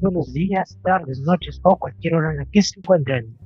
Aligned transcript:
buenos 0.00 0.32
días, 0.32 0.78
tardes, 0.82 1.20
noches 1.20 1.60
o 1.62 1.76
cualquier 1.76 2.14
hora 2.14 2.30
en 2.32 2.38
la 2.38 2.44
que 2.46 2.62
se 2.62 2.78
encuentren. 2.78 3.36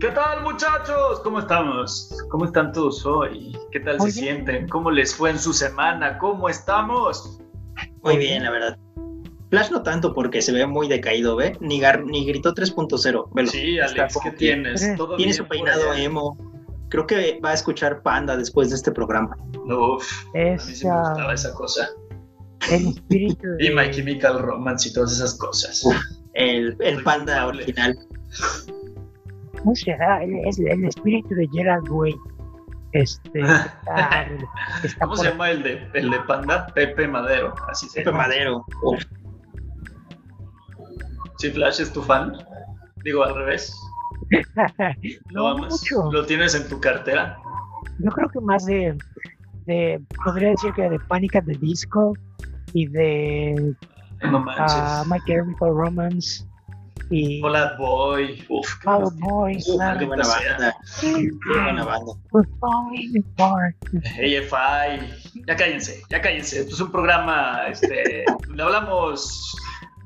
¿Qué 0.00 0.08
tal 0.08 0.42
muchachos? 0.42 1.20
¿Cómo 1.22 1.38
estamos? 1.40 2.16
¿Cómo 2.30 2.44
están 2.44 2.72
todos 2.72 3.04
hoy? 3.06 3.56
¿Qué 3.72 3.80
tal 3.80 3.98
Muy 3.98 4.10
se 4.10 4.20
bien. 4.22 4.34
sienten? 4.36 4.68
¿Cómo 4.68 4.90
les 4.90 5.14
fue 5.14 5.30
en 5.30 5.38
su 5.38 5.52
semana? 5.52 6.18
¿Cómo 6.18 6.48
estamos? 6.48 7.40
Muy 8.02 8.16
bien, 8.18 8.44
la 8.44 8.50
verdad. 8.50 8.78
Flash 9.50 9.70
no 9.70 9.82
tanto 9.82 10.12
porque 10.12 10.42
se 10.42 10.52
ve 10.52 10.66
muy 10.66 10.88
decaído, 10.88 11.36
¿ve? 11.36 11.56
Ni, 11.60 11.80
gar- 11.80 12.04
ni 12.04 12.26
gritó 12.26 12.52
3.0. 12.52 13.28
velo. 13.32 13.48
Sí, 13.50 13.78
Alex, 13.78 14.18
¿qué 14.22 14.32
tienes? 14.32 14.96
¿Todo 14.96 15.16
Tiene 15.16 15.32
bien 15.32 15.36
su 15.36 15.46
peinado 15.46 15.94
emo. 15.94 16.36
Creo 16.88 17.06
que 17.06 17.40
va 17.44 17.50
a 17.50 17.54
escuchar 17.54 18.02
Panda 18.02 18.36
después 18.36 18.70
de 18.70 18.76
este 18.76 18.92
programa. 18.92 19.36
Uf, 19.66 20.24
a 20.34 20.38
mí 20.38 20.58
sí 20.58 20.86
me 20.86 20.98
gustaba 20.98 21.34
esa 21.34 21.52
cosa. 21.54 21.88
el 22.70 22.88
espíritu 22.88 23.46
Y 23.58 23.70
My 23.70 23.86
de, 23.86 23.90
Chemical 23.90 24.38
Romance 24.40 24.88
y 24.88 24.92
todas 24.92 25.12
esas 25.12 25.34
cosas. 25.36 25.82
Uf. 25.84 25.96
El, 26.34 26.76
el 26.80 27.02
Panda 27.02 27.42
culpable. 27.44 27.62
original. 27.64 27.98
¿cómo 29.58 29.74
será? 29.74 30.22
El- 30.22 30.46
Es 30.46 30.58
el 30.58 30.84
espíritu 30.84 31.34
de 31.34 31.48
Gerald 31.52 31.88
Way. 31.90 32.14
Este, 32.92 33.40
está, 33.40 34.26
está 34.84 35.00
¿Cómo 35.00 35.16
se 35.16 35.28
llama 35.30 35.50
el 35.50 35.62
de, 35.62 35.88
el 35.94 36.10
de 36.10 36.20
Panda? 36.20 36.66
Pepe 36.68 37.08
Madero, 37.08 37.52
así 37.68 37.88
se 37.88 38.00
Pepe 38.00 38.10
llama. 38.10 38.22
Madero. 38.28 38.64
Uf. 38.82 39.02
¿Sí, 41.38 41.50
Flash 41.50 41.80
es 41.80 41.92
tu 41.92 42.02
fan? 42.02 42.32
Digo, 43.04 43.22
al 43.24 43.34
revés. 43.34 43.74
¿Lo 45.30 45.42
no 45.42 45.48
amas? 45.48 45.72
mucho. 45.72 46.10
¿Lo 46.12 46.26
tienes 46.26 46.54
en 46.54 46.68
tu 46.68 46.80
cartera? 46.80 47.38
Yo 47.98 48.10
creo 48.10 48.28
que 48.28 48.40
más 48.40 48.66
de, 48.66 48.96
de, 49.66 50.00
podría 50.24 50.50
decir 50.50 50.72
que 50.74 50.88
de 50.88 50.98
Panic 51.00 51.36
at 51.36 51.44
the 51.44 51.54
Disco 51.58 52.14
y 52.72 52.86
de 52.86 53.74
No 54.22 54.40
manches. 54.40 54.64
ah, 54.76 55.04
My 55.08 55.18
Chemical 55.26 55.70
Romance 55.74 56.44
y 57.10 57.40
Out 57.42 57.78
Boy. 57.78 58.44
Uf, 58.48 58.66
qué 58.82 58.88
Out 58.90 59.14
Boy. 59.20 59.56
Uf, 59.58 59.76
claro. 59.76 59.98
qué 60.00 60.04
buena 60.06 60.26
banda. 60.26 60.76
Qué 61.00 61.30
buena 61.62 61.84
banda. 61.84 62.12
AFI. 64.04 65.42
Ya 65.46 65.56
cállense, 65.56 66.02
ya 66.10 66.20
cállense. 66.20 66.60
Esto 66.60 66.74
es 66.74 66.80
un 66.80 66.90
programa, 66.90 67.66
este, 67.68 68.24
donde 68.48 68.62
hablamos 68.62 69.54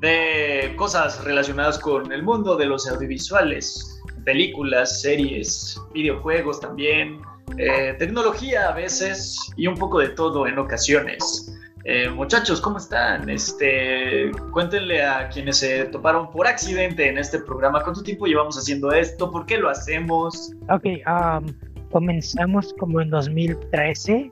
de 0.00 0.74
cosas 0.76 1.22
relacionadas 1.24 1.78
con 1.78 2.10
el 2.12 2.22
mundo 2.22 2.56
de 2.56 2.66
los 2.66 2.88
audiovisuales, 2.88 3.99
películas, 4.24 5.00
series, 5.00 5.80
videojuegos 5.92 6.60
también, 6.60 7.20
eh, 7.58 7.94
tecnología 7.98 8.68
a 8.68 8.74
veces 8.74 9.52
y 9.56 9.66
un 9.66 9.74
poco 9.74 9.98
de 9.98 10.10
todo 10.10 10.46
en 10.46 10.58
ocasiones. 10.58 11.56
Eh, 11.84 12.10
muchachos, 12.10 12.60
¿cómo 12.60 12.76
están? 12.76 13.28
Este, 13.30 14.30
cuéntenle 14.52 15.02
a 15.02 15.28
quienes 15.30 15.56
se 15.58 15.86
toparon 15.86 16.30
por 16.30 16.46
accidente 16.46 17.08
en 17.08 17.16
este 17.16 17.38
programa 17.38 17.82
cuánto 17.82 18.02
tiempo 18.02 18.26
llevamos 18.26 18.58
haciendo 18.58 18.92
esto, 18.92 19.30
por 19.30 19.46
qué 19.46 19.56
lo 19.56 19.70
hacemos. 19.70 20.52
Ok, 20.68 20.84
um, 21.06 21.46
comenzamos 21.90 22.74
como 22.74 23.00
en 23.00 23.08
2013, 23.10 24.30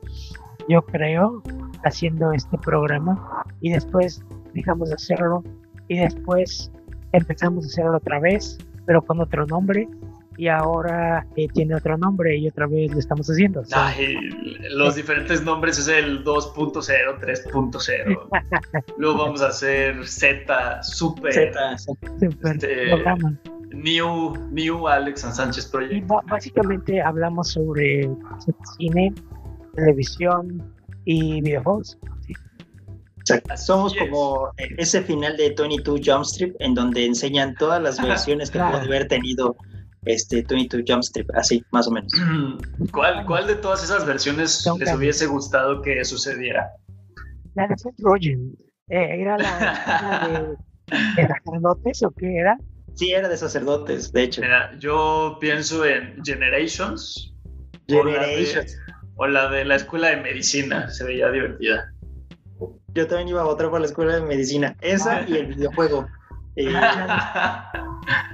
yo 0.69 0.81
creo, 0.83 1.41
haciendo 1.83 2.31
este 2.33 2.57
programa 2.59 3.43
y 3.61 3.71
después 3.71 4.23
dejamos 4.53 4.89
de 4.89 4.95
hacerlo 4.95 5.43
y 5.87 5.97
después 5.97 6.71
empezamos 7.13 7.65
a 7.65 7.67
hacerlo 7.67 7.97
otra 7.97 8.19
vez, 8.19 8.59
pero 8.89 9.03
con 9.03 9.19
otro 9.21 9.45
nombre 9.45 9.87
y 10.35 10.47
ahora 10.47 11.27
eh, 11.35 11.47
tiene 11.53 11.75
otro 11.75 11.95
nombre 11.95 12.35
y 12.35 12.47
otra 12.47 12.65
vez 12.65 12.91
lo 12.91 12.97
estamos 12.97 13.29
haciendo. 13.29 13.63
So, 13.63 13.75
Ay, 13.75 14.15
los 14.71 14.95
diferentes 14.95 15.43
nombres 15.43 15.77
es 15.77 15.89
el 15.89 16.23
2.0, 16.23 17.19
3.0. 17.19 18.83
Luego 18.97 19.17
vamos 19.19 19.43
a 19.43 19.49
hacer 19.49 20.07
Z, 20.07 20.81
Super, 20.81 21.31
Z. 21.31 21.77
super 21.77 22.55
este. 22.55 22.97
New, 23.75 24.33
New 24.49 24.87
Alex 24.87 25.23
and 25.23 25.33
Sánchez 25.35 25.67
Project. 25.67 26.07
básicamente 26.27 26.99
hablamos 26.99 27.49
sobre 27.49 28.09
cine, 28.75 29.13
televisión 29.75 30.63
y 31.05 31.41
videojuegos. 31.41 31.99
Exacto. 33.35 33.57
Somos 33.57 33.93
como 33.95 34.51
ese 34.77 35.01
final 35.03 35.37
de 35.37 35.53
22 35.57 36.01
Jump 36.03 36.23
Street 36.23 36.53
en 36.59 36.73
donde 36.73 37.05
enseñan 37.05 37.55
todas 37.55 37.81
las 37.81 38.01
versiones 38.01 38.49
que 38.49 38.57
Claro. 38.59 38.71
puede 38.79 38.85
haber 38.85 39.07
tenido 39.07 39.55
este 40.05 40.43
22 40.49 40.83
Jump 40.87 41.01
Street, 41.03 41.27
así, 41.35 41.63
más 41.71 41.87
o 41.87 41.91
menos. 41.91 42.11
¿Cuál, 42.91 43.25
¿Cuál 43.25 43.47
de 43.47 43.55
todas 43.55 43.83
esas 43.83 44.05
versiones 44.05 44.65
les 44.79 44.93
hubiese 44.93 45.25
gustado 45.27 45.81
que 45.81 46.03
sucediera? 46.05 46.69
La 47.55 47.67
de 47.67 47.77
Seth 47.77 47.95
Rogen, 47.99 48.55
eh, 48.89 49.21
¿era 49.21 49.37
la, 49.37 50.27
la 50.29 50.57
de, 50.87 51.21
de 51.21 51.27
sacerdotes 51.27 52.03
o 52.03 52.11
qué 52.11 52.37
era? 52.37 52.57
Sí, 52.95 53.11
era 53.11 53.27
de 53.29 53.37
sacerdotes, 53.37 54.11
de 54.11 54.23
hecho. 54.23 54.41
Mira, 54.41 54.71
yo 54.79 55.37
pienso 55.39 55.85
en 55.85 56.15
Generations 56.23 57.33
o 57.89 58.03
la, 58.03 58.11
de, 58.25 58.27
Generations. 58.45 58.77
o 59.15 59.27
la 59.27 59.49
de 59.49 59.65
la 59.65 59.75
escuela 59.75 60.09
de 60.09 60.17
medicina, 60.17 60.89
se 60.89 61.03
veía 61.05 61.29
divertida. 61.31 61.91
Yo 62.99 63.07
también 63.07 63.29
iba 63.29 63.39
a 63.39 63.45
votar 63.45 63.69
por 63.69 63.79
la 63.79 63.85
escuela 63.85 64.15
de 64.15 64.21
medicina. 64.21 64.75
Esa 64.81 65.21
y 65.25 65.37
el 65.37 65.47
videojuego. 65.47 66.05
Eh, 66.57 66.73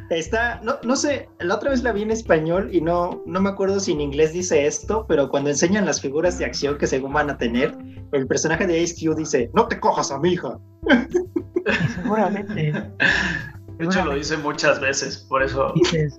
está, 0.09 0.59
no, 0.63 0.77
no 0.83 0.95
sé, 0.95 1.29
la 1.39 1.55
otra 1.55 1.69
vez 1.69 1.83
la 1.83 1.91
vi 1.91 2.01
en 2.03 2.09
español 2.09 2.69
y 2.71 2.79
no, 2.79 3.21
no 3.25 3.41
me 3.41 3.49
acuerdo 3.49 3.79
si 3.79 3.91
en 3.91 4.01
inglés 4.01 4.33
dice 4.33 4.65
esto, 4.65 5.05
pero 5.07 5.29
cuando 5.29 5.49
enseñan 5.49 5.85
las 5.85 6.01
figuras 6.01 6.39
de 6.39 6.45
acción 6.45 6.77
que 6.77 6.87
según 6.87 7.13
van 7.13 7.29
a 7.29 7.37
tener, 7.37 7.77
el 8.13 8.25
personaje 8.25 8.65
de 8.65 8.81
Ace 8.81 8.95
Q 8.95 9.13
dice, 9.15 9.51
no 9.53 9.67
te 9.67 9.79
cojas 9.79 10.11
a 10.11 10.17
mi 10.17 10.31
hija. 10.33 10.57
Seguramente. 11.95 12.71
De 13.77 13.85
hecho, 13.85 14.05
lo 14.05 14.15
dice 14.15 14.37
muchas 14.37 14.79
veces, 14.79 15.17
por 15.29 15.43
eso 15.43 15.73
Dices, 15.75 16.17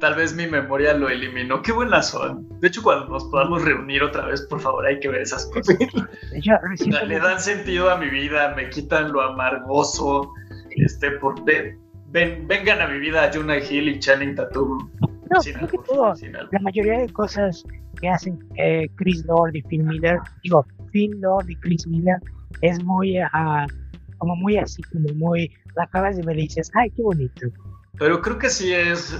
Tal 0.00 0.14
vez 0.14 0.34
mi 0.34 0.46
memoria 0.46 0.92
lo 0.94 1.08
eliminó. 1.08 1.62
Qué 1.62 1.72
buenas 1.72 2.10
son. 2.10 2.46
De 2.60 2.68
hecho, 2.68 2.82
cuando 2.82 3.06
nos 3.08 3.24
podamos 3.24 3.62
reunir 3.64 4.02
otra 4.02 4.26
vez, 4.26 4.42
por 4.42 4.60
favor, 4.60 4.84
hay 4.86 5.00
que 5.00 5.08
ver 5.08 5.22
esas 5.22 5.46
cosas. 5.46 5.76
Le 7.06 7.18
dan 7.18 7.40
sentido 7.40 7.90
a 7.90 7.96
mi 7.96 8.08
vida, 8.08 8.54
me 8.56 8.68
quitan 8.70 9.12
lo 9.12 9.22
amargoso. 9.22 10.32
Este, 10.76 11.12
por 11.12 11.42
de- 11.44 11.78
ven, 12.08 12.46
vengan 12.46 12.80
a 12.82 12.88
mi 12.88 12.98
vida 12.98 13.30
Jonah 13.32 13.58
Hill 13.58 13.88
y 13.88 13.98
Channing 13.98 14.34
Tatum. 14.34 14.90
No, 15.30 15.40
Sin 15.40 15.54
creo 15.54 15.68
que 15.68 15.76
albur, 15.78 15.86
todo, 15.86 16.14
sin 16.16 16.32
la 16.32 16.58
mayoría 16.60 16.98
de 17.00 17.08
cosas 17.12 17.64
que 18.00 18.08
hacen 18.08 18.38
eh, 18.56 18.88
Chris 18.96 19.24
Lord 19.26 19.56
y 19.56 19.62
Phil 19.62 19.82
Miller, 19.84 20.18
digo, 20.42 20.66
Phil 20.92 21.18
Lord 21.20 21.48
y 21.48 21.56
Chris 21.56 21.86
Miller, 21.86 22.18
es 22.60 22.82
muy, 22.84 23.18
ah, 23.18 23.66
como 24.18 24.36
muy 24.36 24.56
así, 24.58 24.82
como 24.84 25.08
muy, 25.14 25.50
la 25.74 25.84
acabas 25.84 26.16
de 26.16 26.22
ver 26.22 26.38
y 26.38 26.42
dices, 26.42 26.70
ay, 26.74 26.90
qué 26.90 27.02
bonito. 27.02 27.46
Pero 27.98 28.20
creo 28.20 28.38
que 28.38 28.50
sí 28.50 28.72
es 28.72 29.18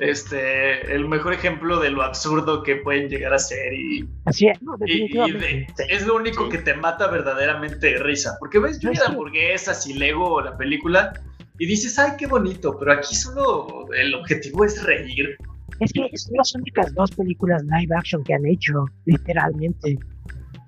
este 0.00 0.94
el 0.94 1.08
mejor 1.08 1.32
ejemplo 1.34 1.78
de 1.80 1.90
lo 1.90 2.02
absurdo 2.02 2.62
que 2.62 2.76
pueden 2.76 3.08
llegar 3.08 3.34
a 3.34 3.38
ser 3.38 3.72
y, 3.72 4.08
Así 4.24 4.48
es, 4.48 4.60
no, 4.62 4.76
y- 4.86 4.92
y 4.92 5.08
definitivamente. 5.08 5.84
de- 5.84 5.94
es 5.94 6.06
lo 6.06 6.16
único 6.16 6.44
Sí. 6.44 6.50
que 6.52 6.58
te 6.58 6.74
mata 6.74 7.08
verdaderamente 7.08 7.86
de 7.94 7.98
risa. 8.02 8.36
Porque 8.38 8.58
ves 8.58 8.78
lluvia 8.80 9.00
de 9.00 9.06
hamburguesas 9.08 9.86
y 9.86 9.94
Lego 9.94 10.40
la 10.40 10.56
película 10.56 11.12
y 11.58 11.66
dices, 11.66 11.98
ay, 11.98 12.12
qué 12.18 12.26
bonito, 12.26 12.76
pero 12.78 12.92
aquí 12.92 13.14
solo 13.14 13.86
el 13.96 14.14
objetivo 14.14 14.64
es 14.64 14.82
reír. 14.84 15.36
Es 15.80 15.92
que 15.92 16.08
son 16.16 16.34
las 16.36 16.54
únicas 16.54 16.92
dos 16.94 17.10
películas 17.12 17.62
live 17.62 17.94
action 17.96 18.24
que 18.24 18.34
han 18.34 18.44
hecho, 18.46 18.84
literalmente. 19.04 19.96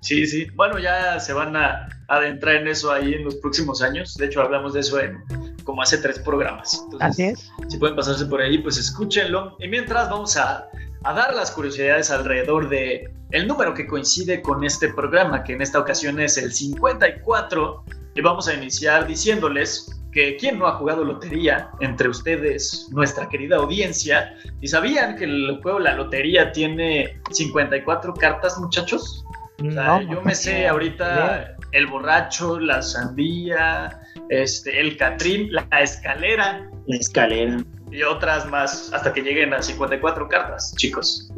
Sí, 0.01 0.25
sí. 0.25 0.47
Bueno, 0.55 0.79
ya 0.79 1.19
se 1.19 1.31
van 1.33 1.55
a 1.55 1.87
adentrar 2.07 2.55
en 2.55 2.67
eso 2.67 2.91
ahí 2.91 3.13
en 3.13 3.23
los 3.23 3.35
próximos 3.35 3.81
años. 3.81 4.15
De 4.15 4.25
hecho, 4.25 4.41
hablamos 4.41 4.73
de 4.73 4.81
eso 4.81 4.99
en 4.99 5.23
como 5.63 5.81
hace 5.81 5.99
tres 5.99 6.19
programas. 6.19 6.81
Entonces, 6.85 7.09
Así 7.09 7.23
es. 7.23 7.51
si 7.69 7.77
pueden 7.77 7.95
pasarse 7.95 8.25
por 8.25 8.41
ahí, 8.41 8.57
pues 8.57 8.77
escúchenlo. 8.77 9.55
Y 9.59 9.67
mientras 9.67 10.09
vamos 10.09 10.35
a, 10.37 10.67
a 11.03 11.13
dar 11.13 11.35
las 11.35 11.51
curiosidades 11.51 12.09
alrededor 12.09 12.67
de 12.69 13.11
el 13.31 13.47
número 13.47 13.73
que 13.73 13.87
coincide 13.87 14.41
con 14.41 14.63
este 14.63 14.89
programa, 14.93 15.43
que 15.43 15.53
en 15.53 15.61
esta 15.61 15.79
ocasión 15.79 16.19
es 16.19 16.37
el 16.37 16.51
54. 16.51 17.83
Y 18.15 18.21
vamos 18.21 18.47
a 18.47 18.53
iniciar 18.53 19.07
diciéndoles 19.07 20.01
que 20.11 20.35
quien 20.35 20.59
no 20.59 20.67
ha 20.67 20.73
jugado 20.73 21.05
lotería 21.05 21.69
entre 21.79 22.09
ustedes, 22.09 22.89
nuestra 22.91 23.29
querida 23.29 23.57
audiencia, 23.57 24.35
y 24.59 24.67
sabían 24.67 25.15
que 25.15 25.23
el 25.23 25.59
juego 25.61 25.79
La 25.79 25.95
Lotería 25.95 26.51
tiene 26.51 27.21
54 27.31 28.13
cartas, 28.15 28.57
muchachos. 28.59 29.23
O 29.67 29.71
sea, 29.71 29.83
No, 29.83 30.01
yo 30.01 30.13
no 30.15 30.21
me 30.21 30.35
sé 30.35 30.67
ahorita 30.67 31.55
el 31.71 31.87
borracho, 31.87 32.59
la 32.59 32.81
sandía, 32.81 33.99
este, 34.29 34.79
el 34.79 34.97
catrín, 34.97 35.51
la 35.51 35.65
escalera 35.81 36.69
La 36.87 36.97
escalera. 36.97 37.63
y 37.91 38.03
otras 38.03 38.45
más 38.47 38.91
hasta 38.93 39.13
que 39.13 39.21
lleguen 39.21 39.53
a 39.53 39.61
54 39.61 40.27
cartas, 40.27 40.73
chicos. 40.77 41.31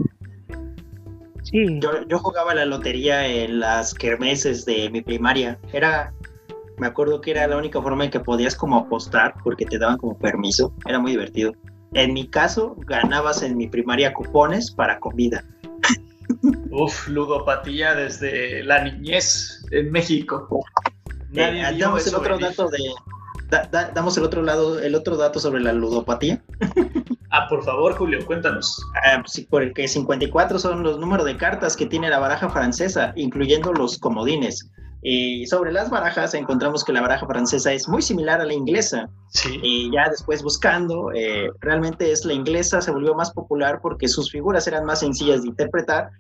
Sí, 1.44 1.80
Yo, 1.80 2.08
yo 2.08 2.20
jugaba 2.20 2.56
la 2.56 2.66
lotería 2.66 3.28
en 3.28 3.60
las 3.60 3.94
kermeses 3.94 4.66
de 4.66 4.90
mi 4.90 5.02
primaria. 5.02 5.60
Era, 5.72 6.14
me 6.78 6.88
acuerdo 6.88 7.22
que 7.22 7.32
era 7.32 7.46
la 7.48 7.58
única 7.58 7.82
forma 7.82 8.06
en 8.06 8.12
que 8.12 8.20
podías 8.20 8.56
como 8.56 8.78
apostar 8.78 9.36
porque 9.44 9.66
te 9.66 9.78
daban 9.78 9.98
como 9.98 10.18
permiso. 10.18 10.74
Era 10.86 11.00
muy 11.00 11.12
divertido. 11.12 11.52
En 11.94 12.14
mi 12.14 12.28
caso, 12.28 12.76
ganabas 12.88 13.44
en 13.44 13.56
mi 13.58 13.68
primaria 13.68 14.14
cupones 14.14 14.72
para 14.72 15.00
comida. 15.00 15.44
Uf, 16.72 17.08
ludopatía 17.08 17.96
desde 17.96 18.64
la 18.64 18.84
niñez 18.84 19.66
en 19.72 19.92
México. 19.92 20.64
Nadie 21.32 21.68
eh, 21.70 21.78
damos 21.78 22.08
el 22.08 22.16
otro 22.16 22.38
dato 22.38 22.70
de 22.70 22.80
damos 23.72 24.18
el 24.18 24.24
otro 24.24 24.42
lado, 24.42 24.80
el 24.80 24.96
otro 24.96 25.16
dato 25.18 25.40
sobre 25.40 25.62
la 25.62 25.74
ludopatía. 25.74 26.42
Ah, 27.36 27.48
por 27.50 27.64
favor, 27.64 27.96
Julio, 27.96 28.24
cuéntanos. 28.28 28.80
Ah, 29.04 29.24
sí, 29.26 29.48
porque 29.50 29.88
54 29.88 30.60
son 30.60 30.84
los 30.84 31.00
números 31.00 31.26
de 31.26 31.36
cartas 31.36 31.76
que 31.76 31.88
tiene 31.88 32.08
la 32.08 32.20
baraja 32.20 32.48
francesa, 32.48 33.12
incluyendo 33.16 33.74
los 33.74 33.98
comodines. 33.98 34.70
Y 35.02 35.48
sobre 35.48 35.72
las 35.72 35.90
barajas 35.90 36.36
encontramos 36.36 36.84
que 36.84 36.94
la 36.94 37.02
baraja 37.02 37.26
francesa 37.26 37.74
es 37.74 37.90
muy 37.90 38.04
similar 38.04 38.40
a 38.40 38.46
la 38.46 38.54
inglesa. 38.54 39.10
Sí. 39.30 39.60
Y 39.64 39.92
ya 39.92 40.10
después 40.12 40.44
buscando, 40.44 41.12
eh, 41.12 41.50
realmente 41.60 42.12
es 42.12 42.24
la 42.24 42.34
inglesa 42.34 42.82
se 42.82 42.92
volvió 42.92 43.16
más 43.16 43.32
popular 43.32 43.80
porque 43.82 44.08
sus 44.08 44.30
figuras 44.30 44.68
eran 44.68 44.86
más 44.86 45.00
sencillas 45.00 45.42
de 45.42 45.48
interpretar 45.48 46.12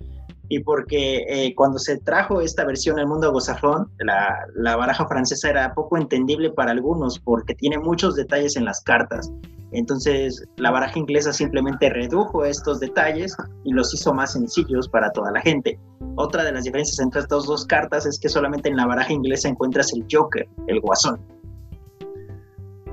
y 0.54 0.60
porque 0.60 1.26
eh, 1.28 1.56
cuando 1.56 1.80
se 1.80 1.98
trajo 1.98 2.40
esta 2.40 2.64
versión 2.64 3.00
al 3.00 3.08
mundo 3.08 3.26
anglosajon, 3.26 3.90
la, 3.98 4.38
la 4.54 4.76
baraja 4.76 5.08
francesa 5.08 5.50
era 5.50 5.74
poco 5.74 5.98
entendible 5.98 6.52
para 6.52 6.70
algunos 6.70 7.18
porque 7.18 7.56
tiene 7.56 7.80
muchos 7.80 8.16
detalles 8.16 8.56
en 8.56 8.66
las 8.66 8.82
cartas. 8.82 9.32
Entonces, 9.72 10.46
la 10.58 10.70
baraja 10.70 11.00
inglesa 11.00 11.34
simplemente 11.34 11.90
redujo 11.90 12.46
estos 12.46 12.80
detalles 12.80 13.36
y 13.64 13.74
los 13.74 13.92
hizo 13.96 14.14
más 14.14 14.34
sencillos 14.34 14.88
para 14.88 15.12
toda 15.12 15.32
la 15.32 15.42
gente. 15.42 15.80
Otra 16.18 16.44
de 16.44 16.52
las 16.52 16.66
diferencias 16.66 17.00
entre 17.00 17.22
estas 17.22 17.46
dos 17.46 17.66
cartas 17.66 18.06
es 18.06 18.20
que 18.20 18.30
solamente 18.30 18.70
en 18.70 18.76
la 18.76 18.86
baraja 18.86 19.12
inglesa 19.12 19.50
encuentras 19.50 19.92
el 19.94 20.06
Joker, 20.12 20.48
el 20.68 20.80
guasón. 20.82 21.20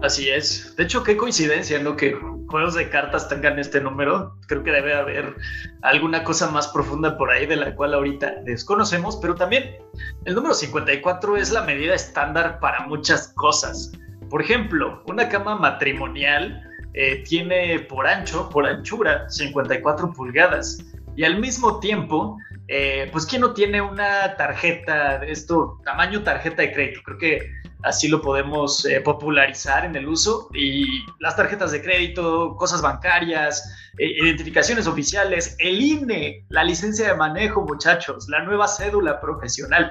Así 0.03 0.31
es. 0.31 0.75
De 0.77 0.85
hecho, 0.85 1.03
qué 1.03 1.17
coincidencia, 1.17 1.79
¿no? 1.79 1.95
Que 1.95 2.17
juegos 2.49 2.75
de 2.75 2.89
cartas 2.89 3.29
tengan 3.29 3.59
este 3.59 3.81
número. 3.81 4.35
Creo 4.49 4.63
que 4.63 4.73
debe 4.73 4.95
haber 4.95 5.37
alguna 5.83 6.25
cosa 6.25 6.51
más 6.51 6.69
profunda 6.69 7.19
por 7.19 7.31
ahí 7.31 7.47
de 7.47 7.57
la 7.57 7.75
cual 7.75 7.93
ahorita 7.93 8.37
desconocemos, 8.45 9.19
pero 9.21 9.35
también 9.35 9.77
el 10.25 10.35
número 10.35 10.55
54 10.55 11.37
es 11.37 11.51
la 11.51 11.65
medida 11.65 11.95
estándar 11.95 12.61
para 12.61 12.87
muchas 12.87 13.29
cosas. 13.35 13.93
Por 14.31 14.41
ejemplo, 14.41 15.03
una 15.07 15.29
cama 15.29 15.57
matrimonial 15.57 16.63
eh, 16.95 17.23
tiene 17.29 17.81
por 17.81 18.07
ancho, 18.07 18.49
por 18.49 18.67
anchura, 18.67 19.29
54 19.29 20.13
pulgadas. 20.13 20.79
Y 21.15 21.25
al 21.25 21.39
mismo 21.39 21.79
tiempo, 21.79 22.39
eh, 22.69 23.09
pues 23.13 23.27
¿quién 23.27 23.43
no 23.43 23.53
tiene 23.53 23.83
una 23.83 24.37
tarjeta 24.37 25.19
de 25.19 25.31
esto, 25.33 25.79
tamaño 25.85 26.23
tarjeta 26.23 26.63
de 26.63 26.73
crédito? 26.73 27.01
Creo 27.05 27.19
que 27.19 27.61
así 27.83 28.09
lo 28.09 28.21
podemos 28.21 28.85
eh, 28.85 29.01
popularizar 29.01 29.85
en 29.85 29.97
el 29.97 30.09
uso. 30.09 30.49
Y 30.55 31.05
las 31.19 31.37
tarjetas 31.37 31.73
de 31.73 31.83
crédito, 31.83 32.57
cosas 32.57 32.83
bancarias, 32.83 33.75
identificaciones 33.99 34.87
oficiales, 34.87 35.57
el 35.59 35.81
INE, 35.81 36.45
la 36.49 36.65
licencia 36.65 37.09
de 37.09 37.15
manejo, 37.15 37.63
muchachos, 37.63 38.29
la 38.29 38.43
nueva 38.45 38.69
cédula 38.69 39.21
profesional. 39.21 39.91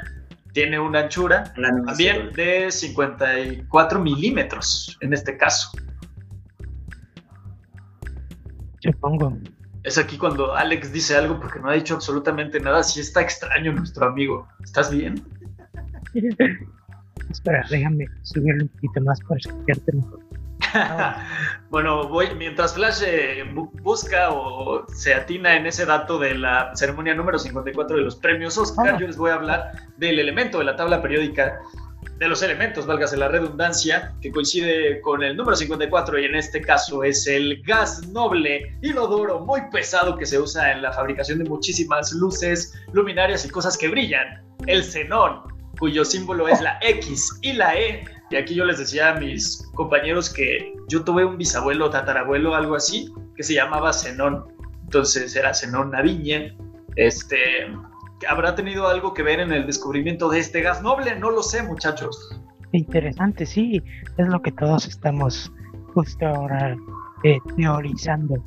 Tiene 0.53 0.80
una 0.80 1.01
anchura 1.01 1.53
también 1.86 2.31
de 2.33 2.71
54 2.71 4.00
milímetros 4.00 4.97
en 5.01 5.13
este 5.13 5.38
caso. 5.38 5.69
Supongo. 8.81 9.38
Es 9.83 9.97
aquí 9.97 10.18
cuando 10.18 10.56
Alex 10.56 10.91
dice 10.91 11.15
algo 11.15 11.39
porque 11.39 11.59
no 11.59 11.69
ha 11.69 11.74
dicho 11.74 11.95
absolutamente 11.95 12.59
nada. 12.59 12.83
Si 12.83 13.00
está 13.00 13.21
extraño 13.21 13.71
nuestro 13.74 14.07
amigo. 14.07 14.47
¿Estás 14.63 14.91
bien? 14.91 15.24
Espera, 17.29 17.65
déjame 17.69 18.05
subirle 18.23 18.63
un 18.63 18.69
poquito 18.69 19.01
más 19.01 19.19
para 19.21 19.37
escucharte 19.37 19.91
mejor. 19.93 20.19
bueno, 21.69 22.07
voy, 22.09 22.27
mientras 22.35 22.73
Flash 22.73 23.01
eh, 23.05 23.43
busca 23.81 24.29
o 24.31 24.85
se 24.89 25.13
atina 25.13 25.55
en 25.55 25.65
ese 25.65 25.85
dato 25.85 26.19
de 26.19 26.35
la 26.35 26.75
ceremonia 26.75 27.15
número 27.15 27.39
54 27.39 27.97
de 27.97 28.03
los 28.03 28.15
premios 28.15 28.57
Oscar, 28.57 28.95
ah. 28.95 28.97
yo 28.99 29.07
les 29.07 29.17
voy 29.17 29.31
a 29.31 29.35
hablar 29.35 29.71
del 29.97 30.19
elemento 30.19 30.59
de 30.59 30.65
la 30.65 30.75
tabla 30.75 31.01
periódica 31.01 31.59
de 32.17 32.27
los 32.27 32.43
elementos, 32.43 32.85
válgase 32.85 33.15
la 33.15 33.29
redundancia, 33.29 34.13
que 34.21 34.31
coincide 34.31 34.99
con 35.01 35.23
el 35.23 35.37
número 35.37 35.55
54 35.55 36.19
y 36.19 36.25
en 36.25 36.35
este 36.35 36.61
caso 36.61 37.03
es 37.03 37.25
el 37.27 37.61
gas 37.63 38.05
noble 38.09 38.77
inodoro 38.81 39.39
muy 39.39 39.61
pesado 39.71 40.17
que 40.17 40.25
se 40.25 40.37
usa 40.37 40.73
en 40.73 40.81
la 40.81 40.91
fabricación 40.91 41.39
de 41.39 41.49
muchísimas 41.49 42.11
luces, 42.11 42.73
luminarias 42.91 43.45
y 43.45 43.49
cosas 43.49 43.77
que 43.77 43.87
brillan, 43.87 44.43
el 44.67 44.83
xenón, 44.83 45.43
cuyo 45.79 46.05
símbolo 46.05 46.47
es 46.47 46.61
la 46.61 46.77
X 46.81 47.39
y 47.41 47.53
la 47.53 47.75
E. 47.75 48.03
Y 48.29 48.35
aquí 48.35 48.53
yo 48.53 48.65
les 48.65 48.77
decía 48.77 49.09
a 49.09 49.19
mis 49.19 49.67
compañeros 49.73 50.31
que 50.31 50.73
yo 50.87 51.03
tuve 51.03 51.25
un 51.25 51.37
bisabuelo, 51.37 51.89
tatarabuelo, 51.89 52.53
algo 52.53 52.75
así, 52.75 53.11
que 53.35 53.43
se 53.43 53.55
llamaba 53.55 53.93
Zenón. 53.93 54.45
Entonces 54.83 55.35
era 55.35 55.53
Zenón 55.53 55.91
Naviña. 55.91 56.55
Este, 56.95 57.37
habrá 58.27 58.55
tenido 58.55 58.87
algo 58.87 59.13
que 59.13 59.23
ver 59.23 59.39
en 59.39 59.51
el 59.51 59.65
descubrimiento 59.65 60.29
de 60.29 60.39
este 60.39 60.61
gas 60.61 60.81
noble, 60.81 61.15
no 61.15 61.31
lo 61.31 61.41
sé, 61.41 61.63
muchachos. 61.63 62.39
Interesante, 62.71 63.45
sí, 63.45 63.81
es 64.17 64.27
lo 64.27 64.41
que 64.41 64.51
todos 64.51 64.87
estamos 64.87 65.51
justo 65.93 66.27
ahora 66.27 66.77
eh, 67.23 67.39
teorizando. 67.55 68.43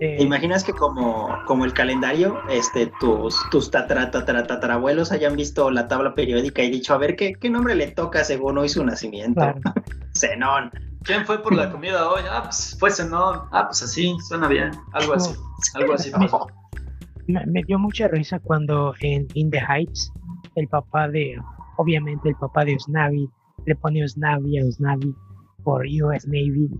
Eh, 0.00 0.16
imaginas 0.20 0.62
que 0.62 0.72
como, 0.72 1.28
como 1.46 1.64
el 1.64 1.72
calendario, 1.72 2.40
este, 2.48 2.92
tus, 3.00 3.36
tus 3.50 3.70
tatara, 3.70 4.10
tatarabuelos 4.10 5.10
hayan 5.10 5.34
visto 5.34 5.70
la 5.70 5.88
tabla 5.88 6.14
periódica 6.14 6.62
y 6.62 6.70
dicho, 6.70 6.94
a 6.94 6.98
ver, 6.98 7.16
¿qué, 7.16 7.32
qué 7.34 7.50
nombre 7.50 7.74
le 7.74 7.88
toca 7.88 8.22
según 8.22 8.58
hoy 8.58 8.68
su 8.68 8.84
nacimiento? 8.84 9.40
Zenón. 10.16 10.70
¿Quién 11.02 11.24
fue 11.24 11.42
por 11.42 11.54
la 11.54 11.70
comida 11.70 12.08
hoy? 12.08 12.22
Ah, 12.30 12.42
pues 12.44 12.76
fue 12.78 12.90
Zenón. 12.90 13.42
Ah, 13.50 13.66
pues 13.66 13.82
así, 13.82 14.16
suena 14.28 14.48
bien. 14.48 14.70
Algo 14.92 15.14
así. 15.14 15.34
Algo 15.74 15.94
así 15.94 16.12
me, 17.28 17.62
dio 17.64 17.78
mucha 17.78 18.08
risa 18.08 18.38
cuando 18.38 18.94
en 19.00 19.28
In 19.34 19.50
the 19.50 19.60
Heights, 19.60 20.12
el 20.54 20.66
papá 20.68 21.08
de, 21.08 21.36
obviamente 21.76 22.30
el 22.30 22.36
papá 22.36 22.64
de 22.64 22.76
Osnavi, 22.76 23.28
le 23.66 23.76
pone 23.76 24.04
Osnavi 24.04 24.58
a 24.58 24.64
Osnavi 24.64 25.14
por 25.62 25.84
US 25.86 26.26
Navy. 26.26 26.70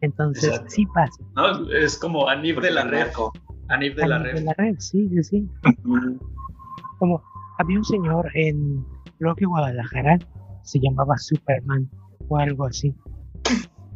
Entonces, 0.00 0.62
sí 0.68 0.86
pasa. 0.86 1.22
No, 1.36 1.70
es 1.70 1.98
como 1.98 2.28
Anib 2.28 2.60
de 2.60 2.70
la 2.70 2.84
red. 2.84 3.08
Anib 3.68 3.94
de 3.96 4.06
la 4.06 4.18
red. 4.18 4.34
De 4.34 4.42
la 4.42 4.54
red, 4.54 4.76
sí, 4.78 5.08
sí, 5.08 5.22
sí. 5.22 5.48
como 6.98 7.22
había 7.58 7.78
un 7.78 7.84
señor 7.84 8.30
en, 8.34 8.84
creo 9.18 9.34
que 9.34 9.44
Guadalajara, 9.44 10.18
se 10.62 10.80
llamaba 10.80 11.16
Superman 11.18 11.88
o 12.28 12.38
algo 12.38 12.66
así. 12.66 12.94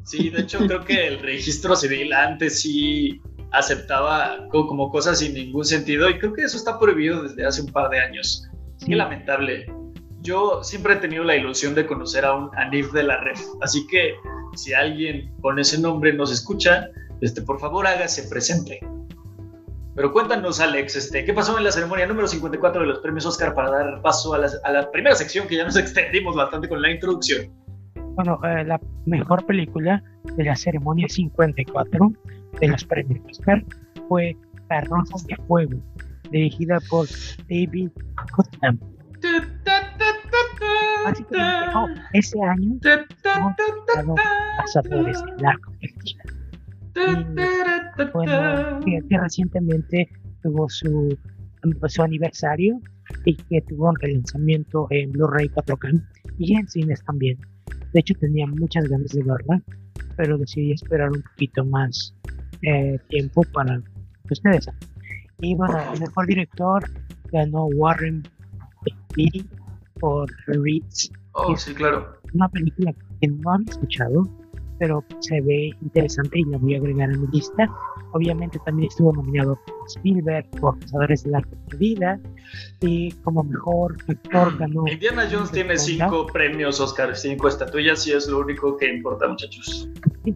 Sí, 0.02 0.28
de 0.28 0.42
hecho 0.42 0.58
creo 0.58 0.84
que 0.84 1.06
el 1.06 1.18
registro 1.20 1.74
civil 1.76 2.12
antes 2.12 2.60
sí 2.60 3.20
aceptaba 3.52 4.48
como 4.50 4.90
cosas 4.90 5.20
sin 5.20 5.34
ningún 5.34 5.64
sentido 5.64 6.10
y 6.10 6.18
creo 6.18 6.34
que 6.34 6.42
eso 6.42 6.56
está 6.56 6.78
prohibido 6.78 7.22
desde 7.22 7.46
hace 7.46 7.62
un 7.62 7.68
par 7.68 7.88
de 7.88 8.00
años. 8.00 8.50
Qué 8.84 8.96
lamentable. 8.96 9.66
Yo 10.24 10.64
siempre 10.64 10.94
he 10.94 10.96
tenido 10.96 11.22
la 11.22 11.36
ilusión 11.36 11.74
de 11.74 11.86
conocer 11.86 12.24
a 12.24 12.32
un 12.34 12.50
Anif 12.56 12.92
de 12.92 13.02
la 13.02 13.20
red, 13.20 13.36
así 13.60 13.86
que 13.86 14.14
si 14.54 14.72
alguien 14.72 15.30
con 15.42 15.58
ese 15.58 15.78
nombre 15.78 16.14
nos 16.14 16.32
escucha, 16.32 16.88
este, 17.20 17.42
por 17.42 17.60
favor 17.60 17.86
hágase 17.86 18.26
presente. 18.30 18.80
Pero 19.94 20.12
cuéntanos, 20.14 20.60
Alex, 20.60 20.96
este, 20.96 21.26
¿qué 21.26 21.34
pasó 21.34 21.58
en 21.58 21.64
la 21.64 21.70
ceremonia 21.70 22.06
número 22.06 22.26
54 22.26 22.80
de 22.80 22.86
los 22.86 23.00
premios 23.00 23.26
Oscar 23.26 23.54
para 23.54 23.70
dar 23.70 24.00
paso 24.00 24.32
a 24.32 24.38
la, 24.38 24.48
a 24.64 24.72
la 24.72 24.90
primera 24.90 25.14
sección 25.14 25.46
que 25.46 25.56
ya 25.56 25.64
nos 25.64 25.76
extendimos 25.76 26.34
bastante 26.34 26.70
con 26.70 26.80
la 26.80 26.90
introducción? 26.90 27.52
Bueno, 28.14 28.40
eh, 28.44 28.64
la 28.64 28.80
mejor 29.04 29.44
película 29.44 30.02
de 30.36 30.44
la 30.44 30.56
ceremonia 30.56 31.06
54 31.06 32.12
de 32.60 32.68
los 32.68 32.84
premios 32.84 33.24
Oscar 33.30 33.62
fue 34.08 34.34
Carrozas 34.70 35.26
de 35.26 35.36
Fuego, 35.46 35.78
dirigida 36.30 36.78
por 36.88 37.06
David 37.50 37.90
Putnam. 38.34 38.78
Básicamente, 41.04 41.76
oh, 41.76 41.88
ese 42.12 42.40
año 42.42 42.78
hemos 43.98 44.20
pasadores 44.56 45.22
en 45.28 45.42
la 45.42 45.56
colectiva. 45.58 46.24
Y 46.96 48.10
bueno, 48.12 48.80
que, 48.80 49.18
recientemente 49.18 50.08
tuvo 50.42 50.68
su, 50.68 51.16
su 51.88 52.02
aniversario 52.02 52.80
y 53.24 53.36
que 53.36 53.60
tuvo 53.62 53.90
un 53.90 53.96
relanzamiento 54.00 54.86
en 54.90 55.12
Blu-ray 55.12 55.48
4K 55.48 56.02
y 56.38 56.56
en 56.56 56.68
cines 56.68 57.02
también. 57.04 57.38
De 57.92 58.00
hecho, 58.00 58.14
tenía 58.14 58.46
muchas 58.46 58.88
ganas 58.88 59.10
de 59.10 59.22
verla, 59.22 59.62
pero 60.16 60.38
decidí 60.38 60.72
esperar 60.72 61.10
un 61.10 61.22
poquito 61.22 61.64
más 61.64 62.14
eh, 62.62 62.98
tiempo 63.08 63.42
para 63.52 63.80
ustedes. 64.30 64.68
Y 65.40 65.54
bueno, 65.54 65.78
el 65.92 66.00
mejor 66.00 66.26
director 66.26 66.84
ganó 67.30 67.66
Warren 67.66 68.22
Beatty 69.16 69.46
por 70.00 70.30
Reeds. 70.46 71.10
Oh, 71.32 71.56
sí, 71.56 71.74
claro. 71.74 72.18
Una 72.32 72.48
película 72.48 72.92
que 73.20 73.28
no 73.28 73.52
han 73.52 73.68
escuchado, 73.68 74.28
pero 74.78 75.04
se 75.20 75.40
ve 75.40 75.70
interesante 75.82 76.40
y 76.40 76.44
la 76.44 76.58
voy 76.58 76.74
a 76.74 76.78
agregar 76.78 77.10
a 77.10 77.16
mi 77.16 77.26
lista. 77.28 77.68
Obviamente 78.12 78.58
también 78.64 78.88
estuvo 78.88 79.12
nominado 79.12 79.58
Spielberg 79.88 80.48
por 80.60 80.78
Cazadores 80.80 81.24
de 81.24 81.30
la 81.30 81.42
Vida 81.78 82.20
y 82.80 83.12
como 83.22 83.42
mejor 83.44 83.96
actor 84.08 84.56
ganó. 84.58 84.86
Indiana 84.86 85.28
Jones 85.30 85.50
tiene 85.50 85.76
cinco 85.76 86.26
premios 86.26 86.80
Oscar, 86.80 87.16
cinco 87.16 87.48
estatuillas 87.48 88.06
y 88.06 88.12
es 88.12 88.28
lo 88.28 88.40
único 88.40 88.76
que 88.76 88.92
importa, 88.92 89.28
muchachos. 89.28 89.88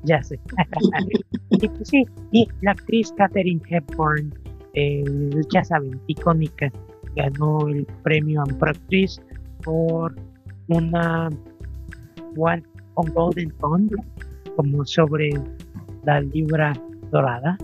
ya 0.04 0.22
sé. 0.22 0.38
y, 1.50 1.68
pues 1.68 1.88
sí, 1.88 2.04
y 2.32 2.48
la 2.62 2.72
actriz 2.72 3.12
Katherine 3.16 3.60
Hepburn 3.68 4.34
eh, 4.74 5.04
ya 5.52 5.64
saben, 5.64 6.00
icónica, 6.06 6.70
ganó 7.16 7.68
el 7.68 7.86
premio 8.02 8.42
Ampractriz 8.42 9.20
por 9.64 10.14
una 10.68 11.28
One 12.36 12.62
on 12.94 13.12
Golden 13.14 13.50
Pond, 13.52 13.94
como 14.56 14.84
sobre 14.84 15.30
la 16.04 16.20
libra 16.20 16.72
dorada. 17.10 17.56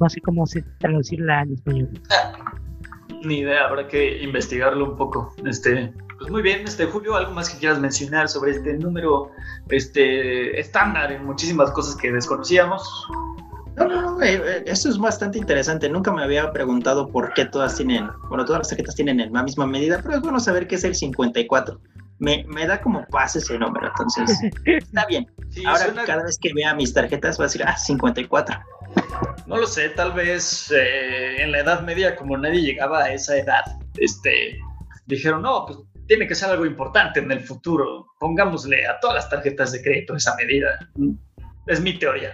No 0.00 0.08
sé 0.08 0.20
cómo 0.20 0.46
se 0.46 0.62
traducirla 0.78 1.42
en 1.42 1.54
español. 1.54 1.90
Ni 3.24 3.38
idea, 3.38 3.66
habrá 3.66 3.88
que 3.88 4.22
investigarlo 4.22 4.84
un 4.90 4.96
poco. 4.96 5.34
Este, 5.44 5.92
pues 6.18 6.30
muy 6.30 6.42
bien, 6.42 6.62
este 6.64 6.86
Julio, 6.86 7.16
algo 7.16 7.32
más 7.32 7.50
que 7.50 7.58
quieras 7.58 7.78
mencionar 7.78 8.28
sobre 8.28 8.52
este 8.52 8.74
número 8.74 9.30
este 9.68 10.58
estándar 10.58 11.12
en 11.12 11.24
muchísimas 11.24 11.70
cosas 11.72 11.96
que 11.96 12.12
desconocíamos. 12.12 13.08
No, 13.76 13.86
no, 13.86 14.00
no, 14.00 14.22
eh, 14.22 14.40
eh, 14.42 14.64
eso 14.66 14.88
es 14.88 14.98
bastante 14.98 15.38
interesante. 15.38 15.88
Nunca 15.88 16.12
me 16.12 16.22
había 16.22 16.50
preguntado 16.50 17.08
por 17.08 17.34
qué 17.34 17.44
todas 17.44 17.76
tienen, 17.76 18.08
bueno, 18.28 18.44
todas 18.44 18.60
las 18.60 18.68
tarjetas 18.68 18.94
tienen 18.94 19.30
la 19.32 19.42
misma 19.42 19.66
medida, 19.66 20.00
pero 20.02 20.16
es 20.16 20.22
bueno 20.22 20.40
saber 20.40 20.66
que 20.66 20.76
es 20.76 20.84
el 20.84 20.94
54. 20.94 21.80
Me, 22.18 22.44
me 22.48 22.66
da 22.66 22.80
como 22.80 23.04
paz 23.08 23.36
ese 23.36 23.58
número, 23.58 23.88
entonces 23.88 24.40
está 24.64 25.04
bien. 25.06 25.30
Ahora 25.66 25.92
cada 26.06 26.24
vez 26.24 26.38
que 26.40 26.54
vea 26.54 26.74
mis 26.74 26.94
tarjetas 26.94 27.38
va 27.38 27.44
a 27.44 27.46
decir, 27.48 27.62
ah, 27.66 27.76
54. 27.76 28.58
No 29.46 29.58
lo 29.58 29.66
sé, 29.66 29.90
tal 29.90 30.12
vez 30.12 30.72
eh, 30.74 31.42
en 31.42 31.52
la 31.52 31.58
Edad 31.58 31.82
Media, 31.82 32.16
como 32.16 32.36
nadie 32.38 32.62
llegaba 32.62 33.04
a 33.04 33.12
esa 33.12 33.36
edad, 33.36 33.62
este, 33.98 34.58
dijeron, 35.04 35.42
no, 35.42 35.66
pues 35.66 35.78
tiene 36.06 36.26
que 36.26 36.34
ser 36.34 36.50
algo 36.50 36.64
importante 36.64 37.20
en 37.20 37.30
el 37.30 37.40
futuro. 37.40 38.06
Pongámosle 38.18 38.86
a 38.86 38.98
todas 39.00 39.16
las 39.16 39.28
tarjetas 39.28 39.72
de 39.72 39.82
crédito 39.82 40.16
esa 40.16 40.34
medida. 40.36 40.78
Es 41.66 41.80
mi 41.80 41.98
teoría. 41.98 42.32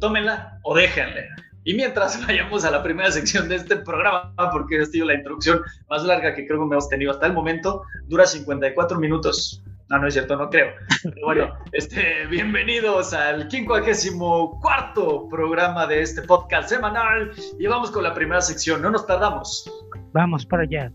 Tómenla 0.00 0.58
o 0.62 0.74
déjenle. 0.74 1.28
Y 1.64 1.74
mientras 1.74 2.20
vayamos 2.26 2.64
a 2.64 2.70
la 2.70 2.82
primera 2.82 3.10
sección 3.10 3.48
de 3.48 3.56
este 3.56 3.76
programa, 3.76 4.32
porque 4.50 4.80
ha 4.80 4.86
sido 4.86 5.06
la 5.06 5.14
introducción 5.14 5.60
más 5.88 6.02
larga 6.04 6.34
que 6.34 6.46
creo 6.46 6.58
que 6.58 6.64
hemos 6.64 6.88
tenido 6.88 7.12
hasta 7.12 7.26
el 7.26 7.34
momento, 7.34 7.82
dura 8.08 8.26
54 8.26 8.98
minutos. 8.98 9.62
No, 9.90 9.98
no 9.98 10.06
es 10.06 10.14
cierto, 10.14 10.36
no 10.36 10.48
creo. 10.48 10.72
Pero 11.02 11.26
bueno, 11.26 11.54
este, 11.72 12.26
bienvenidos 12.26 13.12
al 13.12 13.50
54 13.50 15.28
programa 15.28 15.86
de 15.86 16.00
este 16.00 16.22
podcast 16.22 16.68
semanal. 16.68 17.32
Y 17.58 17.66
vamos 17.66 17.90
con 17.90 18.04
la 18.04 18.14
primera 18.14 18.40
sección, 18.40 18.80
no 18.80 18.90
nos 18.90 19.06
tardamos. 19.06 19.70
Vamos 20.12 20.46
para 20.46 20.62
allá. 20.62 20.92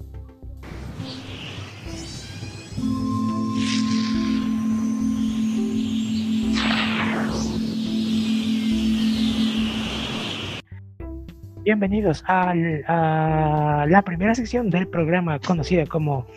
Bienvenidos 11.66 12.24
a 12.28 12.54
la 12.54 14.02
primera 14.04 14.36
sección 14.36 14.70
del 14.70 14.88
programa 14.88 15.40
conocida 15.40 15.84
como 15.88 16.28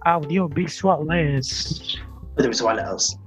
Audiovisuales. 0.00 1.98
Audiovisuales. 2.38 3.18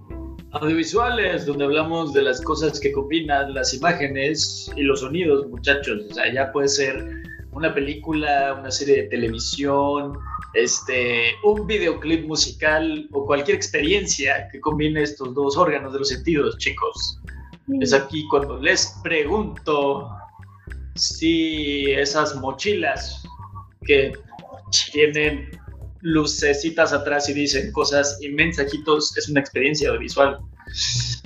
Audiovisuales, 0.54 1.46
donde 1.46 1.66
hablamos 1.66 2.14
de 2.14 2.24
las 2.24 2.42
cosas 2.42 2.80
que 2.80 2.92
combinan 2.92 3.54
las 3.54 3.76
imágenes 3.76 4.72
y 4.76 4.82
los 4.82 5.02
sonidos, 5.02 5.48
muchachos. 5.50 6.02
O 6.10 6.14
sea, 6.16 6.34
ya 6.34 6.52
puede 6.52 6.68
ser 6.68 7.22
una 7.52 7.72
película, 7.72 8.58
una 8.60 8.72
serie 8.72 9.04
de 9.04 9.10
televisión, 9.10 10.18
este, 10.56 11.26
un 11.44 11.68
videoclip 11.68 12.26
musical 12.26 13.08
o 13.12 13.28
cualquier 13.28 13.56
experiencia 13.56 14.50
que 14.52 14.60
combine 14.62 15.04
estos 15.04 15.36
dos 15.36 15.56
órganos 15.58 15.94
de 15.94 16.00
los 16.00 16.10
sentidos, 16.10 16.58
chicos. 16.58 17.22
Es 17.80 17.94
aquí 17.94 18.28
cuando 18.30 18.60
les 18.60 19.00
pregunto 19.04 20.10
si 20.96 21.92
esas 21.92 22.36
mochilas 22.36 23.24
que 23.86 24.14
tienen 24.92 25.50
lucecitas 26.02 26.94
atrás 26.94 27.30
y 27.30 27.34
dicen 27.34 27.72
cosas 27.72 28.18
y 28.22 28.30
mensajitos 28.30 29.16
es 29.18 29.30
una 29.30 29.40
experiencia 29.40 29.90
audiovisual. 29.90 30.40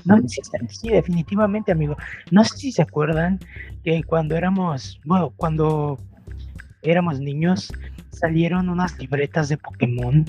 No, 0.06 0.22
sí, 0.28 0.90
definitivamente, 0.90 1.72
amigo. 1.72 1.96
No 2.32 2.44
sé 2.44 2.58
si 2.58 2.72
se 2.72 2.82
acuerdan 2.82 3.40
que 3.84 4.04
cuando 4.04 4.36
éramos, 4.36 5.00
bueno, 5.06 5.34
cuando 5.36 5.98
éramos 6.82 7.20
niños, 7.20 7.72
salieron 8.12 8.70
unas 8.70 8.98
libretas 9.00 9.50
de 9.50 9.58
Pokémon 9.58 10.26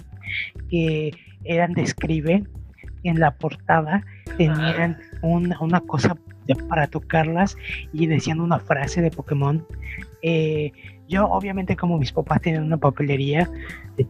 que 0.70 1.12
eran 1.44 1.72
de 1.72 1.82
escribe. 1.82 2.44
En 3.04 3.20
la 3.20 3.36
portada 3.36 4.04
tenían 4.36 4.98
una, 5.22 5.60
una 5.60 5.80
cosa 5.80 6.16
para 6.54 6.86
tocarlas 6.86 7.56
y 7.92 8.06
decían 8.06 8.40
una 8.40 8.58
frase 8.58 9.02
de 9.02 9.10
Pokémon. 9.10 9.66
Eh, 10.22 10.72
yo 11.08 11.26
obviamente 11.26 11.76
como 11.76 11.98
mis 11.98 12.12
papás 12.12 12.40
tienen 12.40 12.64
una 12.64 12.76
papelería, 12.76 13.48
eh, 13.98 14.06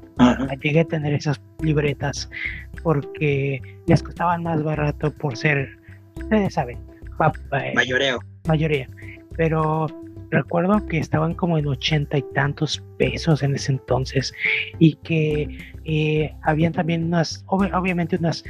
llegué 0.62 0.80
a 0.80 0.84
tener 0.84 1.14
esas 1.14 1.40
libretas 1.62 2.30
porque 2.82 3.60
les 3.86 4.02
costaban 4.02 4.42
más 4.42 4.62
barato 4.62 5.10
por 5.12 5.36
ser, 5.36 5.78
ustedes 6.16 6.54
saben, 6.54 6.78
eh, 7.52 7.72
mayoreo. 7.74 8.20
Mayoría. 8.46 8.88
Pero 9.36 9.86
recuerdo 10.30 10.86
que 10.86 10.98
estaban 10.98 11.34
como 11.34 11.58
en 11.58 11.66
ochenta 11.66 12.18
y 12.18 12.24
tantos 12.34 12.82
pesos 12.98 13.42
en 13.42 13.54
ese 13.54 13.72
entonces 13.72 14.32
y 14.78 14.94
que 14.96 15.58
habían 16.42 16.72
también 16.72 17.04
unas, 17.04 17.44
obviamente 17.46 18.16
unas 18.16 18.44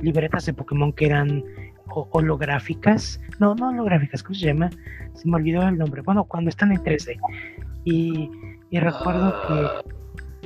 libretas 0.00 0.46
de 0.46 0.54
Pokémon 0.54 0.92
que 0.92 1.06
eran 1.06 1.42
holográficas, 1.86 3.20
no, 3.38 3.54
no 3.54 3.68
holográficas, 3.68 4.22
¿cómo 4.22 4.34
se 4.34 4.46
llama? 4.46 4.70
Se 5.14 5.28
me 5.28 5.36
olvidó 5.36 5.62
el 5.68 5.78
nombre. 5.78 6.02
Bueno, 6.02 6.24
cuando 6.24 6.50
están 6.50 6.72
en 6.72 6.78
3D. 6.78 7.18
Y, 7.84 8.30
recuerdo 8.72 9.32
ah, 9.34 9.82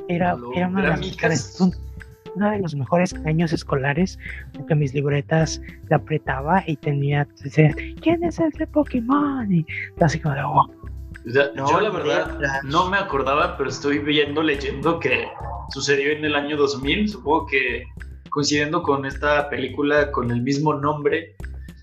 que 0.06 0.14
era, 0.14 0.36
era 0.54 0.68
una, 0.68 0.82
de 0.82 0.88
las 0.88 1.00
mejores, 1.00 1.60
uno 2.34 2.50
de 2.50 2.58
los 2.58 2.74
mejores 2.74 3.14
años 3.24 3.52
escolares, 3.52 4.18
porque 4.54 4.74
mis 4.74 4.92
libretas 4.92 5.60
la 5.88 5.96
apretaba 5.96 6.62
y 6.66 6.76
tenía, 6.76 7.26
¿quién 8.00 8.24
es 8.24 8.38
el 8.38 8.50
de 8.50 8.66
Pokémon? 8.66 9.52
Y 9.52 9.64
así 10.00 10.20
como 10.20 10.34
de, 10.34 10.42
oh. 10.42 10.68
yo 11.24 11.80
la 11.80 11.90
verdad 11.90 12.62
no 12.64 12.90
me 12.90 12.98
acordaba, 12.98 13.56
pero 13.56 13.70
estoy 13.70 13.98
viendo, 13.98 14.42
leyendo 14.42 14.98
que 15.00 15.26
sucedió 15.70 16.12
en 16.12 16.24
el 16.24 16.34
año 16.34 16.56
2000, 16.56 17.08
supongo 17.08 17.46
que 17.46 17.84
coincidiendo 18.30 18.82
con 18.82 19.06
esta 19.06 19.48
película 19.48 20.10
con 20.10 20.30
el 20.30 20.42
mismo 20.42 20.74
nombre. 20.74 21.36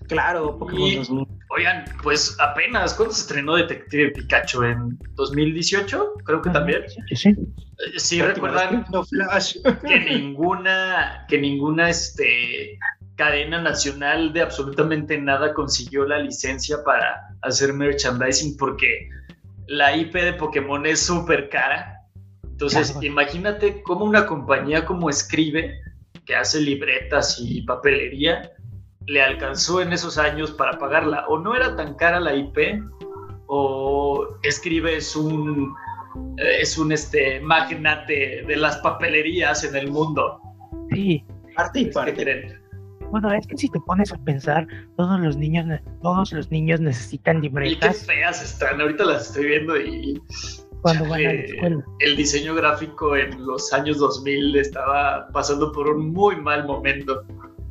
Claro, 0.08 0.58
Pokémon 0.58 1.26
Oigan, 1.48 1.84
pues 2.02 2.36
apenas, 2.40 2.94
¿cuándo 2.94 3.14
se 3.14 3.20
estrenó 3.22 3.54
Detective 3.54 4.10
Pikachu? 4.10 4.62
¿En 4.64 4.98
2018? 5.14 6.14
Creo 6.24 6.42
que 6.42 6.50
también. 6.50 6.82
Sí. 7.14 7.30
Eh, 7.30 7.98
sí, 7.98 8.20
recuerdan 8.20 8.84
que 9.86 10.00
ninguna, 10.00 11.24
que 11.28 11.38
ninguna 11.38 11.90
este, 11.90 12.78
cadena 13.14 13.62
nacional 13.62 14.32
de 14.32 14.42
absolutamente 14.42 15.18
nada 15.18 15.54
consiguió 15.54 16.04
la 16.04 16.18
licencia 16.18 16.82
para 16.84 17.28
hacer 17.42 17.72
merchandising 17.72 18.56
porque 18.56 19.08
la 19.68 19.96
IP 19.96 20.14
de 20.14 20.32
Pokémon 20.32 20.84
es 20.84 21.00
súper 21.00 21.48
cara. 21.48 22.00
Entonces, 22.42 22.96
imagínate 23.02 23.82
cómo 23.82 24.04
una 24.04 24.26
compañía 24.26 24.84
como 24.84 25.10
Escribe 25.10 25.78
que 26.26 26.36
hace 26.36 26.60
libretas 26.60 27.38
y 27.40 27.62
papelería, 27.62 28.52
le 29.06 29.22
alcanzó 29.22 29.80
en 29.80 29.92
esos 29.92 30.18
años 30.18 30.50
para 30.50 30.78
pagarla. 30.78 31.24
O 31.28 31.38
no 31.38 31.54
era 31.54 31.76
tan 31.76 31.94
cara 31.94 32.20
la 32.20 32.34
IP, 32.34 32.82
o 33.46 34.26
escribe 34.42 34.96
es 34.96 35.14
un, 35.14 35.74
eh, 36.38 36.58
es 36.60 36.76
un 36.76 36.92
este, 36.92 37.40
magnate 37.40 38.44
de 38.46 38.56
las 38.56 38.76
papelerías 38.78 39.64
en 39.64 39.76
el 39.76 39.90
mundo. 39.90 40.40
Sí. 40.90 41.24
Parte 41.54 41.80
y 41.80 41.86
parte. 41.86 42.58
Bueno, 43.10 43.32
es 43.32 43.46
que 43.46 43.56
si 43.56 43.68
te 43.68 43.80
pones 43.80 44.12
a 44.12 44.18
pensar, 44.18 44.66
todos 44.96 45.20
los 45.20 45.36
niños, 45.36 45.80
todos 46.02 46.32
los 46.32 46.50
niños 46.50 46.80
necesitan 46.80 47.40
libretas. 47.40 47.96
Y 47.96 48.00
qué 48.00 48.12
feas 48.12 48.42
están, 48.42 48.80
ahorita 48.80 49.04
las 49.04 49.28
estoy 49.28 49.46
viendo 49.46 49.80
y 49.80 50.20
cuando 50.86 51.08
van 51.08 51.26
a 51.26 51.32
la 51.32 51.40
escuela. 51.40 51.84
El 51.98 52.16
diseño 52.16 52.54
gráfico 52.54 53.16
en 53.16 53.44
los 53.44 53.72
años 53.72 53.98
2000 53.98 54.54
estaba 54.54 55.26
pasando 55.32 55.72
por 55.72 55.88
un 55.88 56.12
muy 56.12 56.36
mal 56.36 56.64
momento. 56.64 57.24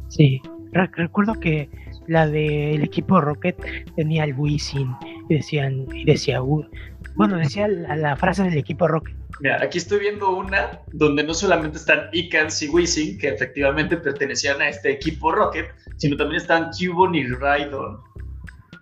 Sí, 0.09 0.41
recuerdo 0.73 1.33
que 1.39 1.69
la 2.07 2.27
del 2.27 2.83
equipo 2.83 3.21
Rocket 3.21 3.55
tenía 3.95 4.25
el 4.25 4.33
Wisin 4.37 4.93
y 5.29 5.35
decían 5.35 5.87
y 5.93 6.03
decía 6.03 6.41
bueno 6.41 7.37
decía 7.37 7.69
la, 7.69 8.17
frase 8.17 8.43
del 8.43 8.57
equipo 8.57 8.85
Rocket 8.85 9.15
Mira, 9.39 9.63
aquí 9.63 9.77
estoy 9.77 9.99
viendo 9.99 10.29
una 10.35 10.81
donde 10.91 11.23
no 11.23 11.33
solamente 11.33 11.77
están 11.77 12.09
Icans 12.11 12.61
y 12.63 12.67
Wisin, 12.67 13.17
que 13.17 13.29
efectivamente 13.29 13.95
pertenecían 13.95 14.61
a 14.61 14.67
este 14.67 14.91
equipo 14.91 15.31
Rocket, 15.31 15.67
sino 15.95 16.17
también 16.17 16.41
están 16.41 16.69
Cubon 16.77 17.15
y 17.15 17.25
Raidon. 17.27 17.97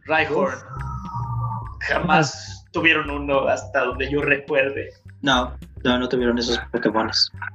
Raihorn. 0.05 0.57
Jamás 1.81 2.62
tuvieron 2.73 3.09
uno 3.09 3.47
hasta 3.47 3.85
donde 3.85 4.11
yo 4.11 4.21
recuerde. 4.21 4.89
No, 5.21 5.55
no, 5.85 5.97
no 5.97 6.09
tuvieron 6.09 6.37
esos 6.37 6.59
Pokémon. 6.71 7.09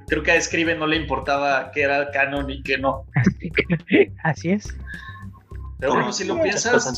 Creo 0.07 0.23
que 0.23 0.31
a 0.31 0.35
Escribe 0.35 0.75
no 0.75 0.87
le 0.87 0.95
importaba 0.95 1.71
que 1.71 1.83
era 1.83 2.09
canon 2.09 2.49
y 2.49 2.63
que 2.63 2.79
no. 2.79 3.05
Así 4.23 4.51
es. 4.51 4.75
Pero 5.79 5.93
bueno, 5.93 6.11
si 6.11 6.25
lo 6.25 6.41
piensas, 6.41 6.91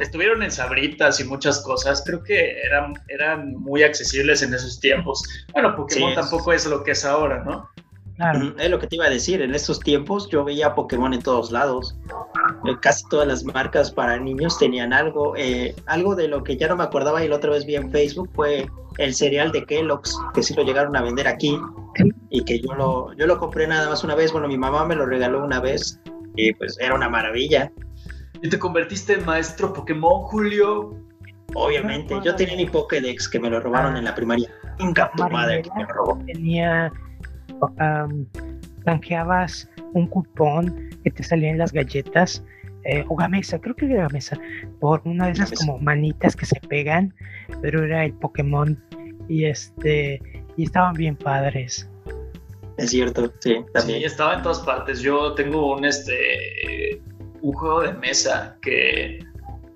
estuvieron 0.00 0.42
en 0.42 0.50
Sabritas 0.50 1.20
y 1.20 1.24
muchas 1.24 1.60
cosas. 1.60 2.02
Creo 2.04 2.22
que 2.24 2.62
eran, 2.62 2.94
eran 3.06 3.54
muy 3.54 3.84
accesibles 3.84 4.42
en 4.42 4.52
esos 4.52 4.80
tiempos. 4.80 5.22
Bueno, 5.52 5.76
Pokémon 5.76 6.14
tampoco 6.14 6.52
es 6.52 6.66
lo 6.66 6.82
que 6.82 6.92
es 6.92 7.04
ahora, 7.04 7.44
¿no? 7.44 7.70
Claro. 8.16 8.54
Es 8.58 8.70
lo 8.70 8.78
que 8.78 8.86
te 8.86 8.96
iba 8.96 9.06
a 9.06 9.10
decir, 9.10 9.42
en 9.42 9.54
estos 9.54 9.80
tiempos 9.80 10.28
yo 10.30 10.44
veía 10.44 10.74
Pokémon 10.74 11.12
en 11.12 11.22
todos 11.22 11.50
lados. 11.50 11.96
Eh, 12.64 12.76
casi 12.80 13.08
todas 13.08 13.26
las 13.26 13.44
marcas 13.44 13.90
para 13.90 14.18
niños 14.18 14.58
tenían 14.58 14.92
algo. 14.92 15.34
Eh, 15.36 15.74
algo 15.86 16.14
de 16.14 16.28
lo 16.28 16.44
que 16.44 16.56
ya 16.56 16.68
no 16.68 16.76
me 16.76 16.84
acordaba 16.84 17.24
y 17.24 17.28
la 17.28 17.36
otra 17.36 17.50
vez 17.50 17.66
vi 17.66 17.74
en 17.74 17.90
Facebook 17.90 18.30
fue 18.34 18.68
el 18.98 19.14
cereal 19.14 19.50
de 19.50 19.64
Kellogg's, 19.64 20.16
que 20.32 20.42
sí 20.42 20.54
lo 20.54 20.62
llegaron 20.62 20.94
a 20.96 21.02
vender 21.02 21.26
aquí 21.26 21.58
y 22.30 22.44
que 22.44 22.60
yo 22.60 22.74
lo, 22.74 23.12
yo 23.14 23.26
lo 23.26 23.38
compré 23.38 23.66
nada 23.66 23.88
más 23.88 24.04
una 24.04 24.14
vez. 24.14 24.30
Bueno, 24.30 24.46
mi 24.46 24.58
mamá 24.58 24.84
me 24.84 24.94
lo 24.94 25.06
regaló 25.06 25.44
una 25.44 25.58
vez 25.58 26.00
y 26.36 26.52
pues 26.52 26.78
era 26.80 26.94
una 26.94 27.08
maravilla. 27.08 27.72
¿Y 28.42 28.48
te 28.48 28.58
convertiste 28.58 29.14
en 29.14 29.24
maestro 29.24 29.72
Pokémon, 29.72 30.22
Julio? 30.22 30.94
Obviamente, 31.54 32.16
yo 32.24 32.34
tenía 32.34 32.56
mi 32.56 32.66
Pokédex 32.66 33.28
que 33.28 33.38
me 33.38 33.48
lo 33.48 33.60
robaron 33.60 33.96
en 33.96 34.04
la 34.04 34.14
primaria. 34.14 34.50
Nunca 34.78 35.10
tu 35.16 35.28
madre 35.28 35.62
que 35.62 35.70
me 35.76 35.84
lo 35.84 35.88
robó. 35.88 36.18
Tenía 36.26 36.92
um, 37.60 38.26
canjeabas 38.84 39.70
un 39.94 40.06
cupón 40.06 40.90
que 41.04 41.10
te 41.10 41.22
salían 41.22 41.58
las 41.58 41.72
galletas 41.72 42.44
eh, 42.84 43.04
o 43.08 43.16
Gamesa, 43.16 43.58
creo 43.58 43.74
que 43.74 43.86
era 43.86 44.02
Gamesa, 44.02 44.38
por 44.80 45.00
una 45.04 45.26
de 45.26 45.32
esas 45.32 45.52
como 45.52 45.78
manitas 45.78 46.36
que 46.36 46.44
se 46.44 46.60
pegan, 46.68 47.14
pero 47.62 47.82
era 47.82 48.04
el 48.04 48.12
Pokémon 48.14 48.78
y 49.28 49.44
este 49.46 50.20
y 50.56 50.64
estaban 50.64 50.94
bien 50.94 51.16
padres. 51.16 51.88
Es 52.76 52.90
cierto, 52.90 53.32
sí, 53.38 53.64
también. 53.72 54.00
Sí, 54.00 54.04
estaba 54.04 54.34
en 54.34 54.42
todas 54.42 54.60
partes. 54.60 55.00
Yo 55.00 55.34
tengo 55.34 55.74
un 55.74 55.84
este 55.84 57.00
un 57.40 57.52
juego 57.52 57.82
de 57.82 57.92
mesa 57.94 58.58
que 58.60 59.18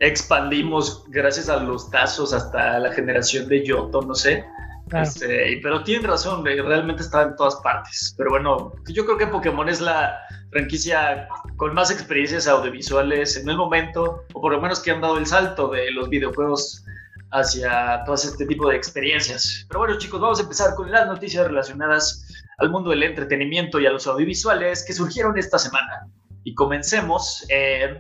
expandimos 0.01 1.05
gracias 1.09 1.49
a 1.49 1.63
los 1.63 1.91
tazos 1.91 2.33
hasta 2.33 2.79
la 2.79 2.93
generación 2.93 3.49
de 3.49 3.65
Yoto, 3.65 4.03
no 4.03 4.15
sé. 4.15 4.45
Este, 4.93 5.61
pero 5.63 5.83
tienen 5.83 6.07
razón, 6.07 6.45
realmente 6.45 7.03
estaba 7.03 7.25
en 7.25 7.37
todas 7.37 7.57
partes. 7.57 8.15
Pero 8.17 8.31
bueno, 8.31 8.73
yo 8.89 9.05
creo 9.05 9.19
que 9.19 9.27
Pokémon 9.27 9.69
es 9.69 9.81
la 9.81 10.19
franquicia 10.51 11.29
con 11.57 11.75
más 11.75 11.91
experiencias 11.91 12.47
audiovisuales 12.47 13.37
en 13.37 13.49
el 13.49 13.57
momento, 13.57 14.25
o 14.33 14.41
por 14.41 14.53
lo 14.53 14.61
menos 14.61 14.81
que 14.81 14.91
han 14.91 15.01
dado 15.01 15.19
el 15.19 15.27
salto 15.27 15.69
de 15.69 15.91
los 15.91 16.09
videojuegos 16.09 16.85
hacia 17.31 18.03
todo 18.05 18.15
este 18.15 18.47
tipo 18.47 18.69
de 18.69 18.77
experiencias. 18.77 19.67
Pero 19.69 19.81
bueno, 19.81 19.99
chicos, 19.99 20.21
vamos 20.21 20.39
a 20.39 20.43
empezar 20.43 20.75
con 20.75 20.91
las 20.91 21.07
noticias 21.07 21.47
relacionadas 21.47 22.27
al 22.59 22.71
mundo 22.71 22.91
del 22.91 23.03
entretenimiento 23.03 23.81
y 23.81 23.87
a 23.87 23.91
los 23.91 24.07
audiovisuales 24.07 24.85
que 24.85 24.93
surgieron 24.93 25.39
esta 25.39 25.59
semana. 25.59 26.07
Y 26.45 26.55
comencemos, 26.55 27.45
eh, 27.49 27.99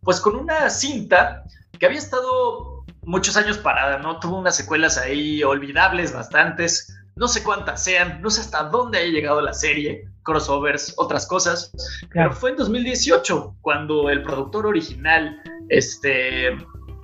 pues 0.00 0.20
con 0.20 0.36
una 0.36 0.70
cinta 0.70 1.44
que 1.78 1.86
había 1.86 1.98
estado 1.98 2.71
muchos 3.04 3.36
años 3.36 3.58
parada, 3.58 3.98
¿no? 3.98 4.18
Tuvo 4.20 4.38
unas 4.38 4.56
secuelas 4.56 4.98
ahí 4.98 5.42
olvidables, 5.42 6.12
bastantes. 6.12 6.96
No 7.14 7.28
sé 7.28 7.42
cuántas 7.42 7.84
sean, 7.84 8.22
no 8.22 8.30
sé 8.30 8.40
hasta 8.40 8.64
dónde 8.64 8.98
haya 8.98 9.12
llegado 9.12 9.40
la 9.42 9.52
serie, 9.52 10.08
crossovers, 10.22 10.94
otras 10.96 11.26
cosas. 11.26 11.72
Pero 12.10 12.32
fue 12.32 12.50
en 12.50 12.56
2018 12.56 13.56
cuando 13.60 14.08
el 14.08 14.22
productor 14.22 14.66
original, 14.66 15.42
este, 15.68 16.56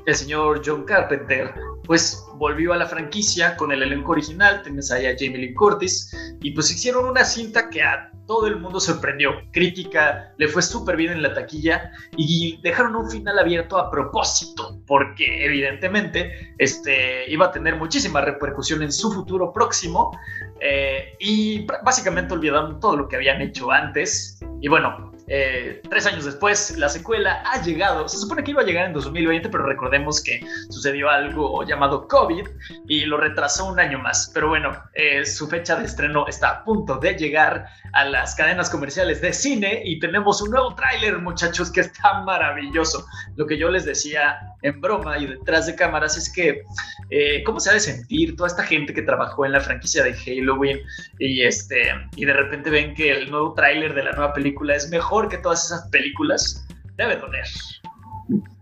el 0.09 0.15
señor 0.15 0.63
John 0.65 0.85
Carpenter, 0.85 1.53
pues 1.85 2.25
volvió 2.37 2.73
a 2.73 2.79
la 2.79 2.87
franquicia 2.87 3.55
con 3.57 3.73
el 3.73 3.83
elenco 3.83 4.13
original, 4.13 4.63
tenés 4.63 4.91
ahí 4.91 5.05
a 5.05 5.15
Jamie 5.19 5.37
Lee 5.37 5.55
Curtis, 5.55 6.11
y 6.41 6.53
pues 6.53 6.71
hicieron 6.71 7.05
una 7.05 7.27
cinta 7.27 7.69
que 7.69 7.83
a 7.83 8.11
todo 8.27 8.47
el 8.47 8.59
mundo 8.59 8.81
sorprendió. 8.81 9.33
Crítica, 9.53 10.33
le 10.39 10.49
fue 10.49 10.63
súper 10.63 10.97
bien 10.97 11.13
en 11.13 11.23
la 11.23 11.35
taquilla 11.35 11.93
y 12.17 12.59
dejaron 12.63 12.97
un 12.97 13.11
final 13.11 13.39
abierto 13.39 13.77
a 13.77 13.91
propósito, 13.91 14.81
porque 14.87 15.45
evidentemente 15.45 16.55
este, 16.57 17.31
iba 17.31 17.47
a 17.47 17.53
tener 17.53 17.77
muchísima 17.77 18.23
repercusión 18.23 18.83
en 18.83 18.93
su 18.93 19.13
futuro 19.13 19.53
próximo 19.53 20.19
eh, 20.61 21.17
y 21.21 21.67
básicamente 21.85 22.33
olvidaron 22.33 22.81
todo 22.81 22.97
lo 22.97 23.09
que 23.09 23.17
habían 23.17 23.43
hecho 23.43 23.71
antes. 23.71 24.41
Y 24.63 24.69
bueno, 24.69 25.13
eh, 25.29 25.83
tres 25.89 26.07
años 26.07 26.25
después, 26.25 26.77
la 26.79 26.89
secuela 26.89 27.43
ha 27.45 27.63
llegado. 27.63 28.09
Se 28.09 28.19
supone 28.19 28.43
que 28.43 28.53
iba 28.53 28.63
a 28.63 28.65
llegar 28.65 28.87
en 28.87 28.93
2020, 28.95 29.49
pero 29.51 29.67
recordemos 29.67 30.23
que 30.23 30.41
sucedió 30.71 31.11
algo 31.11 31.65
llamado 31.65 32.09
COVID 32.09 32.47
y 32.89 33.05
lo 33.05 33.19
retrasó 33.19 33.67
un 33.67 33.79
año 33.79 33.99
más. 33.99 34.31
Pero 34.33 34.49
bueno, 34.49 34.73
eh, 34.95 35.25
su 35.27 35.49
fecha 35.49 35.77
de 35.77 35.85
estreno 35.85 36.27
está 36.27 36.49
a 36.51 36.65
punto 36.65 36.97
de 36.97 37.15
llegar 37.15 37.67
a 37.93 38.05
las 38.05 38.35
cadenas 38.35 38.71
comerciales 38.71 39.21
de 39.21 39.33
cine 39.33 39.83
y 39.85 39.99
tenemos 39.99 40.41
un 40.41 40.51
nuevo 40.51 40.75
tráiler, 40.75 41.19
muchachos, 41.19 41.71
que 41.71 41.81
está 41.81 42.23
maravilloso. 42.23 43.05
Lo 43.37 43.47
que 43.47 43.59
yo 43.59 43.71
les 43.71 43.85
decía 43.85 44.39
en 44.63 44.81
broma 44.81 45.19
y 45.19 45.27
detrás 45.27 45.67
de 45.67 45.75
cámaras 45.75 46.17
es 46.17 46.33
que 46.33 46.63
eh, 47.11 47.43
cómo 47.45 47.61
se 47.61 47.71
ha 47.71 47.75
de 47.75 47.81
sentir 47.81 48.37
toda 48.37 48.49
esta 48.49 48.63
gente 48.63 48.93
que 48.93 49.03
trabajó 49.03 49.47
en 49.47 49.53
la 49.53 49.61
franquicia 49.61 50.03
de 50.03 50.15
Halloween 50.15 50.81
y 51.19 51.43
este 51.43 51.89
y 52.17 52.25
de 52.25 52.33
repente 52.33 52.71
ven 52.71 52.95
que 52.95 53.13
el 53.13 53.31
nuevo 53.31 53.55
tráiler 53.55 53.95
de 53.95 54.03
la 54.03 54.13
nueva 54.13 54.33
película 54.33 54.75
es 54.75 54.89
mejor 54.91 55.18
que 55.27 55.39
todas 55.39 55.65
esas 55.65 55.89
películas, 55.89 56.65
debe 56.97 57.17
doler. 57.17 57.47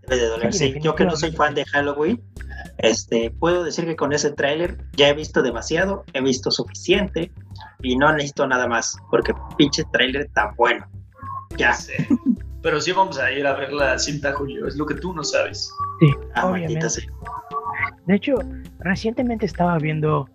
Debe 0.08 0.22
de 0.22 0.28
doler, 0.28 0.54
sí. 0.54 0.74
Yo 0.80 0.94
que 0.94 1.04
no 1.04 1.14
soy 1.14 1.32
fan 1.32 1.54
de 1.54 1.66
Halloween, 1.66 2.22
este, 2.78 3.30
puedo 3.30 3.64
decir 3.64 3.84
que 3.84 3.96
con 3.96 4.12
ese 4.12 4.30
tráiler 4.30 4.78
ya 4.96 5.08
he 5.08 5.14
visto 5.14 5.42
demasiado, 5.42 6.04
he 6.12 6.22
visto 6.22 6.50
suficiente 6.50 7.32
y 7.82 7.96
no 7.96 8.12
necesito 8.12 8.46
nada 8.46 8.66
más, 8.66 8.96
porque 9.10 9.34
pinche 9.56 9.84
tráiler 9.92 10.30
tan 10.32 10.54
bueno. 10.56 10.86
Ya. 11.58 11.74
sé. 11.74 12.06
Pero 12.62 12.80
sí 12.80 12.92
vamos 12.92 13.18
a 13.18 13.30
ir 13.30 13.46
a 13.46 13.54
ver 13.54 13.72
la 13.72 13.98
cinta, 13.98 14.32
Julio, 14.32 14.66
es 14.66 14.76
lo 14.76 14.86
que 14.86 14.94
tú 14.94 15.12
no 15.12 15.22
sabes. 15.22 15.70
Sí, 16.00 16.10
ah, 16.34 16.46
obviamente. 16.46 16.86
De 18.06 18.14
hecho, 18.14 18.34
recientemente 18.80 19.46
estaba 19.46 19.78
viendo... 19.78 20.28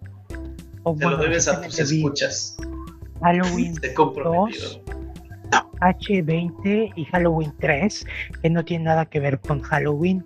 Te 0.98 1.06
lo 1.06 1.18
debes 1.18 1.48
a 1.48 1.62
tus 1.62 1.78
escuchas. 1.80 2.58
Halloween 3.22 3.76
2 3.96 4.82
H20 5.52 6.94
y 6.96 7.06
Halloween 7.06 7.54
3, 7.60 8.08
que 8.42 8.50
no 8.50 8.64
tiene 8.64 8.86
nada 8.86 9.06
que 9.06 9.20
ver 9.20 9.40
con 9.40 9.62
Halloween, 9.62 10.24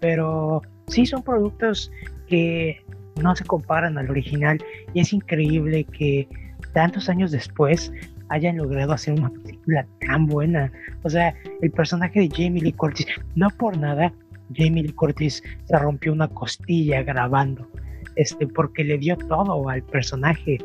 pero 0.00 0.62
sí 0.88 1.06
son 1.06 1.22
productos 1.22 1.90
que 2.26 2.82
no 3.22 3.34
se 3.34 3.44
comparan 3.44 3.98
al 3.98 4.10
original 4.10 4.58
y 4.92 5.00
es 5.00 5.12
increíble 5.12 5.84
que 5.84 6.28
tantos 6.72 7.08
años 7.08 7.30
después 7.30 7.92
hayan 8.28 8.56
logrado 8.56 8.92
hacer 8.92 9.14
una 9.18 9.30
película 9.30 9.86
tan 10.06 10.26
buena. 10.26 10.72
O 11.02 11.10
sea, 11.10 11.34
el 11.62 11.70
personaje 11.70 12.20
de 12.20 12.28
Jamie 12.28 12.62
Lee 12.62 12.72
Curtis, 12.72 13.06
no 13.34 13.48
por 13.50 13.76
nada, 13.78 14.12
Jamie 14.54 14.82
Lee 14.82 14.92
Curtis 14.92 15.42
se 15.64 15.78
rompió 15.78 16.12
una 16.12 16.28
costilla 16.28 17.02
grabando, 17.02 17.68
este, 18.16 18.46
porque 18.46 18.84
le 18.84 18.98
dio 18.98 19.16
todo 19.16 19.68
al 19.68 19.82
personaje. 19.82 20.58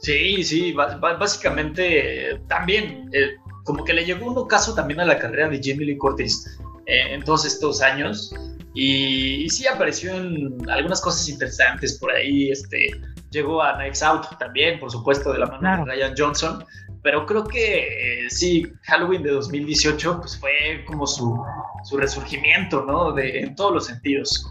Sí, 0.00 0.44
sí, 0.44 0.72
básicamente 0.72 2.40
también, 2.48 3.10
eh, 3.12 3.36
como 3.64 3.84
que 3.84 3.92
le 3.92 4.04
llegó 4.04 4.30
un 4.30 4.38
ocaso 4.38 4.74
también 4.74 5.00
a 5.00 5.04
la 5.04 5.18
carrera 5.18 5.48
de 5.48 5.60
Jamie 5.62 5.86
Lee 5.86 5.98
Curtis 5.98 6.58
eh, 6.86 7.14
en 7.14 7.22
todos 7.22 7.44
estos 7.44 7.82
años. 7.82 8.32
Y, 8.74 9.48
sí 9.50 9.66
apareció 9.66 10.14
en 10.14 10.70
algunas 10.70 11.00
cosas 11.00 11.28
interesantes 11.28 11.98
por 11.98 12.12
ahí. 12.12 12.50
Este, 12.50 12.90
llegó 13.30 13.62
a 13.62 13.76
Knives 13.76 14.02
Out 14.02 14.38
también, 14.38 14.78
por 14.78 14.90
supuesto, 14.90 15.32
de 15.32 15.40
la 15.40 15.46
mano 15.46 15.84
de 15.84 15.92
Ryan 15.92 16.14
Johnson. 16.16 16.64
Pero 17.02 17.26
creo 17.26 17.44
que 17.44 18.24
eh, 18.24 18.30
sí, 18.30 18.66
Halloween 18.84 19.22
de 19.22 19.30
2018 19.30 20.20
pues 20.20 20.38
fue 20.38 20.84
como 20.86 21.06
su, 21.06 21.44
su 21.84 21.96
resurgimiento, 21.96 22.84
¿no? 22.84 23.12
De, 23.12 23.40
en 23.40 23.54
todos 23.56 23.74
los 23.74 23.86
sentidos. 23.86 24.46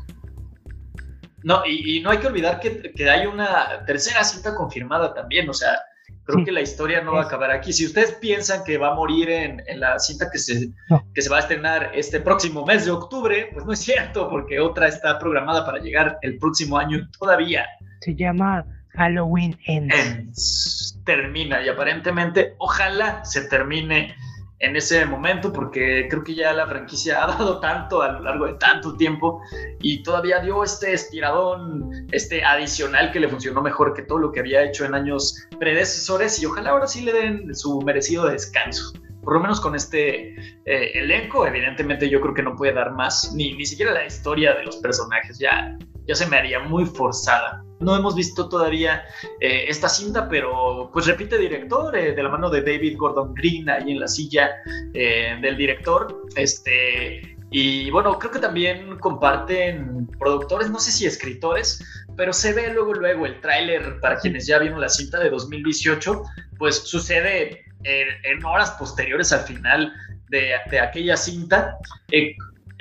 No, 1.47 1.65
y, 1.65 2.01
no 2.01 2.09
hay 2.09 2.17
que 2.17 2.27
olvidar 2.27 2.59
que, 2.59 2.91
que, 2.91 3.09
hay 3.09 3.25
una 3.25 3.85
tercera 3.85 4.21
cinta 4.25 4.53
confirmada 4.53 5.13
también, 5.13 5.49
o 5.49 5.53
sea, 5.53 5.79
creo 6.25 6.43
que 6.43 6.51
la 6.51 6.59
historia 6.59 6.99
no 6.99 7.13
va 7.13 7.21
a 7.21 7.23
acabar 7.23 7.51
aquí. 7.51 7.71
Si 7.71 7.85
ustedes 7.85 8.11
piensan 8.15 8.65
que 8.65 8.77
va 8.77 8.91
a 8.91 8.95
morir 8.95 9.29
en, 9.29 9.63
en 9.65 9.79
la 9.79 9.97
cinta 9.97 10.29
que 10.29 10.39
se, 10.39 10.67
que 11.13 11.21
se 11.21 11.29
va 11.29 11.37
a 11.37 11.39
estrenar 11.39 11.91
este 11.93 12.19
próximo 12.19 12.65
mes 12.65 12.83
de 12.83 12.91
octubre, 12.91 13.49
pues 13.53 13.65
no 13.65 13.71
es 13.71 13.79
cierto, 13.79 14.29
porque 14.29 14.59
otra 14.59 14.89
está 14.89 15.17
programada 15.19 15.65
para 15.65 15.79
llegar 15.79 16.19
el 16.21 16.37
próximo 16.37 16.77
año 16.77 17.07
todavía. 17.17 17.65
Se 18.01 18.13
llama 18.13 18.65
Halloween 18.89 19.57
Ends. 19.67 19.95
Ends. 19.95 21.01
Termina 21.05 21.65
y 21.65 21.69
aparentemente, 21.69 22.55
ojalá 22.57 23.23
se 23.23 23.47
termine 23.47 24.13
en 24.59 24.75
ese 24.75 25.05
momento, 25.05 25.53
porque 25.53 26.07
creo 26.09 26.23
que 26.23 26.33
ya 26.33 26.51
la 26.53 26.67
franquicia 26.67 27.23
ha 27.23 27.27
dado 27.37 27.59
tanto 27.59 28.01
a 28.01 28.13
lo 28.13 28.21
largo 28.21 28.47
de 28.47 28.53
tanto 28.55 28.95
tiempo 28.95 29.41
y 29.81 30.03
todavía 30.03 30.39
dio 30.39 30.63
este 30.63 30.93
estiradón, 30.93 32.07
este 32.11 32.43
adicional 32.43 33.11
que 33.11 33.19
le 33.19 33.29
funcionó 33.29 33.61
mejor 33.61 33.93
que 33.93 34.03
todo 34.03 34.19
lo 34.19 34.31
que 34.31 34.39
había 34.39 34.63
hecho 34.63 34.85
en 34.85 34.95
años 34.95 35.47
predecesores 35.59 36.41
y 36.41 36.45
ojalá 36.45 36.71
ahora 36.71 36.87
sí 36.87 37.03
le 37.03 37.13
den 37.13 37.55
su 37.55 37.81
merecido 37.81 38.27
descanso. 38.27 38.93
Por 39.23 39.33
lo 39.33 39.41
menos 39.41 39.59
con 39.59 39.75
este 39.75 40.35
eh, 40.65 40.91
elenco, 40.93 41.45
evidentemente 41.45 42.09
yo 42.09 42.21
creo 42.21 42.33
que 42.33 42.43
no 42.43 42.55
puede 42.55 42.73
dar 42.73 42.93
más, 42.93 43.33
ni, 43.35 43.53
ni 43.57 43.65
siquiera 43.65 43.91
la 43.91 44.05
historia 44.05 44.53
de 44.53 44.63
los 44.63 44.77
personajes, 44.77 45.37
ya, 45.37 45.77
ya 46.07 46.15
se 46.15 46.25
me 46.27 46.37
haría 46.37 46.59
muy 46.61 46.85
forzada. 46.85 47.66
No 47.79 47.95
hemos 47.95 48.15
visto 48.15 48.49
todavía 48.49 49.05
eh, 49.39 49.65
esta 49.67 49.89
cinta, 49.89 50.27
pero 50.27 50.89
pues 50.91 51.05
repite 51.05 51.37
director 51.37 51.95
eh, 51.95 52.13
de 52.13 52.23
la 52.23 52.29
mano 52.29 52.49
de 52.49 52.61
David 52.61 52.97
Gordon 52.97 53.33
Green 53.33 53.69
ahí 53.69 53.91
en 53.91 53.99
la 53.99 54.07
silla 54.07 54.49
eh, 54.93 55.37
del 55.41 55.57
director. 55.57 56.25
Este, 56.35 57.37
y 57.51 57.89
bueno, 57.91 58.17
creo 58.17 58.31
que 58.31 58.39
también 58.39 58.97
comparten 58.97 60.07
productores, 60.19 60.69
no 60.69 60.79
sé 60.79 60.91
si 60.91 61.05
escritores, 61.05 61.83
pero 62.15 62.33
se 62.33 62.53
ve 62.53 62.73
luego, 62.73 62.93
luego 62.93 63.25
el 63.25 63.39
tráiler 63.41 63.99
para 64.01 64.19
quienes 64.19 64.47
ya 64.47 64.59
vieron 64.59 64.81
la 64.81 64.89
cinta 64.89 65.19
de 65.19 65.29
2018, 65.29 66.23
pues 66.57 66.75
sucede 66.77 67.63
en, 67.83 68.43
horas 68.43 68.71
posteriores 68.71 69.31
al 69.31 69.41
final 69.41 69.93
de, 70.29 70.55
de 70.71 70.79
aquella 70.79 71.15
cinta. 71.15 71.77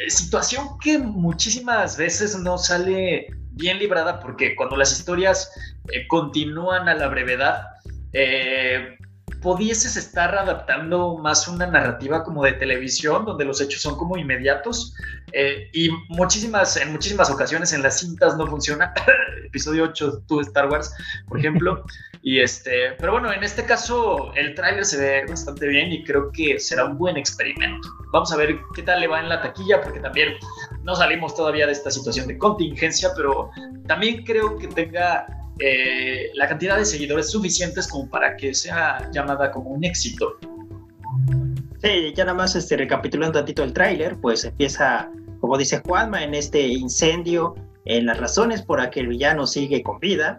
situación 0.09 0.79
que 0.83 0.99
muchísimas 0.99 1.97
veces 1.97 2.37
no 2.39 2.59
sale 2.59 3.29
bien 3.57 3.79
librada 3.79 4.21
porque 4.21 4.55
cuando 4.55 4.77
las 4.77 4.93
historias 4.93 5.51
eh, 5.93 6.07
continúan 6.07 6.89
a 6.89 6.95
la 6.95 7.09
brevedad, 7.09 7.69
eh, 8.13 8.97
pudieses 9.41 9.97
estar 9.97 10.35
adaptando 10.35 11.19
más 11.19 11.47
una 11.49 11.67
narrativa 11.67 12.25
como 12.25 12.43
de 12.45 12.53
televisión, 12.55 13.25
donde 13.25 13.45
los 13.45 13.61
hechos 13.61 13.81
son 13.81 13.97
como 13.97 14.17
inmediatos 14.17 14.95
eh, 15.33 15.69
y 15.73 15.91
muchísimas, 16.09 16.77
en 16.77 16.93
muchísimas 16.93 17.31
ocasiones 17.31 17.73
en 17.73 17.83
las 17.83 18.01
cintas 18.01 18.37
no 18.37 18.47
funciona. 18.47 18.93
Episodio 19.47 19.85
8, 19.85 20.23
tú 20.27 20.41
Star 20.41 20.69
Wars, 20.69 20.93
por 21.29 21.39
ejemplo. 21.39 21.85
y 22.23 22.41
este, 22.41 22.93
pero 22.99 23.13
bueno, 23.13 23.33
en 23.33 23.45
este 23.45 23.65
caso 23.65 24.33
el 24.35 24.55
tráiler 24.55 24.85
se 24.85 24.99
ve 24.99 25.27
bastante 25.29 25.69
bien 25.69 25.93
y 25.93 26.05
creo 26.05 26.31
que 26.33 26.59
será 26.59 26.85
un 26.85 26.99
buen 26.99 27.17
experimento. 27.17 27.89
Vamos 28.13 28.33
a 28.33 28.37
ver 28.37 28.59
qué 28.75 28.83
tal 28.83 29.01
le 29.01 29.07
va 29.07 29.21
en 29.21 29.29
la 29.29 29.43
taquilla, 29.43 29.81
porque 29.81 30.01
también 30.01 30.35
no 30.87 30.95
salimos 30.95 31.35
todavía 31.35 31.67
de 31.67 31.73
esta 31.73 31.91
situación 31.91 32.29
de 32.29 32.39
contingencia, 32.39 33.11
pero 33.17 33.51
también 33.89 34.25
creo 34.25 34.57
que 34.57 34.69
tenga 34.69 35.27
eh, 35.59 36.31
la 36.35 36.49
cantidad 36.49 36.79
de 36.79 36.85
seguidores 36.85 37.29
suficientes 37.29 37.89
como 37.89 38.09
para 38.09 38.37
que 38.37 38.55
sea 38.55 39.11
llamada 39.13 39.51
como 39.51 39.71
un 39.71 39.85
éxito. 39.85 40.37
Sí, 41.83 42.15
ya 42.15 42.25
nada 42.25 42.37
más 42.39 42.55
este, 42.55 42.77
recapitulando 42.77 43.41
un 43.41 43.45
tantito 43.45 43.65
el 43.65 43.73
tráiler, 43.73 44.17
pues 44.21 44.45
empieza, 44.45 45.11
como 45.41 45.59
dice 45.59 45.83
Juanma, 45.85 46.23
en 46.23 46.35
este 46.35 46.65
incendio, 46.69 47.57
en 47.85 48.07
las 48.07 48.19
razones 48.19 48.63
por 48.63 48.79
las 48.79 48.91
que 48.91 49.01
el 49.01 49.09
villano 49.09 49.49
sigue 49.49 49.83
con 49.83 49.99
vida, 49.99 50.39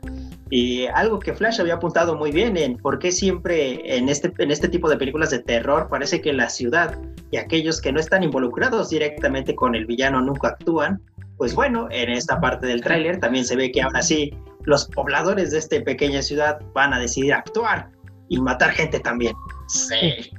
y 0.49 0.86
algo 0.88 1.19
que 1.19 1.33
Flash 1.33 1.60
había 1.60 1.75
apuntado 1.75 2.15
muy 2.15 2.31
bien 2.31 2.55
en 2.57 2.77
por 2.77 2.99
qué 2.99 3.12
siempre 3.12 3.97
en 3.97 4.07
este, 4.07 4.31
en 4.38 4.51
este 4.51 4.69
tipo 4.69 4.89
de 4.89 4.97
películas 4.97 5.31
de 5.31 5.39
terror 5.39 5.88
parece 5.89 6.21
que 6.21 6.31
la 6.31 6.49
ciudad 6.49 6.97
y 7.31 7.38
aquellos 7.38 7.81
que 7.81 7.91
no 7.91 7.99
están 7.99 8.23
involucrados 8.23 8.89
directamente 8.89 9.55
con 9.55 9.75
el 9.75 9.86
villano 9.86 10.21
nunca 10.21 10.49
actúan. 10.49 11.01
Pues 11.38 11.53
bueno, 11.53 11.88
en 11.91 12.10
esta 12.10 12.39
parte 12.39 12.67
del 12.67 12.81
tráiler 12.81 13.19
también 13.19 13.45
se 13.45 13.55
ve 13.55 13.71
que 13.71 13.81
ahora 13.81 14.01
sí 14.01 14.33
los 14.63 14.86
pobladores 14.86 15.51
de 15.51 15.60
esta 15.60 15.81
pequeña 15.83 16.21
ciudad 16.21 16.60
van 16.73 16.93
a 16.93 16.99
decidir 16.99 17.33
actuar 17.33 17.89
y 18.29 18.39
matar 18.39 18.71
gente 18.71 18.99
también. 18.99 19.33
Sí. 19.67 20.31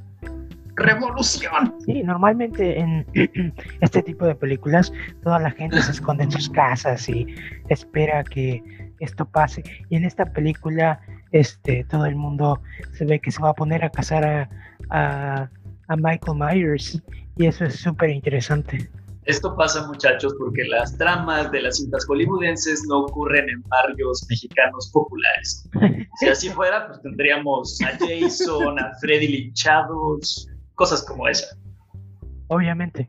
Revolución. 0.75 1.75
Sí, 1.85 2.03
normalmente 2.03 2.79
en 2.79 3.05
este 3.81 4.01
tipo 4.01 4.25
de 4.25 4.35
películas 4.35 4.93
toda 5.23 5.39
la 5.39 5.51
gente 5.51 5.81
se 5.81 5.91
esconde 5.91 6.23
en 6.23 6.31
sus 6.31 6.49
casas 6.49 7.07
y 7.09 7.27
espera 7.67 8.23
que 8.23 8.63
esto 8.99 9.25
pase. 9.25 9.63
Y 9.89 9.95
en 9.95 10.05
esta 10.05 10.25
película, 10.25 10.99
este, 11.31 11.85
todo 11.89 12.05
el 12.05 12.15
mundo 12.15 12.61
se 12.93 13.05
ve 13.05 13.19
que 13.19 13.31
se 13.31 13.41
va 13.41 13.49
a 13.49 13.53
poner 13.53 13.83
a 13.83 13.89
cazar 13.89 14.25
a, 14.89 15.49
a, 15.87 15.95
Michael 15.95 16.37
Myers. 16.37 17.01
Y 17.35 17.45
eso 17.45 17.65
es 17.65 17.75
súper 17.79 18.09
interesante. 18.09 18.89
Esto 19.25 19.55
pasa, 19.55 19.85
muchachos, 19.87 20.33
porque 20.39 20.63
las 20.65 20.97
tramas 20.97 21.51
de 21.51 21.61
las 21.61 21.77
cintas 21.77 22.05
hollywoodenses 22.07 22.83
no 22.87 23.01
ocurren 23.01 23.47
en 23.49 23.61
barrios 23.63 24.25
mexicanos 24.29 24.89
populares. 24.91 25.69
Si 26.19 26.27
así 26.27 26.49
fuera, 26.49 26.87
pues 26.87 27.01
tendríamos 27.01 27.79
a 27.81 27.97
Jason, 27.97 28.79
a 28.79 28.91
Freddy 28.99 29.27
linchados, 29.27 30.47
cosas 30.75 31.03
como 31.03 31.27
esa. 31.27 31.55
Obviamente. 32.47 33.07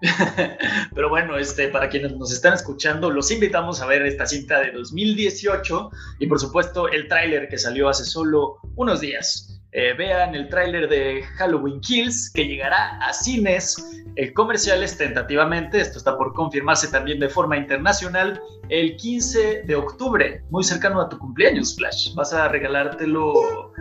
Pero 0.94 1.08
bueno, 1.08 1.36
este, 1.36 1.68
para 1.68 1.88
quienes 1.88 2.16
nos 2.16 2.32
están 2.32 2.54
escuchando, 2.54 3.10
los 3.10 3.30
invitamos 3.30 3.80
a 3.80 3.86
ver 3.86 4.02
esta 4.06 4.26
cinta 4.26 4.60
de 4.60 4.72
2018 4.72 5.90
y 6.18 6.26
por 6.26 6.40
supuesto 6.40 6.88
el 6.88 7.08
tráiler 7.08 7.48
que 7.48 7.58
salió 7.58 7.88
hace 7.88 8.04
solo 8.04 8.56
unos 8.76 9.00
días. 9.00 9.60
Eh, 9.72 9.94
vean 9.96 10.34
el 10.34 10.48
tráiler 10.48 10.88
de 10.88 11.22
Halloween 11.36 11.80
Kills 11.80 12.32
que 12.34 12.44
llegará 12.44 12.98
a 12.98 13.12
cines 13.12 13.76
eh, 14.16 14.32
comerciales 14.32 14.98
tentativamente, 14.98 15.80
esto 15.80 15.98
está 15.98 16.16
por 16.16 16.34
confirmarse 16.34 16.88
también 16.88 17.20
de 17.20 17.28
forma 17.28 17.56
internacional, 17.56 18.40
el 18.68 18.96
15 18.96 19.62
de 19.62 19.74
octubre, 19.76 20.42
muy 20.50 20.64
cercano 20.64 21.00
a 21.00 21.08
tu 21.08 21.18
cumpleaños, 21.18 21.76
Flash. 21.76 22.14
¿Vas 22.14 22.32
a 22.32 22.48
regalártelo 22.48 23.72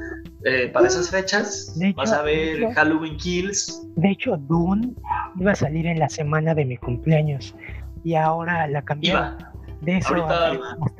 eh, 0.45 0.69
para 0.69 0.87
esas 0.87 1.09
fechas? 1.09 1.75
¿Vas 1.95 2.11
a 2.11 2.21
ver 2.21 2.73
Halloween 2.73 3.17
Kills? 3.17 3.85
De 3.95 4.11
hecho, 4.11 4.37
Dune 4.37 4.93
iba 5.39 5.51
a 5.51 5.55
salir 5.55 5.85
en 5.85 5.99
la 5.99 6.09
semana 6.09 6.53
de 6.53 6.65
mi 6.65 6.77
cumpleaños 6.77 7.55
y 8.03 8.15
ahora 8.15 8.67
la 8.67 8.81
cambiaron. 8.83 9.37
De 9.81 9.97
eso. 9.97 10.13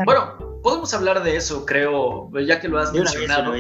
bueno, 0.05 0.37
podemos 0.63 0.93
hablar 0.93 1.21
de 1.21 1.35
eso, 1.35 1.65
creo, 1.65 2.31
ya 2.39 2.61
que 2.61 2.69
lo 2.69 2.79
has 2.79 2.93
mencionado. 2.93 3.53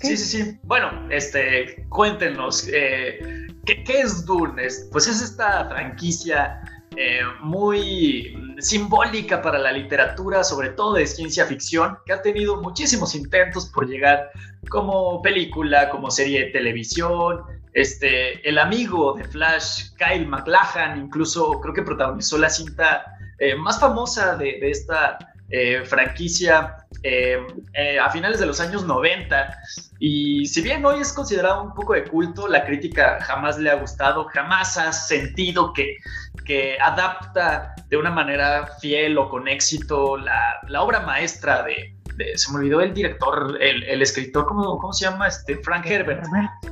Sí, 0.00 0.16
sí, 0.16 0.16
sí. 0.16 0.58
Bueno, 0.64 0.90
este, 1.10 1.86
cuéntenos, 1.90 2.68
eh, 2.72 3.46
¿qué, 3.66 3.84
es 3.86 4.26
Dune? 4.26 4.66
Pues 4.90 5.06
es 5.06 5.22
esta 5.22 5.68
franquicia 5.68 6.60
eh, 6.96 7.20
muy 7.40 8.56
simbólica 8.58 9.42
para 9.42 9.58
la 9.58 9.72
literatura, 9.72 10.44
sobre 10.44 10.70
todo 10.70 10.94
de 10.94 11.06
ciencia 11.06 11.46
ficción, 11.46 11.98
que 12.06 12.12
ha 12.12 12.22
tenido 12.22 12.60
muchísimos 12.60 13.14
intentos 13.14 13.66
por 13.66 13.88
llegar 13.88 14.30
como 14.68 15.20
película, 15.22 15.90
como 15.90 16.10
serie 16.10 16.46
de 16.46 16.50
televisión. 16.50 17.42
Este, 17.72 18.48
el 18.48 18.58
amigo 18.58 19.14
de 19.14 19.24
Flash, 19.24 19.90
Kyle 19.96 20.26
MacLachlan, 20.26 20.98
incluso 20.98 21.60
creo 21.60 21.74
que 21.74 21.82
protagonizó 21.82 22.38
la 22.38 22.48
cinta 22.48 23.04
eh, 23.38 23.56
más 23.56 23.80
famosa 23.80 24.36
de, 24.36 24.58
de 24.60 24.70
esta 24.70 25.18
eh, 25.50 25.82
franquicia 25.84 26.76
eh, 27.02 27.38
eh, 27.74 27.98
a 27.98 28.10
finales 28.10 28.40
de 28.40 28.46
los 28.46 28.60
años 28.60 28.84
90. 28.84 29.56
Y 29.98 30.46
si 30.46 30.62
bien 30.62 30.84
hoy 30.84 31.00
es 31.00 31.12
considerado 31.12 31.62
un 31.62 31.74
poco 31.74 31.94
de 31.94 32.04
culto, 32.04 32.48
la 32.48 32.64
crítica 32.64 33.18
jamás 33.20 33.58
le 33.58 33.70
ha 33.70 33.74
gustado, 33.74 34.24
jamás 34.32 34.76
ha 34.78 34.92
sentido 34.92 35.72
que, 35.72 35.96
que 36.44 36.78
adapta 36.80 37.74
de 37.88 37.96
una 37.96 38.10
manera 38.10 38.66
fiel 38.80 39.18
o 39.18 39.28
con 39.28 39.48
éxito 39.48 40.16
la, 40.16 40.60
la 40.68 40.82
obra 40.82 41.00
maestra 41.00 41.62
de, 41.62 41.94
se 42.36 42.52
me 42.52 42.58
olvidó 42.58 42.80
el 42.80 42.94
director, 42.94 43.58
el, 43.60 43.82
el 43.84 44.02
escritor, 44.02 44.46
¿cómo, 44.46 44.78
¿cómo, 44.78 44.92
se 44.92 45.04
llama? 45.04 45.28
Este, 45.28 45.56
Frank 45.58 45.86
Herbert. 45.86 46.24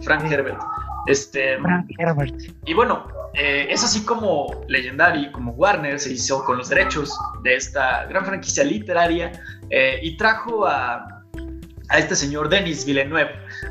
Frank 0.02 0.24
Herbert. 0.30 0.61
Este, 1.06 1.58
Frank 1.58 1.90
Herbert. 1.98 2.34
Y 2.64 2.74
bueno, 2.74 3.06
eh, 3.34 3.66
es 3.70 3.82
así 3.82 4.04
como 4.04 4.62
Legendary, 4.68 5.32
como 5.32 5.52
Warner 5.52 5.98
se 5.98 6.12
hizo 6.12 6.44
con 6.44 6.58
los 6.58 6.68
derechos 6.68 7.16
de 7.42 7.56
esta 7.56 8.04
gran 8.06 8.24
franquicia 8.26 8.62
literaria 8.62 9.32
eh, 9.70 10.00
y 10.02 10.16
trajo 10.16 10.66
a, 10.66 11.24
a, 11.88 11.98
este 11.98 12.14
señor 12.14 12.48
Denis 12.48 12.84
Villeneuve, 12.84 13.30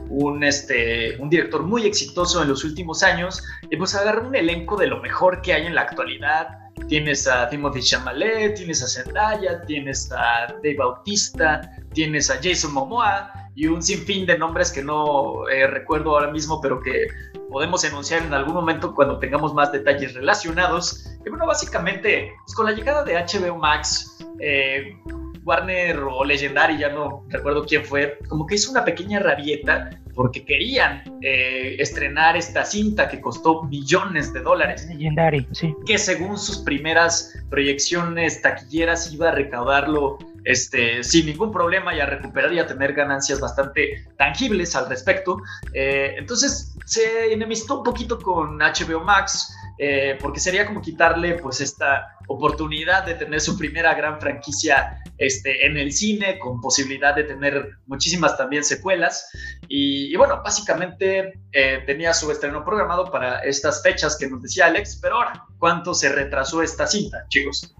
un, 0.09 0.43
este, 0.43 1.15
un 1.19 1.29
director 1.29 1.63
muy 1.63 1.85
exitoso 1.85 2.41
en 2.41 2.49
los 2.49 2.63
últimos 2.63 3.03
años, 3.03 3.43
y 3.69 3.77
pues 3.77 3.95
agarró 3.95 4.27
un 4.27 4.35
elenco 4.35 4.77
de 4.77 4.87
lo 4.87 4.99
mejor 5.01 5.41
que 5.41 5.53
hay 5.53 5.67
en 5.67 5.75
la 5.75 5.81
actualidad. 5.81 6.57
Tienes 6.87 7.27
a 7.27 7.47
Timothy 7.47 7.81
Chalamet, 7.81 8.55
tienes 8.55 8.81
a 8.83 8.87
Zendaya, 8.87 9.61
tienes 9.61 10.11
a 10.11 10.47
Dave 10.47 10.75
Bautista, 10.77 11.61
tienes 11.93 12.29
a 12.31 12.39
Jason 12.41 12.73
Momoa 12.73 13.31
y 13.55 13.67
un 13.67 13.81
sinfín 13.81 14.25
de 14.25 14.37
nombres 14.37 14.71
que 14.71 14.81
no 14.81 15.47
eh, 15.49 15.67
recuerdo 15.67 16.11
ahora 16.11 16.31
mismo, 16.31 16.61
pero 16.61 16.81
que 16.81 17.07
podemos 17.49 17.83
enunciar 17.83 18.23
en 18.23 18.33
algún 18.33 18.53
momento 18.53 18.95
cuando 18.95 19.19
tengamos 19.19 19.53
más 19.53 19.71
detalles 19.71 20.13
relacionados. 20.13 21.17
Y 21.25 21.29
bueno, 21.29 21.45
básicamente, 21.45 22.31
pues 22.45 22.55
con 22.55 22.65
la 22.65 22.71
llegada 22.71 23.03
de 23.03 23.15
HBO 23.15 23.57
Max, 23.57 24.25
eh, 24.39 24.95
Warner 25.43 25.99
o 25.99 26.23
Legendary, 26.23 26.77
ya 26.77 26.89
no 26.89 27.25
recuerdo 27.29 27.65
quién 27.65 27.83
fue, 27.83 28.17
como 28.29 28.45
que 28.45 28.55
hizo 28.55 28.71
una 28.71 28.85
pequeña 28.85 29.19
rabieta 29.19 29.89
porque 30.13 30.45
querían 30.45 31.03
eh, 31.21 31.75
estrenar 31.79 32.35
esta 32.37 32.65
cinta 32.65 33.07
que 33.07 33.21
costó 33.21 33.63
millones 33.63 34.33
de 34.33 34.41
dólares. 34.41 34.87
Legendary, 34.87 35.47
sí. 35.51 35.73
Que 35.85 35.97
según 35.97 36.37
sus 36.37 36.59
primeras 36.59 37.37
proyecciones 37.49 38.41
taquilleras 38.41 39.11
iba 39.13 39.29
a 39.29 39.31
recaudarlo 39.31 40.17
este, 40.43 41.04
sin 41.04 41.25
ningún 41.25 41.51
problema 41.51 41.93
y 41.95 41.99
a 41.99 42.06
recuperar 42.06 42.54
y 42.54 42.60
a 42.60 42.67
tener 42.67 42.93
ganancias 42.93 43.39
bastante 43.39 44.06
tangibles 44.17 44.75
al 44.75 44.89
respecto. 44.89 45.38
Eh, 45.73 46.15
entonces 46.17 46.75
se 46.86 47.34
enemistó 47.34 47.80
un 47.80 47.84
poquito 47.84 48.19
con 48.19 48.58
HBO 48.58 49.04
Max. 49.04 49.54
Eh, 49.84 50.15
porque 50.21 50.39
sería 50.39 50.67
como 50.67 50.80
quitarle 50.80 51.39
pues 51.39 51.60
esta 51.60 52.15
oportunidad 52.27 53.04
de 53.04 53.15
tener 53.15 53.41
su 53.41 53.58
primera 53.58 53.95
gran 53.95 54.21
franquicia 54.21 55.01
este, 55.17 55.65
en 55.65 55.75
el 55.75 55.91
cine, 55.91 56.38
con 56.38 56.62
posibilidad 56.62 57.15
de 57.15 57.23
tener 57.23 57.77
muchísimas 57.88 58.38
también 58.38 58.63
secuelas. 58.63 59.32
Y, 59.67 60.15
bueno, 60.17 60.39
básicamente 60.43 61.34
eh, 61.51 61.84
tenía 61.88 62.13
su 62.13 62.30
estreno 62.30 62.63
programado 62.63 63.10
para 63.12 63.39
estas 63.39 63.82
fechas 63.82 64.17
que 64.19 64.30
nos 64.30 64.43
decía 64.43 64.67
Alex, 64.67 64.99
pero 65.01 65.15
ahora, 65.15 65.45
¿cuánto 65.58 65.95
se 65.95 66.10
retrasó 66.10 66.62
esta 66.62 66.86
cinta, 66.86 67.25
chicos? 67.30 67.75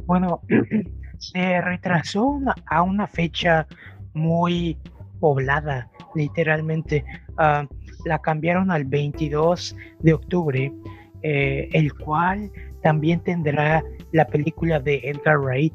Bueno, 0.00 0.42
se 1.22 1.60
retrasó 1.60 2.40
a 2.66 2.82
una 2.82 3.06
fecha 3.06 3.66
muy 4.12 4.76
poblada, 5.20 5.88
literalmente. 6.14 7.04
Ah, 7.38 7.66
la 8.04 8.18
cambiaron 8.18 8.72
al 8.72 8.84
22 8.84 9.76
de 10.00 10.12
octubre, 10.12 10.72
eh, 11.22 11.68
el 11.72 11.94
cual 11.94 12.50
también 12.82 13.20
tendrá 13.20 13.84
la 14.10 14.26
película 14.26 14.80
de 14.80 15.00
Edgar 15.04 15.38
Wright, 15.38 15.72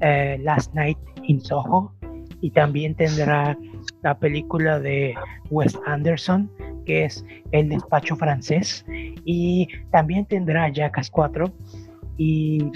eh, 0.00 0.38
Last 0.40 0.72
Night 0.74 0.98
in 1.24 1.42
Soho, 1.42 1.92
y 2.40 2.50
también 2.50 2.94
tendrá 2.94 3.58
la 4.02 4.18
película 4.18 4.80
de 4.80 5.14
Wes 5.50 5.78
Anderson, 5.86 6.50
que 6.86 7.04
es 7.04 7.22
El 7.52 7.68
despacho 7.68 8.16
francés, 8.16 8.86
y 9.26 9.68
también 9.90 10.24
tendrá 10.24 10.70
Jackass 10.70 11.10
4, 11.10 11.52
y 12.16 12.70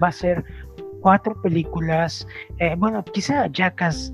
va 0.00 0.08
a 0.08 0.12
ser 0.12 0.44
cuatro 1.06 1.40
películas, 1.40 2.26
eh, 2.58 2.74
bueno, 2.76 3.04
quizá 3.04 3.46
Jackass 3.52 4.12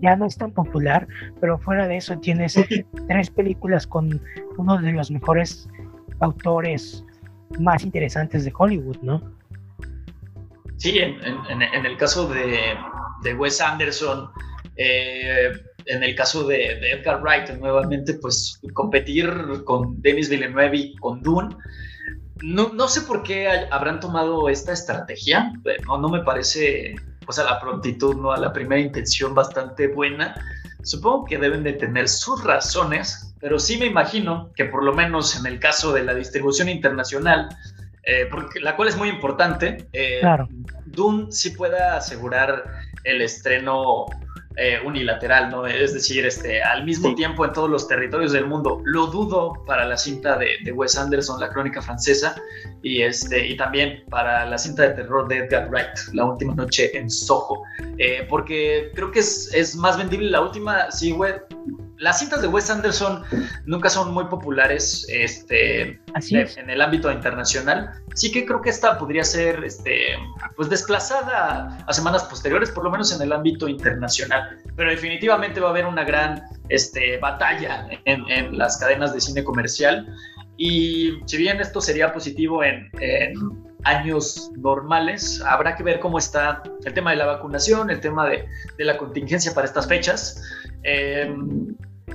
ya 0.00 0.14
no 0.14 0.24
es 0.26 0.36
tan 0.36 0.52
popular, 0.52 1.08
pero 1.40 1.58
fuera 1.58 1.88
de 1.88 1.96
eso 1.96 2.16
tienes 2.20 2.54
tres 3.08 3.30
películas 3.30 3.84
con 3.84 4.22
uno 4.58 4.80
de 4.80 4.92
los 4.92 5.10
mejores 5.10 5.68
autores 6.20 7.04
más 7.58 7.82
interesantes 7.82 8.44
de 8.44 8.52
Hollywood, 8.56 8.98
¿no? 9.02 9.20
Sí, 10.76 11.00
en, 11.00 11.84
el 11.84 11.96
caso 11.96 12.32
de, 12.32 13.34
Wes 13.34 13.60
Anderson, 13.60 14.30
eh, 14.76 15.50
en 15.86 16.04
el 16.04 16.14
caso 16.14 16.46
de, 16.46 16.92
Edgar 16.92 17.22
Wright, 17.22 17.58
nuevamente, 17.58 18.14
pues 18.14 18.60
competir 18.72 19.28
con 19.64 20.00
Denis 20.00 20.28
Villeneuve 20.28 20.76
y 20.76 20.96
con 20.98 21.20
Dune. 21.22 21.56
No, 22.42 22.72
no 22.72 22.88
sé 22.88 23.02
por 23.02 23.22
qué 23.22 23.48
habrán 23.70 24.00
tomado 24.00 24.48
esta 24.48 24.72
estrategia, 24.72 25.52
no, 25.86 25.98
no 25.98 26.08
me 26.08 26.20
parece 26.20 26.94
pues 27.24 27.38
a 27.38 27.44
la 27.44 27.60
prontitud, 27.60 28.16
¿no? 28.16 28.32
A 28.32 28.38
la 28.38 28.52
primera 28.52 28.80
intención 28.80 29.34
bastante 29.34 29.88
buena. 29.88 30.34
Supongo 30.82 31.26
que 31.26 31.38
deben 31.38 31.62
de 31.62 31.74
tener 31.74 32.08
sus 32.08 32.42
razones, 32.42 33.34
pero 33.40 33.58
sí 33.58 33.76
me 33.76 33.86
imagino 33.86 34.50
que 34.56 34.64
por 34.64 34.82
lo 34.82 34.92
menos 34.94 35.38
en 35.38 35.46
el 35.46 35.60
caso 35.60 35.92
de 35.92 36.02
la 36.02 36.14
distribución 36.14 36.68
internacional, 36.68 37.48
eh, 38.02 38.26
porque 38.30 38.60
la 38.60 38.76
cual 38.76 38.88
es 38.88 38.96
muy 38.96 39.08
importante, 39.08 39.88
eh, 39.92 40.18
claro. 40.20 40.48
Dune 40.86 41.30
sí 41.30 41.50
pueda 41.50 41.96
asegurar 41.96 42.64
el 43.04 43.22
estreno 43.22 44.06
eh, 44.62 44.78
unilateral, 44.84 45.48
¿no? 45.50 45.66
Es 45.66 45.94
decir, 45.94 46.26
este, 46.26 46.62
al 46.62 46.84
mismo 46.84 47.14
tiempo 47.14 47.46
en 47.46 47.52
todos 47.54 47.70
los 47.70 47.88
territorios 47.88 48.32
del 48.32 48.46
mundo. 48.46 48.82
Lo 48.84 49.06
dudo 49.06 49.54
para 49.64 49.86
la 49.86 49.96
cinta 49.96 50.36
de, 50.36 50.70
Wes 50.72 50.98
Anderson, 50.98 51.40
La 51.40 51.48
Crónica 51.48 51.80
Francesa, 51.80 52.36
y, 52.82 53.00
este, 53.00 53.46
y 53.46 53.56
también 53.56 54.04
para 54.10 54.44
la 54.44 54.58
cinta 54.58 54.82
de 54.82 54.90
terror 54.90 55.26
de 55.28 55.38
Edgar 55.38 55.70
Wright, 55.70 56.12
La 56.12 56.26
Última 56.26 56.54
Noche 56.54 56.94
en 56.94 57.08
Soho, 57.08 57.62
eh, 57.96 58.26
porque 58.28 58.90
creo 58.94 59.10
que 59.10 59.20
es, 59.20 59.50
es, 59.54 59.74
más 59.76 59.96
vendible 59.96 60.28
la 60.28 60.42
última, 60.42 60.90
sí, 60.90 61.12
güey, 61.12 61.32
las 62.00 62.18
cintas 62.18 62.40
de 62.40 62.48
Wes 62.48 62.70
Anderson 62.70 63.22
nunca 63.66 63.90
son 63.90 64.12
muy 64.12 64.24
populares 64.24 65.06
este, 65.10 66.00
en 66.30 66.70
el 66.70 66.80
ámbito 66.80 67.12
internacional. 67.12 67.90
Sí 68.14 68.32
que 68.32 68.46
creo 68.46 68.62
que 68.62 68.70
esta 68.70 68.98
podría 68.98 69.22
ser 69.22 69.62
este, 69.64 70.16
pues 70.56 70.70
desplazada 70.70 71.78
a 71.86 71.92
semanas 71.92 72.24
posteriores, 72.24 72.70
por 72.70 72.84
lo 72.84 72.90
menos 72.90 73.14
en 73.14 73.20
el 73.20 73.32
ámbito 73.32 73.68
internacional. 73.68 74.58
Pero 74.76 74.90
definitivamente 74.90 75.60
va 75.60 75.68
a 75.68 75.70
haber 75.70 75.84
una 75.84 76.04
gran 76.04 76.42
este, 76.70 77.18
batalla 77.18 77.86
en, 78.06 78.28
en 78.30 78.56
las 78.56 78.78
cadenas 78.78 79.12
de 79.12 79.20
cine 79.20 79.44
comercial. 79.44 80.06
Y 80.56 81.18
si 81.26 81.36
bien 81.36 81.60
esto 81.60 81.82
sería 81.82 82.12
positivo 82.14 82.64
en, 82.64 82.90
años 83.84 84.50
normales, 84.56 85.42
habrá 85.46 85.74
que 85.74 85.82
ver 85.82 86.00
cómo 86.00 86.18
está 86.18 86.62
el 86.84 86.92
tema 86.92 87.10
de 87.10 87.16
la 87.16 87.26
vacunación, 87.26 87.90
el 87.90 88.00
tema 88.00 88.28
de, 88.28 88.46
de 88.76 88.84
la 88.84 88.98
contingencia 88.98 89.54
para 89.54 89.66
estas 89.66 89.86
fechas. 89.86 90.42
Eh, 90.82 91.34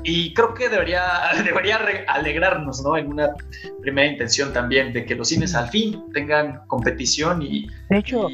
y 0.04 0.34
creo 0.34 0.54
que 0.54 0.70
debería, 0.70 1.04
debería 1.44 1.80
alegrarnos, 2.08 2.84
¿no? 2.84 2.98
En 2.98 3.08
una 3.08 3.34
primera 3.82 4.12
intención 4.12 4.54
también 4.54 4.94
de 4.94 5.06
que 5.06 5.16
los 5.16 5.30
cines 5.30 5.56
al 5.56 5.70
fin 5.70 6.04
tengan 6.14 6.66
competición 6.68 7.42
y, 7.42 7.68
de 7.90 7.98
hecho, 7.98 8.28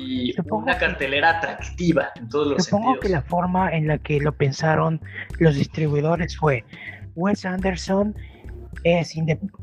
una 0.50 0.78
cartelera 0.78 1.38
atractiva 1.38 2.10
en 2.15 2.30
todos 2.30 2.47
los 2.47 2.65
supongo 2.65 3.00
que 3.00 3.10
la 3.10 3.21
forma 3.21 3.71
en 3.71 3.88
la 3.88 3.97
que 3.97 4.19
lo 4.19 4.32
pensaron 4.32 5.02
los 5.39 5.56
distribuidores 5.56 6.38
fue 6.38 6.63
Wes 7.15 7.45
Anderson 7.45 8.15
es 8.84 9.15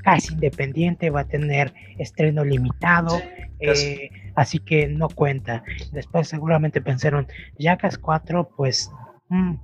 casi 0.05 0.35
independiente, 0.35 1.11
va 1.11 1.21
a 1.21 1.25
tener 1.25 1.75
estreno 1.99 2.45
limitado, 2.45 3.21
eh, 3.59 4.11
así 4.35 4.59
que 4.59 4.87
no 4.87 5.09
cuenta. 5.09 5.65
Después 5.93 6.29
seguramente 6.29 6.81
pensaron, 6.81 7.27
Jackass 7.59 7.99
4, 7.99 8.51
pues... 8.57 8.91
Mm", 9.29 9.55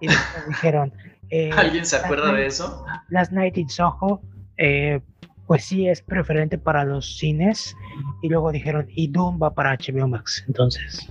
y 0.00 0.06
después 0.06 0.46
dijeron, 0.48 0.92
eh, 1.32 1.50
¿Alguien 1.56 1.86
se 1.86 1.96
acuerda 1.96 2.30
de 2.34 2.46
eso? 2.46 2.84
Last 3.08 3.32
Night 3.32 3.56
in 3.56 3.66
Soho, 3.66 4.20
eh, 4.58 5.00
pues 5.46 5.64
sí 5.64 5.88
es 5.88 6.02
preferente 6.02 6.58
para 6.58 6.84
los 6.84 7.16
cines. 7.16 7.74
Y 8.20 8.28
luego 8.28 8.52
dijeron, 8.52 8.86
y 8.90 9.08
Doom 9.08 9.42
va 9.42 9.54
para 9.54 9.74
HBO 9.74 10.06
Max. 10.06 10.44
Entonces. 10.46 11.10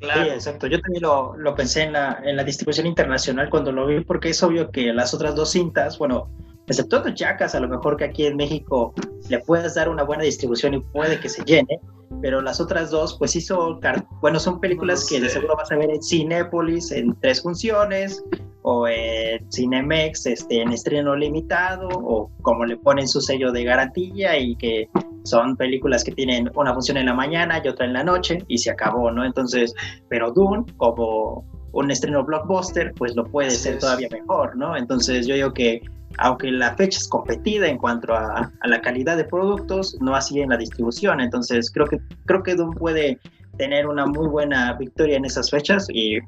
Claro. 0.00 0.24
Sí, 0.24 0.30
exacto. 0.30 0.66
Yo 0.66 0.80
también 0.80 1.04
lo, 1.04 1.36
lo 1.36 1.54
pensé 1.54 1.84
en 1.84 1.92
la, 1.92 2.20
en 2.24 2.34
la, 2.34 2.42
distribución 2.42 2.88
internacional 2.88 3.48
cuando 3.48 3.70
lo 3.70 3.86
vi, 3.86 4.00
porque 4.00 4.30
es 4.30 4.42
obvio 4.42 4.72
que 4.72 4.92
las 4.92 5.14
otras 5.14 5.36
dos 5.36 5.52
cintas, 5.52 5.98
bueno, 5.98 6.28
excepto 6.66 7.04
Jackas, 7.14 7.54
a 7.54 7.60
lo 7.60 7.68
mejor 7.68 7.96
que 7.96 8.04
aquí 8.06 8.26
en 8.26 8.34
México 8.36 8.92
le 9.28 9.38
puedes 9.38 9.76
dar 9.76 9.88
una 9.88 10.02
buena 10.02 10.24
distribución 10.24 10.74
y 10.74 10.80
puede 10.80 11.20
que 11.20 11.28
se 11.28 11.44
llene, 11.44 11.80
pero 12.20 12.42
las 12.42 12.60
otras 12.60 12.90
dos, 12.90 13.16
pues 13.18 13.30
sí 13.30 13.40
son, 13.40 13.80
bueno, 14.20 14.40
son 14.40 14.60
películas 14.60 15.06
que 15.08 15.20
de 15.20 15.28
seguro 15.28 15.56
vas 15.56 15.70
a 15.70 15.76
ver 15.76 15.90
en 15.90 16.02
Cinépolis 16.02 16.90
en 16.90 17.18
tres 17.20 17.40
funciones, 17.40 18.22
o 18.68 18.88
en 18.88 19.48
Cinemex 19.52 20.26
este, 20.26 20.60
en 20.60 20.72
estreno 20.72 21.14
limitado 21.14 21.88
o 21.88 22.28
como 22.42 22.64
le 22.64 22.76
ponen 22.76 23.06
su 23.06 23.20
sello 23.20 23.52
de 23.52 23.62
garantía 23.62 24.36
y 24.36 24.56
que 24.56 24.88
son 25.22 25.56
películas 25.56 26.02
que 26.02 26.10
tienen 26.10 26.50
una 26.56 26.74
función 26.74 26.96
en 26.96 27.06
la 27.06 27.14
mañana 27.14 27.62
y 27.64 27.68
otra 27.68 27.86
en 27.86 27.92
la 27.92 28.02
noche 28.02 28.38
y 28.48 28.58
se 28.58 28.72
acabó, 28.72 29.12
¿no? 29.12 29.24
Entonces, 29.24 29.72
pero 30.08 30.32
Dune 30.32 30.64
como 30.78 31.44
un 31.70 31.92
estreno 31.92 32.24
blockbuster, 32.24 32.92
pues 32.94 33.14
lo 33.14 33.22
puede 33.22 33.50
ser 33.50 33.78
todavía 33.78 34.08
mejor, 34.10 34.56
¿no? 34.56 34.76
Entonces 34.76 35.28
yo 35.28 35.36
digo 35.36 35.52
que 35.52 35.80
aunque 36.18 36.50
la 36.50 36.74
fecha 36.74 36.98
es 36.98 37.06
competida 37.06 37.68
en 37.68 37.78
cuanto 37.78 38.14
a, 38.14 38.50
a, 38.60 38.68
la 38.68 38.80
calidad 38.80 39.16
de 39.16 39.24
productos, 39.26 39.96
no 40.00 40.16
así 40.16 40.40
en 40.40 40.48
la 40.48 40.56
distribución. 40.56 41.20
Entonces 41.20 41.70
creo 41.70 41.86
que 41.86 42.00
creo 42.24 42.42
que 42.42 42.56
Dune 42.56 42.74
puede 42.76 43.20
tener 43.58 43.86
una 43.86 44.06
muy 44.06 44.26
buena 44.26 44.72
victoria 44.72 45.18
en 45.18 45.24
esas 45.24 45.50
fechas 45.50 45.86
y 45.88 46.18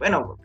bueno, 0.00 0.36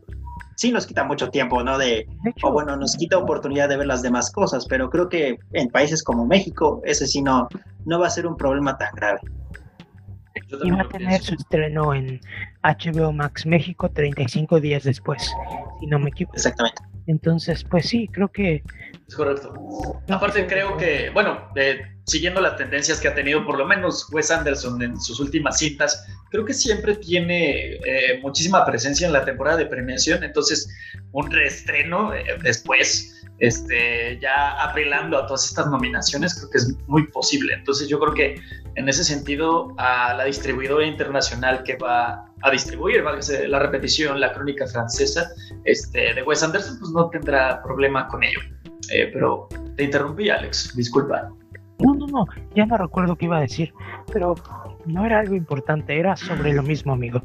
sí 0.60 0.74
nos 0.74 0.86
quita 0.86 1.06
mucho 1.06 1.30
tiempo, 1.30 1.64
¿no? 1.64 1.78
De, 1.78 2.06
o 2.44 2.52
bueno, 2.52 2.76
nos 2.76 2.98
quita 2.98 3.18
oportunidad 3.18 3.70
de 3.70 3.78
ver 3.78 3.88
las 3.88 4.02
demás 4.02 4.30
cosas, 4.30 4.66
pero 4.68 4.90
creo 4.90 5.08
que 5.08 5.40
en 5.54 5.70
países 5.70 6.04
como 6.04 6.26
México, 6.26 6.82
ese 6.84 7.08
sí 7.08 7.22
no, 7.22 7.48
no 7.86 7.98
va 7.98 8.08
a 8.08 8.10
ser 8.10 8.28
un 8.28 8.36
problema 8.36 8.78
tan 8.78 8.94
grave. 8.94 9.22
Y 10.62 10.72
va 10.72 10.82
a 10.82 10.90
tener 10.90 11.22
su 11.22 11.36
estreno 11.36 11.94
en 11.94 12.20
HBO 12.62 13.14
Max 13.14 13.46
México 13.46 13.90
35 13.90 14.60
días 14.60 14.84
después, 14.84 15.32
si 15.80 15.88
no 15.88 15.98
me 15.98 16.10
equivoco. 16.10 16.36
Exactamente. 16.36 16.82
Entonces, 17.08 17.64
pues 17.64 17.88
sí, 17.88 18.10
creo 18.12 18.28
que... 18.28 18.62
Correcto. 19.16 19.54
Aparte 20.10 20.46
creo 20.48 20.78
que, 20.78 21.10
bueno, 21.12 21.50
eh, 21.56 21.82
siguiendo 22.06 22.42
las 22.42 22.58
tendencias 22.58 23.00
que 23.00 23.08
ha 23.08 23.16
tenido 23.16 23.46
por 23.46 23.58
lo 23.58 23.66
menos 23.66 24.08
Wes 24.12 24.32
Anderson 24.32 24.82
en 24.82 25.00
sus 25.00 25.20
últimas 25.20 25.58
cintas, 25.58 26.06
creo 26.30 26.46
que 26.46 26.54
siempre 26.54 26.96
tiene 26.96 27.76
eh, 27.76 28.20
muchísima 28.22 28.66
presencia 28.66 29.08
en 29.08 29.14
la 29.14 29.26
temporada 29.26 29.58
de 29.58 29.66
premiación, 29.66 30.24
entonces 30.24 30.70
un 31.12 31.30
reestreno 31.32 32.14
eh, 32.14 32.26
después, 32.44 33.26
este, 33.40 34.20
ya 34.22 34.62
apelando 34.62 35.18
a 35.18 35.26
todas 35.26 35.46
estas 35.46 35.68
nominaciones, 35.68 36.36
creo 36.36 36.50
que 36.50 36.58
es 36.58 36.76
muy 36.88 37.08
posible. 37.08 37.54
Entonces 37.54 37.88
yo 37.88 38.00
creo 38.00 38.14
que 38.14 38.42
en 38.76 38.90
ese 38.90 39.04
sentido 39.04 39.74
a 39.78 40.14
la 40.14 40.26
distribuidora 40.26 40.86
internacional 40.86 41.64
que 41.64 41.78
va 41.78 42.26
a 42.42 42.52
distribuir, 42.52 43.04
la 43.04 43.60
repetición, 43.60 44.20
la 44.20 44.34
crónica 44.34 44.68
francesa 44.68 45.30
este, 45.66 46.14
de 46.14 46.24
Wes 46.24 46.44
Anderson, 46.44 46.80
pues 46.80 46.92
no 46.92 47.10
tendrá 47.10 47.62
problema 47.64 48.08
con 48.08 48.24
ello. 48.24 48.40
Eh, 48.92 49.10
pero 49.14 49.48
te 49.76 49.84
interrumpí, 49.84 50.30
Alex, 50.30 50.76
disculpa. 50.76 51.30
No, 51.80 51.94
no, 51.96 52.08
no, 52.08 52.26
ya 52.56 52.66
no 52.66 52.78
recuerdo 52.78 53.16
qué 53.16 53.26
iba 53.26 53.38
a 53.38 53.42
decir, 53.42 53.74
pero 54.12 54.36
no 54.86 55.06
era 55.06 55.20
algo 55.20 55.36
importante, 55.36 55.98
era 55.98 56.18
sobre 56.18 56.54
lo 56.54 56.62
mismo, 56.62 56.94
amigo. 56.94 57.22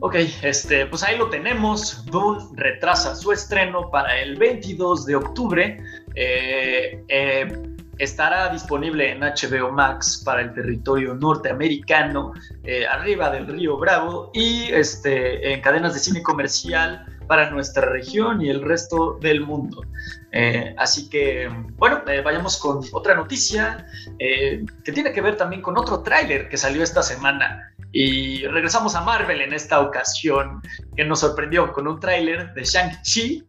Ok, 0.00 0.16
este, 0.42 0.86
pues 0.86 1.02
ahí 1.04 1.16
lo 1.16 1.30
tenemos. 1.30 2.04
Dune 2.06 2.44
retrasa 2.54 3.14
su 3.14 3.32
estreno 3.32 3.90
para 3.90 4.20
el 4.20 4.36
22 4.36 5.06
de 5.06 5.16
octubre. 5.16 5.82
Eh, 6.14 7.04
eh, 7.08 7.62
estará 7.98 8.48
disponible 8.48 9.12
en 9.12 9.20
HBO 9.20 9.72
Max 9.72 10.22
para 10.24 10.42
el 10.42 10.54
territorio 10.54 11.14
norteamericano, 11.14 12.32
eh, 12.64 12.86
arriba 12.86 13.30
del 13.30 13.46
río 13.46 13.76
Bravo, 13.76 14.30
y 14.32 14.68
este, 14.70 15.52
en 15.52 15.60
cadenas 15.60 15.94
de 15.94 16.00
cine 16.00 16.22
comercial 16.22 17.04
para 17.26 17.50
nuestra 17.50 17.86
región 17.86 18.40
y 18.40 18.48
el 18.48 18.62
resto 18.62 19.18
del 19.20 19.40
mundo. 19.40 19.82
Eh, 20.30 20.74
así 20.76 21.08
que, 21.08 21.48
bueno, 21.76 22.02
eh, 22.06 22.20
vayamos 22.20 22.58
con 22.58 22.80
otra 22.92 23.14
noticia 23.14 23.86
eh, 24.18 24.64
que 24.84 24.92
tiene 24.92 25.12
que 25.12 25.22
ver 25.22 25.36
también 25.36 25.62
con 25.62 25.78
otro 25.78 26.02
tráiler 26.02 26.48
que 26.48 26.56
salió 26.56 26.82
esta 26.82 27.02
semana. 27.02 27.72
Y 27.90 28.44
regresamos 28.46 28.94
a 28.94 29.00
Marvel 29.00 29.40
en 29.40 29.54
esta 29.54 29.80
ocasión, 29.80 30.60
que 30.94 31.04
nos 31.04 31.20
sorprendió 31.20 31.72
con 31.72 31.88
un 31.88 31.98
tráiler 31.98 32.52
de 32.52 32.62
Shang-Chi. 32.62 33.44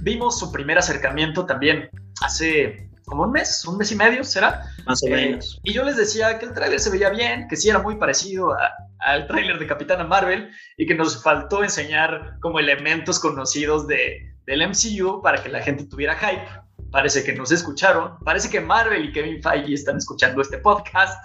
vimos 0.00 0.38
su 0.38 0.50
primer 0.50 0.78
acercamiento 0.78 1.44
también 1.44 1.90
hace 2.22 2.88
como 3.04 3.24
un 3.24 3.32
mes, 3.32 3.64
un 3.66 3.76
mes 3.76 3.92
y 3.92 3.96
medio, 3.96 4.24
¿será? 4.24 4.64
Más 4.86 5.02
o 5.02 5.08
menos. 5.08 5.60
Y 5.64 5.72
yo 5.72 5.84
les 5.84 5.96
decía 5.96 6.38
que 6.38 6.46
el 6.46 6.54
tráiler 6.54 6.80
se 6.80 6.90
veía 6.90 7.10
bien, 7.10 7.46
que 7.48 7.56
sí 7.56 7.68
era 7.68 7.78
muy 7.78 7.96
parecido 7.96 8.56
al 9.00 9.26
tráiler 9.26 9.58
de 9.58 9.66
Capitana 9.66 10.04
Marvel 10.04 10.50
y 10.76 10.86
que 10.86 10.94
nos 10.94 11.22
faltó 11.22 11.62
enseñar 11.62 12.38
como 12.40 12.58
elementos 12.58 13.18
conocidos 13.18 13.86
de, 13.86 14.27
del 14.48 14.66
MCU 14.66 15.20
para 15.20 15.42
que 15.42 15.50
la 15.50 15.60
gente 15.60 15.84
tuviera 15.84 16.16
hype. 16.16 16.48
Parece 16.90 17.22
que 17.22 17.34
nos 17.34 17.52
escucharon. 17.52 18.18
Parece 18.24 18.48
que 18.48 18.62
Marvel 18.62 19.04
y 19.04 19.12
Kevin 19.12 19.42
Feige 19.42 19.74
están 19.74 19.98
escuchando 19.98 20.40
este 20.40 20.56
podcast 20.56 21.22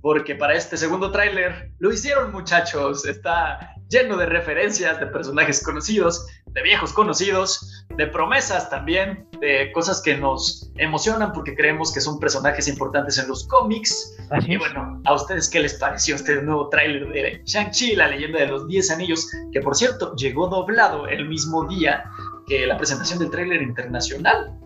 porque 0.00 0.34
para 0.34 0.54
este 0.54 0.76
segundo 0.76 1.12
tráiler 1.12 1.70
lo 1.78 1.92
hicieron 1.92 2.32
muchachos. 2.32 3.06
Está 3.06 3.76
lleno 3.88 4.16
de 4.16 4.26
referencias 4.26 4.98
de 4.98 5.06
personajes 5.06 5.62
conocidos, 5.62 6.26
de 6.46 6.62
viejos 6.62 6.92
conocidos, 6.92 7.86
de 7.96 8.08
promesas 8.08 8.68
también, 8.68 9.28
de 9.38 9.70
cosas 9.70 10.02
que 10.02 10.16
nos 10.16 10.72
emocionan 10.76 11.32
porque 11.32 11.54
creemos 11.54 11.92
que 11.92 12.00
son 12.00 12.18
personajes 12.18 12.66
importantes 12.66 13.18
en 13.18 13.28
los 13.28 13.46
cómics. 13.46 14.16
y 14.48 14.56
bueno, 14.56 15.00
¿a 15.04 15.14
ustedes 15.14 15.48
qué 15.48 15.60
les 15.60 15.74
pareció 15.74 16.16
este 16.16 16.42
nuevo 16.42 16.68
tráiler 16.70 17.08
de 17.12 17.40
Shang-Chi, 17.44 17.94
la 17.94 18.08
leyenda 18.08 18.40
de 18.40 18.48
los 18.48 18.66
10 18.66 18.90
anillos, 18.90 19.30
que 19.52 19.60
por 19.60 19.76
cierto 19.76 20.16
llegó 20.16 20.48
doblado 20.48 21.06
el 21.06 21.28
mismo 21.28 21.68
día 21.68 22.10
que 22.46 22.66
la 22.66 22.76
presentación 22.76 23.18
del 23.18 23.30
tráiler 23.30 23.62
internacional? 23.62 24.58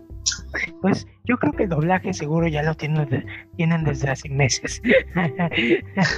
Pues 0.80 1.06
yo 1.24 1.36
creo 1.38 1.52
que 1.52 1.64
el 1.64 1.68
doblaje 1.68 2.12
seguro 2.12 2.46
ya 2.46 2.62
lo 2.62 2.74
tienen, 2.74 3.26
tienen 3.56 3.84
desde 3.84 4.10
hace 4.10 4.28
meses. 4.28 4.80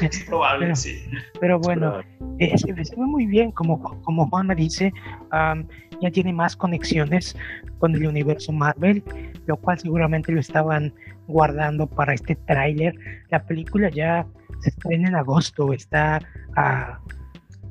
Es 0.01 0.25
probable, 0.25 0.67
pero, 0.67 0.77
sí. 0.77 1.03
Pero 1.41 1.61
bueno, 1.61 2.01
eh, 2.39 2.57
se, 2.59 2.73
ve 2.73 2.85
muy 2.97 3.27
bien, 3.27 3.53
como, 3.53 3.81
como 4.03 4.29
Juana 4.29 4.55
dice, 4.55 4.93
ya 5.33 6.11
tiene 6.13 6.33
más 6.33 6.57
conexiones 6.57 7.37
con 7.79 7.95
el 7.95 8.07
universo 8.07 8.53
Marvel, 8.53 9.03
lo 9.47 9.57
cual 9.57 9.79
seguramente 9.79 10.33
lo 10.33 10.41
estaban 10.41 10.93
guardando 11.27 11.87
para 11.87 12.15
este 12.15 12.37
tráiler. 12.47 12.95
La 13.31 13.43
película 13.45 13.91
ya 13.91 14.27
se 14.61 14.71
estrena 14.71 15.09
en 15.09 15.17
agosto, 15.17 15.73
está 15.73 16.21
a 16.57 17.01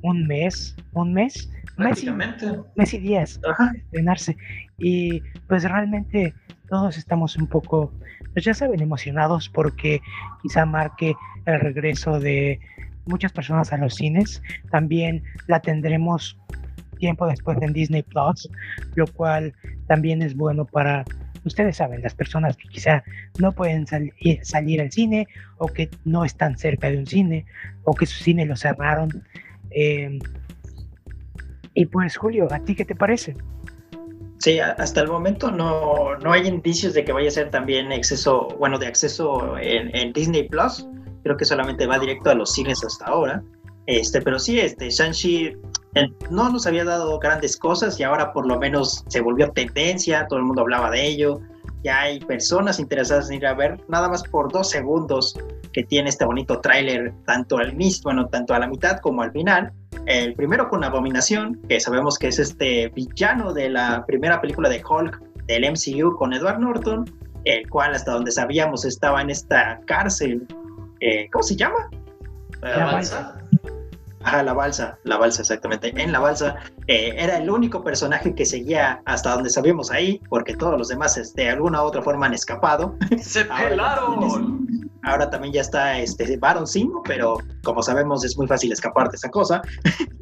un 0.01 0.27
mes, 0.27 0.75
un 0.93 1.13
mes 1.13 1.49
Prácticamente. 1.79 2.45
Mes 2.75 2.93
y 2.93 2.99
días 2.99 3.39
estrenarse. 3.75 4.37
Y 4.77 5.21
pues 5.47 5.63
realmente 5.63 6.33
todos 6.69 6.97
estamos 6.97 7.35
un 7.37 7.47
poco, 7.47 7.91
pues 8.33 8.45
ya 8.45 8.53
saben, 8.53 8.81
emocionados 8.81 9.49
porque 9.49 10.01
quizá 10.41 10.65
marque 10.65 11.15
el 11.45 11.59
regreso 11.59 12.19
de 12.19 12.59
muchas 13.05 13.31
personas 13.31 13.71
a 13.73 13.77
los 13.77 13.95
cines. 13.95 14.41
También 14.71 15.23
la 15.47 15.61
tendremos 15.61 16.37
tiempo 16.97 17.25
después 17.27 17.57
en 17.61 17.73
Disney 17.73 18.03
Plus, 18.03 18.49
lo 18.95 19.07
cual 19.07 19.53
también 19.87 20.21
es 20.21 20.35
bueno 20.35 20.65
para, 20.65 21.05
ustedes 21.45 21.77
saben, 21.77 22.01
las 22.01 22.13
personas 22.13 22.57
que 22.57 22.67
quizá 22.67 23.03
no 23.39 23.53
pueden 23.53 23.87
salir 23.87 24.81
al 24.81 24.91
cine 24.91 25.27
o 25.57 25.67
que 25.67 25.89
no 26.03 26.25
están 26.25 26.57
cerca 26.57 26.89
de 26.89 26.97
un 26.97 27.07
cine 27.07 27.45
o 27.85 27.93
que 27.93 28.05
su 28.05 28.21
cine 28.21 28.45
lo 28.45 28.57
cerraron. 28.57 29.23
Eh, 29.71 30.19
y 31.79 31.85
pues 31.85 32.17
Julio, 32.17 32.45
¿a 32.51 32.59
ti 32.59 32.75
qué 32.75 32.83
te 32.83 32.93
parece? 32.93 33.37
Sí, 34.39 34.59
hasta 34.59 34.99
el 34.99 35.07
momento 35.07 35.49
no, 35.49 36.17
no 36.17 36.33
hay 36.33 36.45
indicios 36.45 36.93
de 36.93 37.05
que 37.05 37.13
vaya 37.13 37.29
a 37.29 37.31
ser 37.31 37.51
también 37.51 37.93
exceso, 37.93 38.49
bueno, 38.59 38.77
de 38.77 38.87
acceso 38.87 39.57
en, 39.57 40.11
Disney 40.11 40.49
Plus. 40.49 40.85
Creo 41.23 41.37
que 41.37 41.45
solamente 41.45 41.87
va 41.87 41.97
directo 41.97 42.31
a 42.31 42.33
los 42.33 42.51
cines 42.51 42.83
hasta 42.83 43.05
ahora. 43.05 43.41
Este, 43.85 44.21
pero 44.21 44.39
sí, 44.39 44.59
este, 44.59 44.89
Shang-Chi 44.89 45.55
no 46.29 46.49
nos 46.49 46.67
había 46.67 46.83
dado 46.83 47.17
grandes 47.17 47.55
cosas 47.55 47.97
y 47.97 48.03
ahora 48.03 48.33
por 48.33 48.45
lo 48.45 48.59
menos 48.59 49.05
se 49.07 49.21
volvió 49.21 49.49
tendencia, 49.51 50.27
todo 50.27 50.39
el 50.39 50.45
mundo 50.45 50.63
hablaba 50.63 50.91
de 50.91 51.07
ello. 51.07 51.39
Ya 51.85 52.01
hay 52.01 52.19
personas 52.19 52.77
interesadas 52.81 53.29
en 53.29 53.37
ir 53.37 53.47
a 53.47 53.53
ver, 53.53 53.79
nada 53.87 54.09
más 54.09 54.23
por 54.23 54.51
dos 54.51 54.69
segundos 54.69 55.33
que 55.71 55.85
tiene 55.85 56.09
este 56.09 56.25
bonito 56.25 56.59
tráiler, 56.59 57.13
tanto 57.25 57.57
al 57.57 57.71
inicio, 57.71 58.01
bueno, 58.03 58.27
tanto 58.27 58.53
a 58.53 58.59
la 58.59 58.67
mitad 58.67 58.97
como 58.97 59.21
al 59.21 59.31
final 59.31 59.71
el 60.05 60.33
primero 60.35 60.69
con 60.69 60.83
Abominación, 60.83 61.59
que 61.67 61.79
sabemos 61.79 62.17
que 62.17 62.27
es 62.27 62.39
este 62.39 62.89
villano 62.89 63.53
de 63.53 63.69
la 63.69 64.05
primera 64.05 64.41
película 64.41 64.69
de 64.69 64.83
Hulk 64.83 65.21
del 65.47 65.71
MCU 65.71 66.15
con 66.15 66.33
Edward 66.33 66.59
Norton, 66.59 67.05
el 67.45 67.69
cual 67.69 67.95
hasta 67.95 68.11
donde 68.11 68.31
sabíamos 68.31 68.85
estaba 68.85 69.21
en 69.21 69.29
esta 69.29 69.79
cárcel. 69.85 70.45
Eh, 70.99 71.29
¿Cómo 71.31 71.43
se 71.43 71.55
llama? 71.55 71.89
La 72.61 72.85
balsa. 72.85 73.35
Ajá, 74.23 74.43
la 74.43 74.53
balsa, 74.53 74.97
la 75.03 75.17
balsa 75.17 75.41
exactamente. 75.41 75.93
En 75.95 76.11
la 76.11 76.19
balsa 76.19 76.55
eh, 76.87 77.13
era 77.17 77.37
el 77.37 77.49
único 77.49 77.83
personaje 77.83 78.35
que 78.35 78.45
seguía 78.45 79.01
hasta 79.05 79.33
donde 79.33 79.49
sabíamos 79.49 79.91
ahí, 79.91 80.21
porque 80.29 80.55
todos 80.55 80.77
los 80.77 80.89
demás 80.89 81.17
este, 81.17 81.43
de 81.43 81.49
alguna 81.51 81.81
u 81.83 81.85
otra 81.85 82.01
forma 82.01 82.25
han 82.25 82.33
escapado. 82.33 82.95
¡Se 83.21 83.45
pelaron! 83.45 84.89
Ahora 85.03 85.29
también 85.29 85.53
ya 85.53 85.61
está 85.61 85.97
este 85.97 86.35
Baron 86.37 86.67
5, 86.67 87.03
pero 87.05 87.37
como 87.63 87.81
sabemos 87.81 88.25
es 88.25 88.37
muy 88.37 88.47
fácil 88.47 88.71
escapar 88.73 89.09
de 89.09 89.15
esa 89.15 89.29
cosa. 89.29 89.61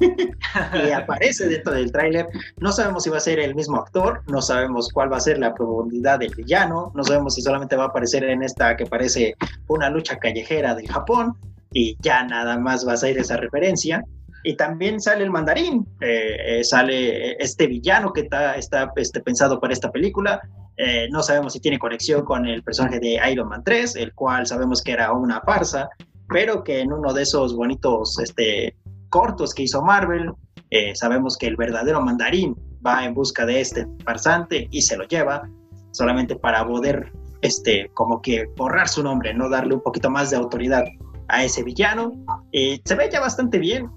y 0.00 0.90
aparece 0.92 1.48
dentro 1.48 1.72
del 1.72 1.90
tráiler. 1.90 2.28
No 2.58 2.70
sabemos 2.70 3.02
si 3.02 3.10
va 3.10 3.16
a 3.16 3.20
ser 3.20 3.40
el 3.40 3.56
mismo 3.56 3.76
actor, 3.78 4.22
no 4.28 4.40
sabemos 4.40 4.90
cuál 4.92 5.12
va 5.12 5.16
a 5.16 5.20
ser 5.20 5.38
la 5.38 5.52
profundidad 5.54 6.20
del 6.20 6.34
villano, 6.34 6.92
no 6.94 7.02
sabemos 7.02 7.34
si 7.34 7.42
solamente 7.42 7.74
va 7.74 7.84
a 7.84 7.88
aparecer 7.88 8.22
en 8.22 8.44
esta 8.44 8.76
que 8.76 8.86
parece 8.86 9.34
una 9.66 9.90
lucha 9.90 10.18
callejera 10.18 10.76
del 10.76 10.88
Japón 10.88 11.36
y 11.72 11.96
ya 12.00 12.24
nada 12.24 12.58
más 12.58 12.86
va 12.86 12.92
a 12.92 12.96
ser 12.96 13.18
esa 13.18 13.36
referencia. 13.36 14.04
Y 14.44 14.56
también 14.56 15.00
sale 15.00 15.24
el 15.24 15.30
mandarín, 15.30 15.86
eh, 16.00 16.60
eh, 16.60 16.64
sale 16.64 17.32
este 17.42 17.66
villano 17.66 18.12
que 18.12 18.22
está, 18.22 18.54
está 18.54 18.92
este, 18.96 19.20
pensado 19.20 19.60
para 19.60 19.72
esta 19.72 19.90
película, 19.90 20.40
eh, 20.80 21.08
no 21.10 21.24
sabemos 21.24 21.52
si 21.52 21.60
tiene 21.60 21.78
conexión 21.78 22.24
con 22.24 22.46
el 22.46 22.62
personaje 22.62 23.00
de 23.00 23.20
Iron 23.32 23.48
Man 23.48 23.64
3, 23.64 23.96
el 23.96 24.14
cual 24.14 24.46
sabemos 24.46 24.80
que 24.80 24.92
era 24.92 25.12
una 25.12 25.40
farsa, 25.40 25.88
pero 26.28 26.62
que 26.62 26.80
en 26.80 26.92
uno 26.92 27.12
de 27.12 27.22
esos 27.22 27.56
bonitos 27.56 28.16
este, 28.20 28.76
cortos 29.08 29.52
que 29.52 29.64
hizo 29.64 29.82
Marvel, 29.82 30.30
eh, 30.70 30.94
sabemos 30.94 31.36
que 31.36 31.48
el 31.48 31.56
verdadero 31.56 32.00
mandarín 32.00 32.54
va 32.86 33.04
en 33.04 33.12
busca 33.12 33.44
de 33.44 33.60
este 33.60 33.88
farsante 34.04 34.68
y 34.70 34.82
se 34.82 34.96
lo 34.96 35.04
lleva 35.08 35.50
solamente 35.90 36.36
para 36.36 36.64
poder 36.64 37.12
este, 37.42 37.90
como 37.94 38.22
que 38.22 38.46
borrar 38.56 38.88
su 38.88 39.02
nombre, 39.02 39.34
no 39.34 39.50
darle 39.50 39.74
un 39.74 39.82
poquito 39.82 40.10
más 40.10 40.30
de 40.30 40.36
autoridad 40.36 40.84
a 41.28 41.44
ese 41.44 41.62
villano. 41.62 42.12
Eh, 42.52 42.80
se 42.84 42.94
ve 42.94 43.08
ya 43.12 43.20
bastante 43.20 43.58
bien. 43.58 43.90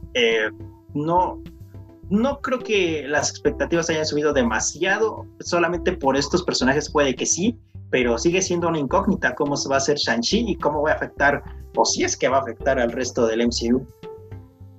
no, 0.94 1.42
no 2.10 2.42
creo 2.42 2.60
que 2.60 3.06
las 3.08 3.30
expectativas 3.30 3.90
hayan 3.90 4.06
subido 4.06 4.34
demasiado, 4.34 5.26
solamente 5.40 5.94
por 5.94 6.18
estos 6.18 6.44
personajes 6.44 6.92
puede 6.92 7.16
que 7.16 7.26
sí, 7.26 7.58
pero 7.90 8.18
sigue 8.18 8.42
siendo 8.42 8.68
una 8.68 8.80
incógnita 8.80 9.34
cómo 9.36 9.56
se 9.56 9.70
va 9.70 9.76
a 9.76 9.78
hacer 9.78 9.98
Shang-Chi 9.98 10.52
y 10.52 10.56
cómo 10.56 10.82
va 10.82 10.92
a 10.92 10.96
afectar, 10.96 11.42
o 11.76 11.86
si 11.86 12.04
es 12.04 12.18
que 12.18 12.28
va 12.28 12.38
a 12.38 12.42
afectar 12.42 12.80
al 12.80 12.92
resto 12.92 13.28
del 13.28 13.48
MCU. 13.48 13.86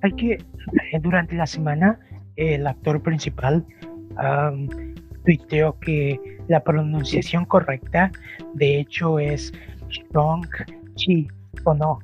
Hay 0.01 0.11
que, 0.13 0.33
eh, 0.33 0.99
durante 1.01 1.35
la 1.35 1.47
semana, 1.47 1.99
el 2.35 2.67
actor 2.67 3.01
principal 3.01 3.65
tuiteó 5.25 5.79
que 5.79 6.19
la 6.47 6.63
pronunciación 6.63 7.45
correcta, 7.45 8.11
de 8.53 8.79
hecho, 8.79 9.17
es 9.17 9.51
Shang-Chi, 9.89 11.27
o 11.63 11.73
no, 11.73 11.99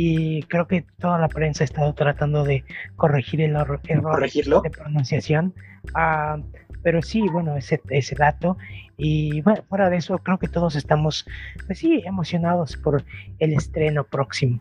y 0.00 0.44
creo 0.44 0.68
que 0.68 0.86
toda 1.00 1.18
la 1.18 1.26
prensa 1.26 1.64
ha 1.64 1.66
estado 1.66 1.92
tratando 1.92 2.44
de 2.44 2.62
corregir 2.94 3.40
el 3.40 3.56
error 3.56 3.82
de 3.82 4.70
pronunciación. 4.70 5.52
Ah, 5.92 6.38
pero 6.84 7.02
sí, 7.02 7.22
bueno, 7.22 7.56
ese, 7.56 7.82
ese 7.90 8.14
dato. 8.14 8.56
Y 8.96 9.40
bueno, 9.40 9.64
fuera 9.68 9.90
de 9.90 9.96
eso, 9.96 10.16
creo 10.18 10.38
que 10.38 10.46
todos 10.46 10.76
estamos, 10.76 11.26
pues 11.66 11.80
sí, 11.80 12.00
emocionados 12.06 12.76
por 12.76 13.02
el 13.40 13.54
estreno 13.54 14.04
próximo. 14.04 14.60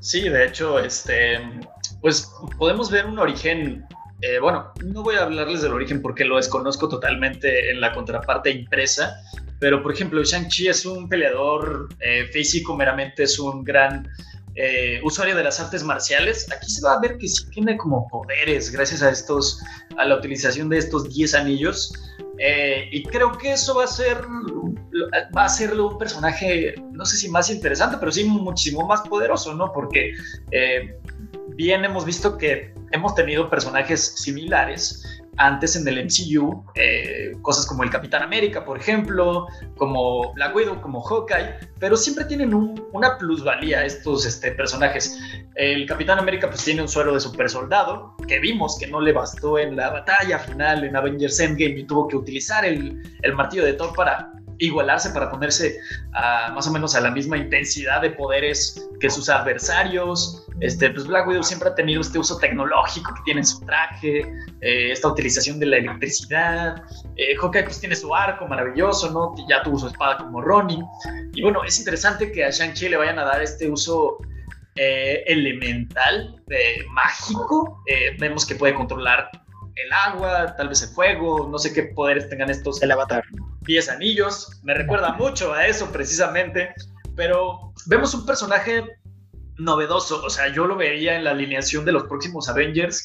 Sí, 0.00 0.28
de 0.28 0.46
hecho, 0.46 0.80
este, 0.80 1.38
pues 2.00 2.28
podemos 2.58 2.90
ver 2.90 3.06
un 3.06 3.20
origen 3.20 3.84
eh, 4.22 4.40
bueno, 4.40 4.72
no 4.84 5.04
voy 5.04 5.14
a 5.14 5.22
hablarles 5.22 5.62
del 5.62 5.72
origen 5.72 6.02
porque 6.02 6.24
lo 6.24 6.36
desconozco 6.36 6.88
totalmente 6.88 7.70
en 7.70 7.80
la 7.80 7.92
contraparte 7.92 8.50
impresa, 8.50 9.14
pero 9.60 9.82
por 9.82 9.92
ejemplo, 9.92 10.22
Shang-Chi 10.24 10.68
es 10.68 10.86
un 10.86 11.08
peleador 11.08 11.88
eh, 12.00 12.26
físico, 12.32 12.74
meramente 12.74 13.24
es 13.24 13.38
un 13.38 13.62
gran 13.62 14.08
eh, 14.54 15.00
usuario 15.04 15.36
de 15.36 15.44
las 15.44 15.60
artes 15.60 15.84
marciales. 15.84 16.50
Aquí 16.50 16.70
se 16.70 16.82
va 16.82 16.94
a 16.94 17.00
ver 17.00 17.18
que 17.18 17.28
sí 17.28 17.44
tiene 17.50 17.76
como 17.76 18.08
poderes 18.08 18.72
gracias 18.72 19.02
a 19.02 19.10
estos, 19.10 19.62
a 19.98 20.06
la 20.06 20.16
utilización 20.16 20.70
de 20.70 20.78
estos 20.78 21.14
10 21.14 21.34
anillos. 21.34 21.92
y 22.90 23.02
creo 23.04 23.36
que 23.36 23.52
eso 23.52 23.74
va 23.76 23.84
a 23.84 23.86
ser 23.86 24.16
va 25.36 25.44
a 25.44 25.48
ser 25.48 25.78
un 25.78 25.98
personaje, 25.98 26.74
no 26.92 27.04
sé 27.04 27.18
si 27.18 27.28
más 27.28 27.50
interesante, 27.50 27.98
pero 28.00 28.10
sí 28.10 28.24
muchísimo 28.24 28.86
más 28.86 29.02
poderoso, 29.02 29.54
¿no? 29.54 29.72
Porque 29.72 30.12
bien 31.54 31.84
hemos 31.84 32.06
visto 32.06 32.38
que 32.38 32.72
hemos 32.92 33.14
tenido 33.14 33.50
personajes 33.50 34.14
similares 34.16 35.19
antes 35.40 35.74
en 35.74 35.88
el 35.88 36.04
MCU, 36.04 36.64
eh, 36.74 37.32
cosas 37.40 37.64
como 37.64 37.82
el 37.82 37.88
Capitán 37.88 38.22
América, 38.22 38.62
por 38.62 38.78
ejemplo, 38.78 39.46
como 39.78 40.34
Black 40.34 40.54
Widow, 40.54 40.82
como 40.82 41.00
Hawkeye, 41.00 41.54
pero 41.78 41.96
siempre 41.96 42.26
tienen 42.26 42.52
una 42.92 43.16
plusvalía 43.16 43.86
estos 43.86 44.26
este, 44.26 44.52
personajes. 44.52 45.18
El 45.54 45.86
Capitán 45.86 46.18
América 46.18 46.48
pues 46.50 46.62
tiene 46.62 46.82
un 46.82 46.88
suero 46.88 47.14
de 47.14 47.20
super 47.20 47.48
soldado, 47.48 48.14
que 48.28 48.38
vimos 48.38 48.78
que 48.78 48.86
no 48.86 49.00
le 49.00 49.12
bastó 49.12 49.58
en 49.58 49.76
la 49.76 49.88
batalla 49.88 50.38
final 50.38 50.84
en 50.84 50.94
Avengers 50.94 51.40
Endgame 51.40 51.80
y 51.80 51.84
tuvo 51.84 52.06
que 52.06 52.16
utilizar 52.16 52.66
el, 52.66 53.02
el 53.22 53.34
martillo 53.34 53.64
de 53.64 53.72
Thor 53.72 53.94
para 53.94 54.30
igualarse, 54.60 55.10
para 55.10 55.30
ponerse 55.30 55.80
a, 56.12 56.52
más 56.54 56.66
o 56.66 56.72
menos 56.72 56.94
a 56.94 57.00
la 57.00 57.10
misma 57.10 57.36
intensidad 57.36 58.02
de 58.02 58.10
poderes 58.10 58.88
que 59.00 59.10
sus 59.10 59.28
adversarios. 59.28 60.46
Este, 60.60 60.90
pues 60.90 61.06
Black 61.06 61.26
Widow 61.26 61.42
siempre 61.42 61.70
ha 61.70 61.74
tenido 61.74 62.02
este 62.02 62.18
uso 62.18 62.36
tecnológico 62.38 63.14
que 63.14 63.22
tiene 63.24 63.40
en 63.40 63.46
su 63.46 63.60
traje, 63.60 64.20
eh, 64.60 64.92
esta 64.92 65.08
utilización 65.08 65.58
de 65.58 65.66
la 65.66 65.76
electricidad. 65.78 66.82
Eh, 67.16 67.34
Hawkeye 67.36 67.64
pues 67.64 67.80
tiene 67.80 67.96
su 67.96 68.14
arco 68.14 68.46
maravilloso, 68.46 69.10
¿no? 69.10 69.34
Ya 69.48 69.62
tuvo 69.62 69.78
su 69.78 69.88
espada 69.88 70.18
como 70.18 70.42
Ronnie. 70.42 70.82
Y 71.34 71.42
bueno, 71.42 71.64
es 71.64 71.78
interesante 71.78 72.30
que 72.30 72.44
a 72.44 72.50
Shang-Chi 72.50 72.90
le 72.90 72.98
vayan 72.98 73.18
a 73.18 73.24
dar 73.24 73.42
este 73.42 73.70
uso 73.70 74.18
eh, 74.76 75.24
elemental, 75.26 76.36
mágico. 76.90 77.82
vemos 78.18 78.44
que 78.44 78.54
puede 78.54 78.74
controlar 78.74 79.30
el 79.84 79.92
agua, 79.92 80.54
tal 80.56 80.68
vez 80.68 80.82
el 80.82 80.88
fuego, 80.90 81.48
no 81.50 81.58
sé 81.58 81.72
qué 81.72 81.84
poderes 81.84 82.28
tengan 82.28 82.50
estos. 82.50 82.82
El 82.82 82.90
avatar. 82.90 83.24
10 83.62 83.88
anillos, 83.90 84.60
me 84.62 84.74
recuerda 84.74 85.12
mucho 85.12 85.52
a 85.52 85.66
eso 85.66 85.90
precisamente, 85.92 86.74
pero 87.14 87.72
vemos 87.86 88.14
un 88.14 88.24
personaje 88.26 88.84
novedoso, 89.58 90.22
o 90.24 90.30
sea, 90.30 90.48
yo 90.48 90.66
lo 90.66 90.76
vería 90.76 91.16
en 91.16 91.24
la 91.24 91.32
alineación 91.32 91.84
de 91.84 91.92
los 91.92 92.04
próximos 92.04 92.48
Avengers 92.48 93.02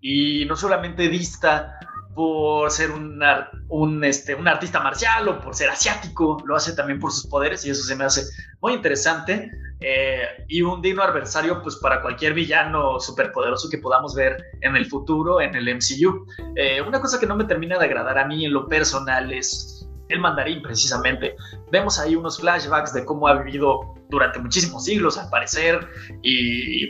y 0.00 0.44
no 0.46 0.56
solamente 0.56 1.08
dista 1.08 1.78
por 2.18 2.68
ser 2.72 2.90
un, 2.90 4.02
este, 4.02 4.34
un 4.34 4.48
artista 4.48 4.80
marcial 4.80 5.28
o 5.28 5.40
por 5.40 5.54
ser 5.54 5.70
asiático, 5.70 6.42
lo 6.44 6.56
hace 6.56 6.72
también 6.72 6.98
por 6.98 7.12
sus 7.12 7.28
poderes 7.28 7.64
y 7.64 7.70
eso 7.70 7.84
se 7.84 7.94
me 7.94 8.02
hace 8.02 8.24
muy 8.60 8.72
interesante. 8.72 9.52
Eh, 9.78 10.26
y 10.48 10.60
un 10.62 10.82
digno 10.82 11.04
adversario 11.04 11.62
pues 11.62 11.76
para 11.76 12.02
cualquier 12.02 12.34
villano 12.34 12.98
superpoderoso 12.98 13.70
que 13.70 13.78
podamos 13.78 14.16
ver 14.16 14.44
en 14.62 14.74
el 14.74 14.86
futuro 14.86 15.40
en 15.40 15.54
el 15.54 15.72
MCU. 15.72 16.26
Eh, 16.56 16.82
una 16.82 17.00
cosa 17.00 17.20
que 17.20 17.26
no 17.26 17.36
me 17.36 17.44
termina 17.44 17.78
de 17.78 17.84
agradar 17.84 18.18
a 18.18 18.26
mí 18.26 18.44
en 18.44 18.52
lo 18.52 18.66
personal 18.66 19.32
es 19.32 19.77
el 20.08 20.20
mandarín 20.20 20.62
precisamente. 20.62 21.36
Vemos 21.70 21.98
ahí 21.98 22.16
unos 22.16 22.40
flashbacks 22.40 22.92
de 22.92 23.04
cómo 23.04 23.28
ha 23.28 23.42
vivido 23.42 23.94
durante 24.08 24.38
muchísimos 24.38 24.84
siglos 24.84 25.18
al 25.18 25.28
parecer 25.30 25.86
y, 26.22 26.88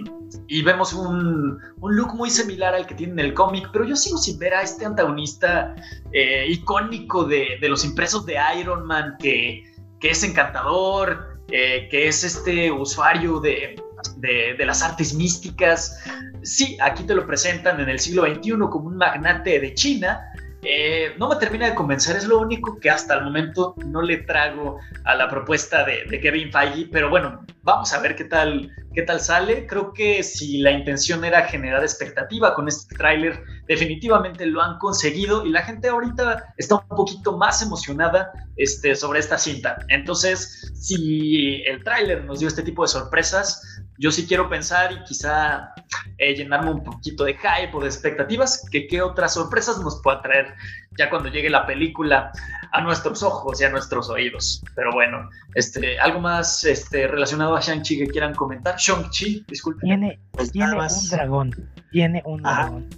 vemos 0.63 0.93
un, 0.93 1.59
look 1.83 2.15
muy 2.15 2.31
similar 2.31 2.75
al 2.75 2.87
que 2.87 2.95
tiene 2.95 3.15
en 3.15 3.19
el 3.21 3.35
cómic, 3.35 3.69
pero 3.73 3.85
yo 3.85 3.97
sigo 3.97 4.19
sin 4.19 4.39
ver 4.39 4.55
a 4.55 4.63
este 4.63 4.85
antagonista 4.85 5.75
eh, 6.13 6.47
icónico 6.49 7.25
de, 7.25 7.59
los 7.63 7.85
impresos 7.85 8.25
de 8.27 8.37
Iron 8.61 8.87
Man 8.87 9.17
que, 9.19 9.65
que 10.01 10.11
es 10.11 10.23
encantador, 10.23 11.41
eh, 11.51 11.89
que 11.91 12.09
es 12.09 12.25
este 12.25 12.71
usuario 12.71 13.41
de, 13.41 13.77
de, 14.19 14.67
las 14.67 14.83
artes 14.83 15.15
místicas. 15.15 15.99
Sí, 16.43 16.77
aquí 16.81 17.05
te 17.05 17.15
lo 17.15 17.27
presentan 17.27 17.81
en 17.81 17.89
el 17.89 17.99
siglo 17.99 18.25
XXI 18.25 18.53
como 18.71 18.89
un 18.89 18.97
magnate 18.97 19.59
de 19.61 19.75
China, 19.75 20.21
eh, 20.63 21.15
no 21.19 21.29
me 21.29 21.37
termina 21.37 21.67
de 21.67 21.75
convencer, 21.75 22.17
es 22.17 22.27
lo 22.27 22.41
único 22.41 22.81
que 22.81 22.91
hasta 22.91 23.15
el 23.15 23.25
momento 23.25 23.75
no 23.87 24.03
le 24.03 24.19
trago 24.19 24.79
a 25.05 25.15
la 25.15 25.29
propuesta 25.29 25.85
de, 25.85 26.21
Kevin 26.21 26.51
Feige, 26.51 26.89
pero 26.91 27.11
bueno, 27.11 27.45
vamos 27.63 27.93
a 27.93 28.01
ver 28.01 28.17
qué 28.17 28.25
tal, 28.25 28.69
qué 28.93 29.03
tal 29.03 29.21
sale. 29.21 29.67
Creo 29.69 29.93
que 29.93 30.23
si 30.25 30.59
la 30.59 30.73
intención 30.73 31.25
era 31.25 31.43
generar 31.43 31.83
expectativa 31.83 32.55
con 32.55 32.67
este 32.67 32.97
tráiler, 32.97 33.41
definitivamente 33.69 34.47
lo 34.47 34.61
han 34.61 34.79
conseguido 34.79 35.47
y 35.47 35.51
la 35.51 35.63
gente 35.63 35.89
ahorita 35.89 36.55
está 36.57 36.77
un 36.77 36.89
poquito 36.89 37.37
más 37.37 37.63
emocionada 37.63 38.33
este, 38.57 38.97
sobre 38.97 39.21
esta 39.21 39.39
cinta. 39.39 39.79
Entonces, 39.89 40.73
si 40.75 41.63
el 41.67 41.85
tráiler 41.85 42.25
nos 42.25 42.41
dio 42.41 42.49
este 42.49 42.63
tipo 42.63 42.83
de 42.83 42.89
sorpresas, 42.89 43.78
yo 43.99 44.13
sí 44.13 44.27
quiero 44.27 44.49
pensar 44.49 44.93
y 44.93 45.03
quizá 45.05 45.75
eh, 46.19 46.35
llenarme 46.35 46.71
un 46.71 46.85
poquito 46.85 47.25
de 47.25 47.35
hype 47.35 47.77
o 47.77 47.81
de 47.81 47.87
expectativas, 47.87 48.67
que 48.71 48.87
qué 48.87 49.03
otras 49.03 49.35
sorpresas 49.35 49.79
nos 49.81 50.01
pueda 50.03 50.23
traer 50.23 50.55
ya 50.97 51.11
cuando 51.11 51.29
llegue 51.29 51.51
la 51.51 51.67
película 51.67 52.33
a 52.73 52.81
nuestros 52.81 53.23
ojos 53.23 53.61
y 53.61 53.65
a 53.65 53.71
nuestros 53.71 54.09
oídos. 54.09 54.63
Pero 54.75 54.93
bueno, 54.93 55.29
este, 55.55 55.99
algo 55.99 56.21
más 56.21 56.65
este, 56.65 57.09
relacionado 57.09 57.57
a 57.57 57.61
Shang-Chi 57.61 57.99
que 57.99 58.07
quieran 58.07 58.35
comentar. 58.35 58.77
Shang-Chi, 58.77 59.45
disculpen. 59.49 59.89
Tiene, 59.89 60.21
pues 60.33 60.53
tiene 60.53 60.73
un 60.73 61.09
dragón, 61.11 61.71
tiene 61.91 62.23
un 62.25 62.43
dragón. 62.43 62.89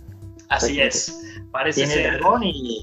Así 0.51 0.81
es, 0.81 1.23
parece 1.51 1.85
tiene 1.85 1.95
ser... 1.95 2.13
dragón 2.19 2.43
y... 2.45 2.83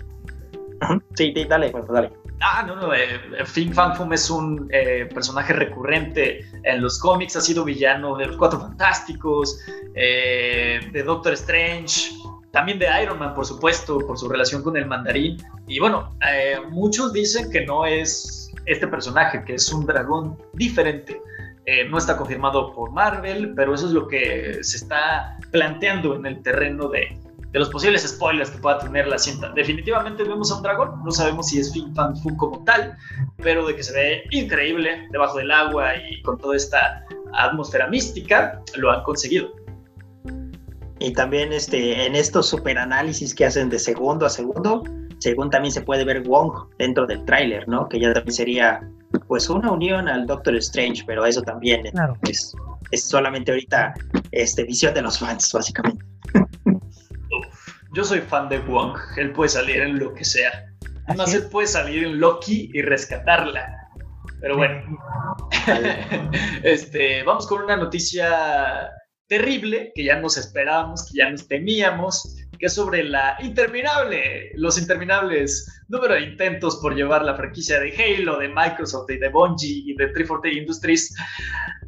Sí, 1.15 1.33
dale, 1.49 1.69
pues, 1.69 1.87
dale. 1.87 2.11
Ah, 2.39 2.63
no, 2.65 2.75
no. 2.75 2.93
Eh, 2.93 3.45
Fin 3.45 3.73
Fan 3.73 3.95
Fum 3.95 4.13
es 4.13 4.29
un 4.29 4.67
eh, 4.71 5.09
personaje 5.13 5.53
recurrente 5.53 6.45
en 6.63 6.81
los 6.81 6.99
cómics. 6.99 7.35
Ha 7.35 7.41
sido 7.41 7.63
villano 7.63 8.15
de 8.15 8.27
los 8.27 8.37
Cuatro 8.37 8.59
Fantásticos, 8.59 9.59
eh, 9.95 10.79
de 10.91 11.03
Doctor 11.03 11.33
Strange, 11.33 12.11
también 12.51 12.77
de 12.77 12.87
Iron 13.01 13.17
Man, 13.17 13.33
por 13.33 13.45
supuesto, 13.45 13.97
por 13.99 14.17
su 14.17 14.29
relación 14.29 14.61
con 14.61 14.77
el 14.77 14.85
mandarín. 14.85 15.37
Y 15.67 15.79
bueno, 15.79 16.15
eh, 16.27 16.57
muchos 16.69 17.11
dicen 17.11 17.49
que 17.49 17.65
no 17.65 17.85
es 17.85 18.51
este 18.65 18.87
personaje, 18.87 19.43
que 19.43 19.55
es 19.55 19.71
un 19.71 19.85
dragón 19.85 20.37
diferente. 20.53 21.21
no 21.89 21.97
está 21.97 22.15
confirmado 22.15 22.73
por 22.73 22.91
Marvel, 22.91 23.53
pero 23.53 23.73
eso 23.73 23.87
es 23.87 23.91
lo 23.91 24.07
que 24.07 24.59
se 24.63 24.77
está 24.77 25.37
planteando 25.51 26.15
en 26.15 26.25
el 26.25 26.41
terreno 26.41 26.87
de, 26.87 27.19
de 27.51 27.59
los 27.59 27.69
posibles 27.69 28.03
spoilers 28.07 28.49
que 28.49 28.59
pueda 28.59 28.79
tener 28.79 29.07
la 29.07 29.17
cinta. 29.17 29.49
Definitivamente 29.55 30.23
vemos 30.23 30.51
a 30.51 30.57
un 30.57 30.63
dragón, 30.63 31.03
no 31.03 31.11
sabemos 31.11 31.47
si 31.47 31.59
es 31.59 31.71
Fin 31.73 31.93
Fan 31.95 32.15
Fu 32.17 32.35
como 32.35 32.63
tal, 32.63 32.95
pero 33.37 33.65
de 33.65 33.75
que 33.75 33.83
se 33.83 33.93
ve 33.93 34.23
increíble 34.31 35.07
debajo 35.11 35.37
del 35.37 35.51
agua 35.51 35.95
y 35.95 36.21
con 36.23 36.37
toda 36.37 36.55
esta 36.55 37.05
atmósfera 37.33 37.87
mística, 37.87 38.61
lo 38.75 38.91
han 38.91 39.03
conseguido. 39.03 39.49
Y 40.99 41.13
también 41.13 41.53
este, 41.53 42.05
en 42.05 42.15
estos 42.15 42.47
super 42.47 42.77
análisis 42.77 43.33
que 43.33 43.45
hacen 43.45 43.69
de 43.69 43.79
segundo 43.79 44.25
a 44.25 44.29
segundo, 44.29 44.83
según 45.19 45.49
también 45.49 45.71
se 45.71 45.81
puede 45.81 46.03
ver 46.03 46.23
Wong 46.23 46.51
dentro 46.77 47.05
del 47.05 47.23
tráiler, 47.25 47.67
¿no? 47.67 47.87
Que 47.87 47.99
ya 47.99 48.13
también 48.13 48.33
sería 48.33 48.81
pues 49.27 49.49
una 49.49 49.71
unión 49.71 50.07
al 50.07 50.25
Doctor 50.25 50.55
Strange, 50.57 51.03
pero 51.05 51.25
eso 51.25 51.41
también 51.41 51.83
es, 52.27 52.53
es 52.91 53.03
solamente 53.03 53.51
ahorita 53.51 53.93
este, 54.31 54.63
visión 54.63 54.93
de 54.93 55.01
los 55.01 55.19
fans, 55.19 55.51
básicamente. 55.53 56.03
Yo 57.97 58.03
soy 58.03 58.21
fan 58.21 58.47
de 58.47 58.59
Wong. 58.59 58.95
Él 59.15 59.31
puede 59.31 59.49
salir 59.49 59.81
en 59.81 59.97
lo 59.97 60.13
que 60.13 60.23
sea. 60.23 60.67
Además, 61.07 61.33
él 61.33 61.47
puede 61.49 61.65
salir 61.65 62.03
en 62.03 62.19
Loki 62.19 62.69
y 62.71 62.83
rescatarla. 62.83 63.89
Pero 64.39 64.55
bueno. 64.55 64.99
este, 66.63 67.23
vamos 67.23 67.47
con 67.47 67.63
una 67.63 67.75
noticia 67.75 68.91
terrible 69.25 69.91
que 69.95 70.03
ya 70.03 70.19
nos 70.19 70.37
esperábamos, 70.37 71.09
que 71.09 71.17
ya 71.17 71.31
nos 71.31 71.47
temíamos, 71.47 72.37
que 72.59 72.67
es 72.67 72.73
sobre 72.75 73.03
la 73.03 73.35
interminable, 73.39 74.51
los 74.53 74.77
interminables 74.77 75.65
número 75.87 76.13
de 76.13 76.21
intentos 76.21 76.75
por 76.75 76.93
llevar 76.93 77.23
la 77.23 77.33
franquicia 77.33 77.79
de 77.79 77.91
Halo, 77.97 78.37
de 78.37 78.49
Microsoft 78.49 79.09
y 79.09 79.17
de 79.17 79.29
Bungie 79.29 79.81
y 79.87 79.95
de 79.95 80.05
343 80.09 80.55
Industries 80.55 81.15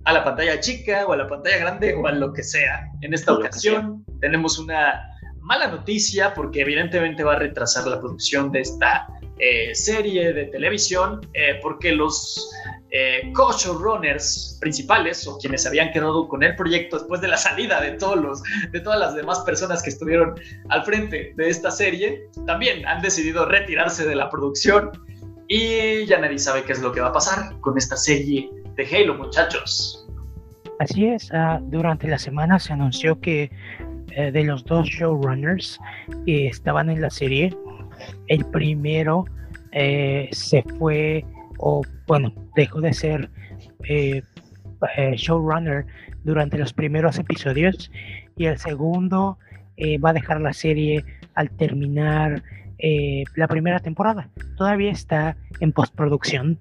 a 0.06 0.14
la 0.14 0.24
pantalla 0.24 0.60
chica 0.60 1.06
o 1.06 1.14
a 1.14 1.18
la 1.18 1.28
pantalla 1.28 1.58
grande 1.58 1.94
o 1.94 2.08
a 2.08 2.14
lo 2.14 2.34
que 2.34 2.42
sea. 2.42 2.88
En 3.02 3.14
esta 3.14 3.34
ocasión 3.34 4.04
tenemos 4.22 4.58
una 4.58 5.06
mala 5.50 5.68
noticia 5.68 6.34
porque 6.36 6.62
evidentemente 6.62 7.24
va 7.24 7.34
a 7.34 7.40
retrasar 7.40 7.88
la 7.88 8.00
producción 8.00 8.52
de 8.52 8.62
esta 8.62 9.08
eh, 9.40 9.74
serie 9.74 10.32
de 10.32 10.46
televisión 10.46 11.22
eh, 11.34 11.60
porque 11.60 11.92
los 11.92 12.52
eh, 12.92 13.32
co-showrunners 13.34 14.60
principales 14.62 15.26
o 15.26 15.40
quienes 15.40 15.66
habían 15.66 15.92
quedado 15.92 16.28
con 16.28 16.44
el 16.44 16.56
proyecto 16.56 17.00
después 17.00 17.20
de 17.22 17.30
la 17.30 17.38
salida 17.38 17.82
de, 17.82 17.94
todos 17.94 18.18
los, 18.18 18.44
de 18.72 18.80
todas 18.80 19.00
las 19.00 19.16
demás 19.16 19.40
personas 19.40 19.82
que 19.82 19.90
estuvieron 19.90 20.36
al 20.70 20.86
frente 20.86 21.34
de 21.36 21.50
esta 21.50 21.72
serie 21.72 22.30
también 22.46 22.86
han 22.86 23.02
decidido 23.02 23.46
retirarse 23.48 24.08
de 24.08 24.16
la 24.16 24.30
producción 24.30 24.92
y 25.48 26.06
ya 26.06 26.20
nadie 26.20 26.38
sabe 26.38 26.64
qué 26.64 26.74
es 26.74 26.82
lo 26.82 26.92
que 26.92 27.02
va 27.02 27.08
a 27.08 27.14
pasar 27.14 27.60
con 27.62 27.76
esta 27.76 27.98
serie 27.98 28.52
de 28.76 28.86
Halo 28.86 29.16
muchachos. 29.16 30.06
Así 30.80 31.08
es, 31.08 31.30
ah, 31.34 31.60
durante 31.62 32.08
la 32.08 32.20
semana 32.20 32.60
se 32.60 32.72
anunció 32.72 33.20
que 33.20 33.52
eh, 34.16 34.32
de 34.32 34.44
los 34.44 34.64
dos 34.66 34.88
showrunners 34.88 35.80
que 36.26 36.48
estaban 36.48 36.90
en 36.90 37.02
la 37.02 37.10
serie. 37.10 37.56
El 38.28 38.46
primero 38.46 39.26
eh, 39.72 40.30
se 40.32 40.64
fue, 40.78 41.26
o 41.58 41.82
bueno, 42.08 42.34
dejó 42.56 42.82
de 42.82 42.94
ser 42.94 43.30
eh, 43.84 44.24
showrunner 45.16 45.86
durante 46.24 46.58
los 46.58 46.74
primeros 46.74 47.18
episodios 47.18 47.92
y 48.38 48.46
el 48.46 48.58
segundo 48.58 49.38
va 50.04 50.10
a 50.10 50.14
dejar 50.14 50.42
la 50.42 50.52
serie 50.52 51.06
al 51.36 51.50
terminar 51.52 52.44
la 53.36 53.48
primera 53.48 53.80
temporada. 53.80 54.30
Todavía 54.58 54.92
está 54.92 55.38
en 55.62 55.72
postproducción. 55.72 56.60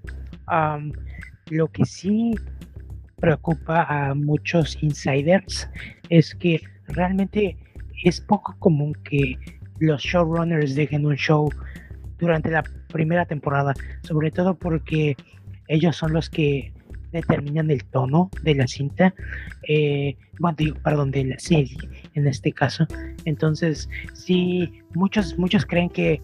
lo 1.50 1.66
que 1.68 1.84
sí 1.84 2.34
preocupa 3.16 3.82
a 3.88 4.14
muchos 4.14 4.80
insiders 4.82 5.68
es 6.08 6.34
que 6.34 6.60
realmente 6.88 7.56
es 8.04 8.20
poco 8.20 8.56
común 8.58 8.96
que 9.04 9.36
los 9.78 10.02
showrunners 10.02 10.74
dejen 10.74 11.06
un 11.06 11.16
show 11.16 11.50
durante 12.18 12.50
la 12.50 12.64
primera 12.92 13.26
temporada, 13.26 13.74
sobre 14.02 14.30
todo 14.30 14.54
porque 14.54 15.16
ellos 15.68 15.96
son 15.96 16.12
los 16.12 16.28
que 16.30 16.72
determinan 17.12 17.70
el 17.70 17.84
tono 17.84 18.30
de 18.42 18.54
la 18.54 18.66
cinta, 18.66 19.14
eh, 19.66 20.16
bueno, 20.38 20.56
perdón, 20.82 21.10
de 21.10 21.24
la 21.24 21.38
serie 21.38 21.76
en 22.14 22.26
este 22.26 22.52
caso. 22.52 22.86
Entonces, 23.24 23.88
sí, 24.12 24.82
muchos, 24.94 25.38
muchos 25.38 25.64
creen 25.64 25.88
que 25.88 26.20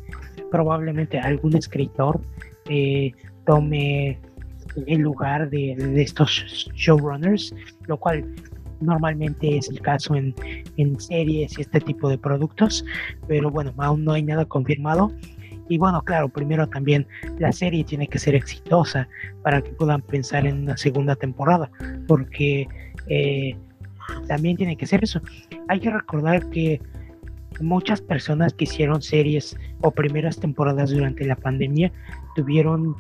probablemente 0.51 1.19
algún 1.19 1.57
escritor 1.57 2.21
eh, 2.69 3.13
tome 3.47 4.19
el 4.87 5.01
lugar 5.01 5.51
de, 5.51 6.03
estos 6.03 6.71
showrunners, 6.75 7.55
lo 7.87 7.99
cual 7.99 8.25
normalmente 8.85 9.57
es 9.57 9.69
el 9.69 9.81
caso 9.81 10.15
en, 10.15 10.35
en 10.77 10.99
series 11.01 11.59
y 11.59 11.63
este 11.63 11.81
tipo 11.81 12.09
de 12.09 12.19
productos, 12.19 12.85
pero 13.27 13.51
bueno, 13.51 13.73
aún 13.79 14.05
no 14.05 14.13
hay 14.13 14.23
nada 14.23 14.45
confirmado. 14.45 15.13
Y 15.69 15.79
bueno, 15.79 16.03
claro, 16.03 16.29
primero 16.29 16.69
también 16.69 17.07
la 17.39 17.51
serie 17.53 17.85
tiene 17.85 18.07
que 18.07 18.19
ser 18.19 18.35
exitosa 18.35 19.09
para 19.43 19.63
que 19.63 19.71
puedan 19.71 20.03
pensar 20.03 20.47
en 20.47 20.63
una 20.63 20.77
segunda 20.77 21.17
temporada, 21.17 21.71
porque 22.07 22.69
eh, 23.09 23.57
también 24.29 24.57
tiene 24.57 24.77
que 24.77 24.87
ser 24.87 25.03
eso. 25.03 25.21
Hay 25.69 25.81
que 25.81 25.91
recordar 25.91 26.49
que 26.51 26.81
muchas 27.61 28.01
personas 28.01 28.53
que 28.53 28.65
hicieron 28.65 29.01
series 29.01 29.57
o 29.81 29.91
primeras 29.91 30.39
temporadas 30.39 30.91
durante 30.91 31.25
la 31.25 31.37
pandemia 31.37 31.93
tuvieron 32.35 32.97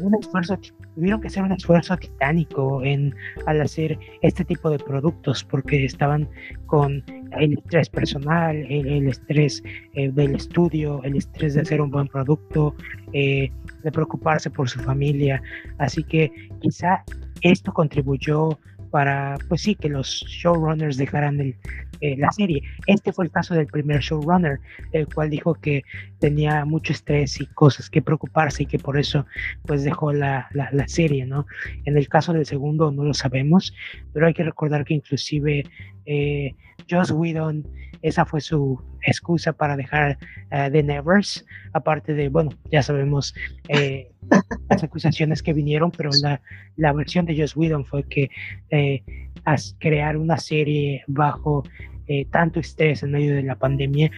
un 0.00 0.14
esfuerzo, 0.14 0.58
tuvieron 0.94 1.20
que 1.20 1.28
hacer 1.28 1.42
un 1.42 1.52
esfuerzo 1.52 1.96
titánico 1.96 2.82
en 2.82 3.14
al 3.46 3.60
hacer 3.60 3.98
este 4.22 4.44
tipo 4.44 4.70
de 4.70 4.78
productos 4.78 5.44
porque 5.44 5.84
estaban 5.84 6.28
con 6.66 7.04
el 7.38 7.54
estrés 7.54 7.88
personal, 7.88 8.56
el, 8.56 9.08
estrés 9.08 9.62
eh, 9.94 10.10
del 10.10 10.34
estudio, 10.34 11.02
el 11.04 11.16
estrés 11.16 11.54
de 11.54 11.60
hacer 11.60 11.80
un 11.80 11.90
buen 11.90 12.08
producto, 12.08 12.74
eh, 13.12 13.50
de 13.82 13.92
preocuparse 13.92 14.50
por 14.50 14.68
su 14.68 14.80
familia. 14.80 15.42
Así 15.78 16.02
que 16.04 16.32
quizá 16.60 17.04
esto 17.42 17.72
contribuyó 17.72 18.58
para, 18.90 19.38
pues 19.48 19.62
sí, 19.62 19.74
que 19.74 19.88
los 19.88 20.24
showrunners 20.26 20.96
dejaran 20.96 21.40
el, 21.40 21.56
eh, 22.00 22.16
la 22.16 22.32
serie. 22.32 22.62
Este 22.86 23.12
fue 23.12 23.26
el 23.26 23.30
caso 23.30 23.54
del 23.54 23.66
primer 23.66 24.00
showrunner, 24.00 24.58
el 24.92 25.06
cual 25.06 25.28
dijo 25.28 25.54
que 25.54 25.82
tenía 26.18 26.64
mucho 26.64 26.92
estrés 26.92 27.40
y 27.40 27.46
cosas 27.46 27.90
que 27.90 28.00
preocuparse 28.00 28.62
y 28.62 28.66
que 28.66 28.78
por 28.78 28.98
eso 28.98 29.26
pues 29.66 29.84
dejó 29.84 30.12
la, 30.12 30.48
la, 30.52 30.88
serie, 30.88 31.26
¿no? 31.26 31.46
En 31.84 31.96
el 31.96 32.08
caso 32.08 32.32
del 32.32 32.46
segundo 32.46 32.90
no 32.90 33.04
lo 33.04 33.14
sabemos, 33.14 33.74
pero 34.12 34.26
hay 34.26 34.34
que 34.34 34.44
recordar 34.44 34.84
que 34.84 34.94
inclusive 34.94 35.64
eh, 36.06 36.54
Joss 36.90 37.10
Whedon, 37.10 37.66
esa 38.02 38.24
fue 38.24 38.40
su 38.40 38.82
excusa 39.02 39.52
para 39.52 39.76
dejar 39.76 40.18
uh, 40.52 40.70
The 40.70 40.82
Nevers, 40.82 41.44
aparte 41.72 42.14
de, 42.14 42.28
bueno, 42.28 42.50
ya 42.70 42.82
sabemos 42.82 43.34
eh, 43.68 44.10
las 44.70 44.82
acusaciones 44.82 45.42
que 45.42 45.52
vinieron, 45.52 45.90
pero 45.90 46.10
la, 46.22 46.40
la 46.76 46.92
versión 46.92 47.26
de 47.26 47.38
Joss 47.38 47.56
Whedon 47.56 47.84
fue 47.84 48.04
que 48.04 48.30
eh, 48.70 49.02
crear 49.78 50.16
una 50.16 50.36
serie 50.36 51.02
bajo 51.06 51.64
eh, 52.12 52.26
tanto 52.30 52.58
estrés 52.58 53.04
en 53.04 53.12
medio 53.12 53.36
de 53.36 53.44
la 53.44 53.54
pandemia 53.54 54.10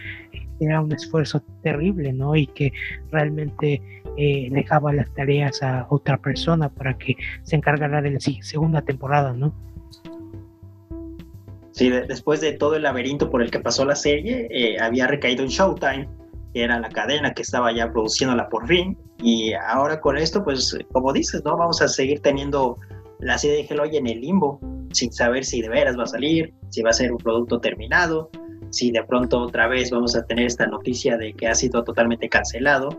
era 0.59 0.81
un 0.81 0.91
esfuerzo 0.91 1.43
terrible, 1.61 2.11
¿no? 2.11 2.35
Y 2.35 2.47
que 2.47 2.71
realmente 3.11 3.81
eh, 4.17 4.49
dejaba 4.51 4.91
las 4.93 5.13
tareas 5.13 5.61
a 5.61 5.85
otra 5.89 6.17
persona 6.17 6.69
para 6.69 6.97
que 6.97 7.15
se 7.43 7.55
encargara 7.55 8.01
de 8.01 8.11
la 8.11 8.19
segunda 8.19 8.81
temporada, 8.81 9.33
¿no? 9.33 9.53
Sí, 11.73 11.89
después 11.89 12.39
de 12.39 12.53
todo 12.53 12.75
el 12.75 12.83
laberinto 12.83 13.31
por 13.31 13.41
el 13.41 13.49
que 13.49 13.59
pasó 13.59 13.83
la 13.83 13.95
serie, 13.95 14.47
eh, 14.51 14.77
había 14.79 15.07
recaído 15.07 15.41
en 15.43 15.49
Showtime, 15.49 16.07
que 16.53 16.63
era 16.63 16.79
la 16.79 16.89
cadena 16.89 17.33
que 17.33 17.41
estaba 17.41 17.73
ya 17.73 17.91
produciéndola 17.91 18.47
por 18.47 18.67
fin. 18.67 18.95
Y 19.17 19.53
ahora 19.53 19.99
con 19.99 20.15
esto, 20.17 20.43
pues, 20.43 20.77
como 20.91 21.11
dices, 21.11 21.41
¿no? 21.43 21.57
Vamos 21.57 21.81
a 21.81 21.87
seguir 21.87 22.19
teniendo 22.19 22.77
la 23.19 23.39
serie 23.39 23.57
de 23.57 23.67
Hello 23.67 23.85
en 23.85 24.05
el 24.05 24.21
limbo, 24.21 24.59
sin 24.91 25.11
saber 25.11 25.45
si 25.45 25.63
de 25.63 25.69
veras 25.69 25.97
va 25.97 26.03
a 26.03 26.07
salir, 26.07 26.53
si 26.69 26.83
va 26.83 26.91
a 26.91 26.93
ser 26.93 27.11
un 27.11 27.17
producto 27.17 27.59
terminado, 27.59 28.29
si 28.69 28.91
de 28.91 29.03
pronto 29.03 29.39
otra 29.39 29.67
vez 29.67 29.89
vamos 29.89 30.15
a 30.15 30.25
tener 30.25 30.45
esta 30.45 30.67
noticia 30.67 31.17
de 31.17 31.33
que 31.33 31.47
ha 31.47 31.55
sido 31.55 31.83
totalmente 31.83 32.29
cancelado. 32.29 32.89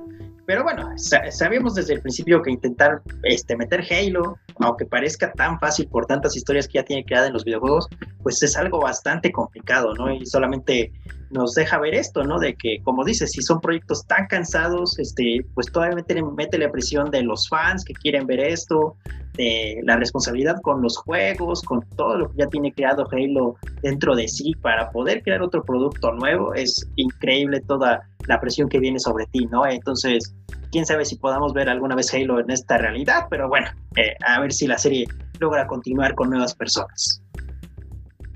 Pero 0.46 0.62
bueno, 0.62 0.90
sabíamos 1.30 1.74
desde 1.74 1.94
el 1.94 2.00
principio 2.00 2.42
que 2.42 2.50
intentar 2.50 3.00
este, 3.22 3.56
meter 3.56 3.82
Halo, 3.90 4.38
aunque 4.58 4.84
parezca 4.84 5.32
tan 5.32 5.58
fácil 5.58 5.88
por 5.88 6.06
tantas 6.06 6.36
historias 6.36 6.68
que 6.68 6.74
ya 6.74 6.84
tiene 6.84 7.04
creada 7.04 7.28
en 7.28 7.32
los 7.32 7.44
videojuegos, 7.44 7.88
pues 8.22 8.42
es 8.42 8.56
algo 8.56 8.80
bastante 8.80 9.32
complicado, 9.32 9.94
¿no? 9.94 10.12
Y 10.12 10.26
solamente 10.26 10.92
nos 11.34 11.54
deja 11.54 11.78
ver 11.78 11.94
esto, 11.94 12.24
¿no? 12.24 12.38
De 12.38 12.54
que, 12.54 12.80
como 12.82 13.04
dices, 13.04 13.32
si 13.32 13.42
son 13.42 13.60
proyectos 13.60 14.06
tan 14.06 14.26
cansados, 14.28 14.98
este, 14.98 15.44
pues 15.54 15.70
todavía 15.70 15.96
mete, 15.96 16.22
mete 16.22 16.58
la 16.58 16.70
presión 16.70 17.10
de 17.10 17.22
los 17.22 17.48
fans 17.48 17.84
que 17.84 17.92
quieren 17.92 18.26
ver 18.26 18.40
esto, 18.40 18.96
de 19.34 19.80
la 19.82 19.96
responsabilidad 19.96 20.60
con 20.62 20.80
los 20.80 20.96
juegos, 20.96 21.62
con 21.62 21.80
todo 21.96 22.16
lo 22.18 22.30
que 22.30 22.38
ya 22.38 22.46
tiene 22.46 22.72
creado 22.72 23.06
Halo 23.10 23.56
dentro 23.82 24.14
de 24.14 24.28
sí 24.28 24.52
para 24.62 24.90
poder 24.90 25.22
crear 25.22 25.42
otro 25.42 25.64
producto 25.64 26.12
nuevo. 26.12 26.54
Es 26.54 26.88
increíble 26.94 27.60
toda 27.60 28.08
la 28.28 28.40
presión 28.40 28.68
que 28.68 28.78
viene 28.78 29.00
sobre 29.00 29.26
ti, 29.26 29.46
¿no? 29.46 29.66
Entonces, 29.66 30.32
quién 30.70 30.86
sabe 30.86 31.04
si 31.04 31.16
podamos 31.16 31.52
ver 31.52 31.68
alguna 31.68 31.96
vez 31.96 32.14
Halo 32.14 32.38
en 32.38 32.50
esta 32.50 32.78
realidad, 32.78 33.26
pero 33.28 33.48
bueno, 33.48 33.66
eh, 33.96 34.14
a 34.24 34.40
ver 34.40 34.52
si 34.52 34.68
la 34.68 34.78
serie 34.78 35.06
logra 35.40 35.66
continuar 35.66 36.14
con 36.14 36.30
nuevas 36.30 36.54
personas. 36.54 37.23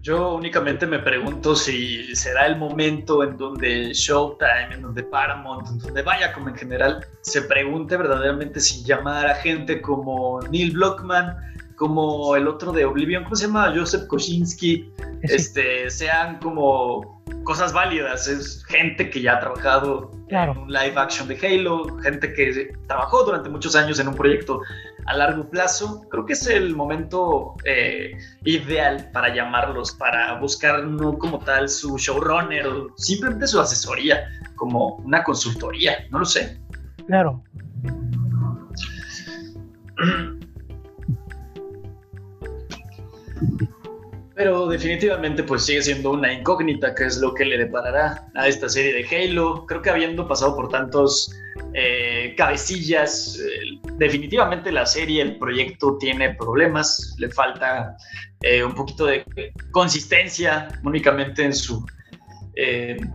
Yo 0.09 0.37
únicamente 0.37 0.87
me 0.87 1.01
pregunto 1.01 1.55
si 1.55 2.17
será 2.17 2.47
el 2.47 2.57
momento 2.57 3.23
en 3.23 3.37
donde 3.37 3.93
Showtime, 3.93 4.77
en 4.77 4.81
donde 4.81 5.03
Paramount, 5.03 5.69
en 5.69 5.79
donde 5.81 6.01
vaya 6.01 6.33
como 6.33 6.49
en 6.49 6.55
general, 6.55 7.07
se 7.21 7.43
pregunte 7.43 7.95
verdaderamente 7.95 8.59
si 8.59 8.83
llamar 8.85 9.27
a 9.27 9.35
gente 9.35 9.83
como 9.83 10.41
Neil 10.51 10.71
Blockman, 10.71 11.37
como 11.77 12.35
el 12.37 12.49
otro 12.49 12.73
de 12.73 12.87
Oblivion, 12.87 13.25
¿cómo 13.25 13.37
se 13.37 13.49
llama? 13.49 13.71
Joseph 13.77 14.07
Kosinski, 14.07 14.91
este, 15.25 15.91
sean 15.91 16.39
como 16.39 17.23
cosas 17.45 17.75
válidas. 17.75 18.29
Es 18.29 18.65
gente 18.65 19.11
que 19.11 19.21
ya 19.21 19.35
ha 19.35 19.41
trabajado 19.41 20.11
en 20.29 20.49
un 20.57 20.73
live 20.73 20.95
action 20.97 21.29
de 21.29 21.37
Halo, 21.37 21.99
gente 21.99 22.33
que 22.33 22.73
trabajó 22.87 23.25
durante 23.25 23.51
muchos 23.51 23.77
años 23.77 24.01
en 24.01 24.09
un 24.09 24.15
proyecto 24.15 24.63
a 25.09 25.17
largo 25.17 25.49
plazo. 25.49 26.07
Creo 26.11 26.27
que 26.27 26.35
es 26.35 26.47
el 26.47 26.77
momento 26.77 27.55
eh, 27.65 28.13
ideal 28.45 29.11
para 29.13 29.35
llamarlos, 29.35 29.93
para 29.93 30.39
buscar 30.39 30.85
no 30.85 31.19
como 31.19 31.39
tal 31.39 31.69
su 31.69 31.97
showrunner 31.97 32.67
o 32.67 32.89
simplemente 32.97 33.47
su 33.47 33.59
asesoría, 33.59 34.29
como 34.57 34.97
una 34.97 35.25
consultoría, 35.25 36.07
no 36.11 36.19
lo 36.21 36.25
sé. 36.27 36.61
Claro. 37.07 37.43
Pero 44.39 44.69
definitivamente 44.69 45.43
pues 45.43 45.65
sigue 45.65 45.83
siendo 45.83 46.13
una 46.13 46.33
incógnita 46.33 46.95
que 46.95 47.07
es 47.07 47.19
lo 47.19 47.35
que 47.35 47.45
le 47.45 47.59
deparará 47.59 48.31
a 48.37 48.47
esta 48.47 48.69
serie 48.69 48.93
de 48.93 49.05
Halo. 49.05 49.67
Creo 49.67 49.83
que 49.83 49.91
habiendo 49.91 50.29
pasado 50.29 50.55
por 50.55 50.69
tantos 50.69 51.35
eh, 51.75 52.37
cabecillas, 52.37 53.37
eh, 53.41 53.81
definitivamente 53.97 54.71
la 54.71 54.87
serie, 54.87 55.23
el 55.23 55.39
proyecto 55.41 55.99
tiene 55.99 56.37
problemas, 56.37 57.17
le 57.19 57.31
falta 57.31 57.97
eh, 58.43 58.63
un 58.63 58.77
poquito 58.77 59.07
de 59.07 59.25
consistencia 59.73 60.69
únicamente 60.85 61.45
en 61.45 61.53
su, 61.53 61.85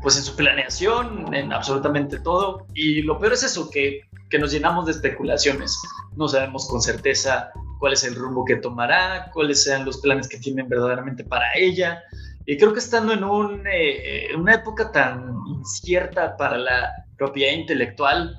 pues 0.01 0.17
en 0.17 0.23
su 0.23 0.35
planeación, 0.35 1.33
en 1.33 1.53
absolutamente 1.53 2.19
todo. 2.19 2.67
Y 2.73 3.01
lo 3.03 3.17
peor 3.17 3.31
es 3.31 3.43
eso, 3.43 3.69
que, 3.69 4.01
que 4.29 4.39
nos 4.39 4.51
llenamos 4.51 4.87
de 4.87 4.91
especulaciones. 4.91 5.81
No 6.17 6.27
sabemos 6.27 6.67
con 6.67 6.81
certeza 6.81 7.49
cuál 7.83 7.91
es 7.91 8.05
el 8.05 8.15
rumbo 8.15 8.45
que 8.45 8.55
tomará, 8.55 9.29
cuáles 9.33 9.61
sean 9.61 9.83
los 9.83 9.97
planes 9.97 10.29
que 10.29 10.37
tienen 10.37 10.69
verdaderamente 10.69 11.25
para 11.25 11.47
ella. 11.53 12.01
Y 12.45 12.55
creo 12.55 12.71
que 12.71 12.79
estando 12.79 13.11
en 13.11 13.25
un, 13.25 13.67
eh, 13.69 14.29
una 14.37 14.53
época 14.53 14.89
tan 14.89 15.35
incierta 15.49 16.37
para 16.37 16.57
la 16.57 17.05
propiedad 17.17 17.51
intelectual, 17.51 18.37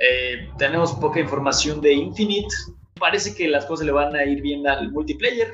eh, 0.00 0.48
tenemos 0.56 0.92
poca 0.94 1.20
información 1.20 1.82
de 1.82 1.92
Infinite. 1.92 2.48
Parece 2.98 3.34
que 3.34 3.46
las 3.48 3.66
cosas 3.66 3.84
le 3.84 3.92
van 3.92 4.16
a 4.16 4.24
ir 4.24 4.40
bien 4.40 4.66
al 4.66 4.90
multiplayer. 4.90 5.52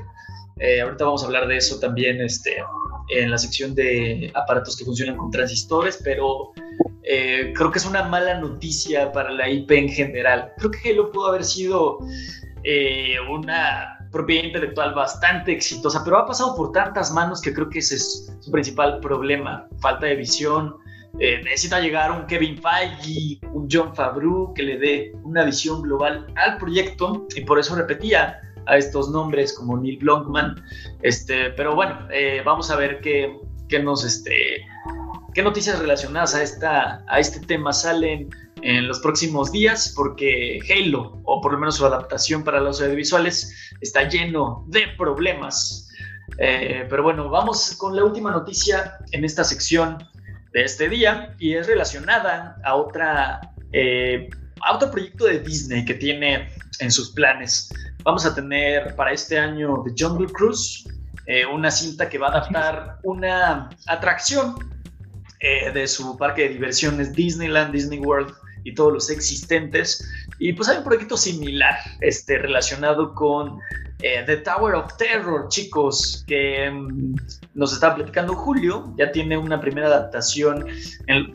Eh, 0.60 0.80
ahorita 0.80 1.04
vamos 1.04 1.24
a 1.24 1.26
hablar 1.26 1.48
de 1.48 1.56
eso 1.56 1.80
también 1.80 2.20
este, 2.20 2.62
en 3.08 3.28
la 3.28 3.38
sección 3.38 3.74
de 3.74 4.30
aparatos 4.36 4.76
que 4.76 4.84
funcionan 4.84 5.16
con 5.16 5.32
transistores, 5.32 5.98
pero 6.04 6.52
creo 7.02 7.72
que 7.72 7.78
es 7.80 7.86
una 7.86 8.04
mala 8.04 8.38
noticia 8.38 9.10
para 9.10 9.32
la 9.32 9.50
IP 9.50 9.72
en 9.72 9.88
general. 9.88 10.52
Creo 10.58 10.70
que 10.70 10.90
Halo 10.90 11.10
pudo 11.10 11.26
haber 11.26 11.42
sido 11.42 11.98
eh, 12.64 13.16
una 13.30 13.98
propiedad 14.10 14.44
intelectual 14.44 14.94
bastante 14.94 15.52
exitosa, 15.52 16.02
pero 16.04 16.18
ha 16.18 16.26
pasado 16.26 16.54
por 16.54 16.72
tantas 16.72 17.12
manos 17.12 17.40
que 17.40 17.52
creo 17.52 17.68
que 17.68 17.78
ese 17.78 17.96
es 17.96 18.32
su 18.40 18.50
principal 18.50 19.00
problema, 19.00 19.66
falta 19.80 20.06
de 20.06 20.16
visión. 20.16 20.76
Eh, 21.18 21.40
necesita 21.44 21.80
llegar 21.80 22.10
un 22.10 22.26
Kevin 22.26 22.60
Feige, 22.60 23.38
un 23.52 23.68
John 23.70 23.94
Favreau 23.94 24.52
que 24.54 24.62
le 24.62 24.78
dé 24.78 25.12
una 25.24 25.44
visión 25.44 25.82
global 25.82 26.26
al 26.36 26.58
proyecto 26.58 27.26
y 27.34 27.42
por 27.42 27.58
eso 27.58 27.74
repetía, 27.74 28.40
a 28.66 28.76
estos 28.76 29.10
nombres 29.10 29.52
como 29.52 29.76
Neil 29.76 29.98
Blomkamp, 29.98 30.58
este, 31.02 31.50
pero 31.50 31.74
bueno, 31.74 31.98
eh, 32.12 32.42
vamos 32.44 32.70
a 32.70 32.76
ver 32.76 33.00
qué, 33.00 33.36
qué 33.68 33.78
nos, 33.80 34.04
este, 34.04 34.64
qué 35.34 35.42
noticias 35.42 35.78
relacionadas 35.78 36.34
a, 36.34 36.42
esta, 36.42 37.04
a 37.08 37.18
este 37.18 37.40
tema 37.40 37.72
salen 37.72 38.28
en 38.62 38.86
los 38.86 39.00
próximos 39.00 39.50
días, 39.50 39.92
porque 39.96 40.60
Halo, 40.70 41.20
o 41.24 41.40
por 41.40 41.52
lo 41.52 41.58
menos 41.58 41.76
su 41.76 41.86
adaptación 41.86 42.44
para 42.44 42.60
los 42.60 42.80
audiovisuales, 42.80 43.70
está 43.80 44.08
lleno 44.08 44.64
de 44.68 44.86
problemas. 44.96 45.88
Eh, 46.38 46.86
pero 46.88 47.02
bueno, 47.02 47.28
vamos 47.28 47.74
con 47.76 47.96
la 47.96 48.04
última 48.04 48.30
noticia 48.30 48.98
en 49.10 49.24
esta 49.24 49.44
sección 49.44 49.98
de 50.52 50.64
este 50.64 50.88
día 50.88 51.34
y 51.38 51.54
es 51.54 51.66
relacionada 51.66 52.56
a 52.64 52.74
otra 52.76 53.40
eh, 53.72 54.28
a 54.60 54.76
otro 54.76 54.90
proyecto 54.90 55.24
de 55.24 55.40
Disney 55.40 55.84
que 55.84 55.94
tiene 55.94 56.48
en 56.78 56.90
sus 56.90 57.10
planes. 57.10 57.70
Vamos 58.04 58.24
a 58.26 58.34
tener 58.34 58.94
para 58.94 59.12
este 59.12 59.38
año 59.38 59.82
The 59.84 59.92
Jungle 59.98 60.28
Cruise, 60.32 60.86
eh, 61.26 61.44
una 61.46 61.70
cinta 61.70 62.08
que 62.08 62.18
va 62.18 62.28
a 62.28 62.30
adaptar 62.30 62.98
una 63.02 63.70
atracción 63.86 64.54
de 65.42 65.88
su 65.88 66.16
parque 66.16 66.42
de 66.42 66.48
diversiones 66.50 67.12
Disneyland, 67.14 67.72
Disney 67.72 67.98
World 67.98 68.32
y 68.64 68.74
todos 68.74 68.92
los 68.92 69.10
existentes. 69.10 70.08
Y 70.38 70.52
pues 70.52 70.68
hay 70.68 70.78
un 70.78 70.84
proyecto 70.84 71.16
similar 71.16 71.74
este, 72.00 72.38
relacionado 72.38 73.14
con 73.14 73.58
eh, 74.02 74.22
The 74.26 74.38
Tower 74.38 74.74
of 74.74 74.96
Terror, 74.96 75.48
chicos, 75.48 76.24
que 76.26 76.70
mm, 76.70 77.14
nos 77.54 77.72
está 77.72 77.94
platicando 77.94 78.34
Julio, 78.34 78.92
ya 78.98 79.12
tiene 79.12 79.36
una 79.36 79.60
primera 79.60 79.86
adaptación 79.86 80.66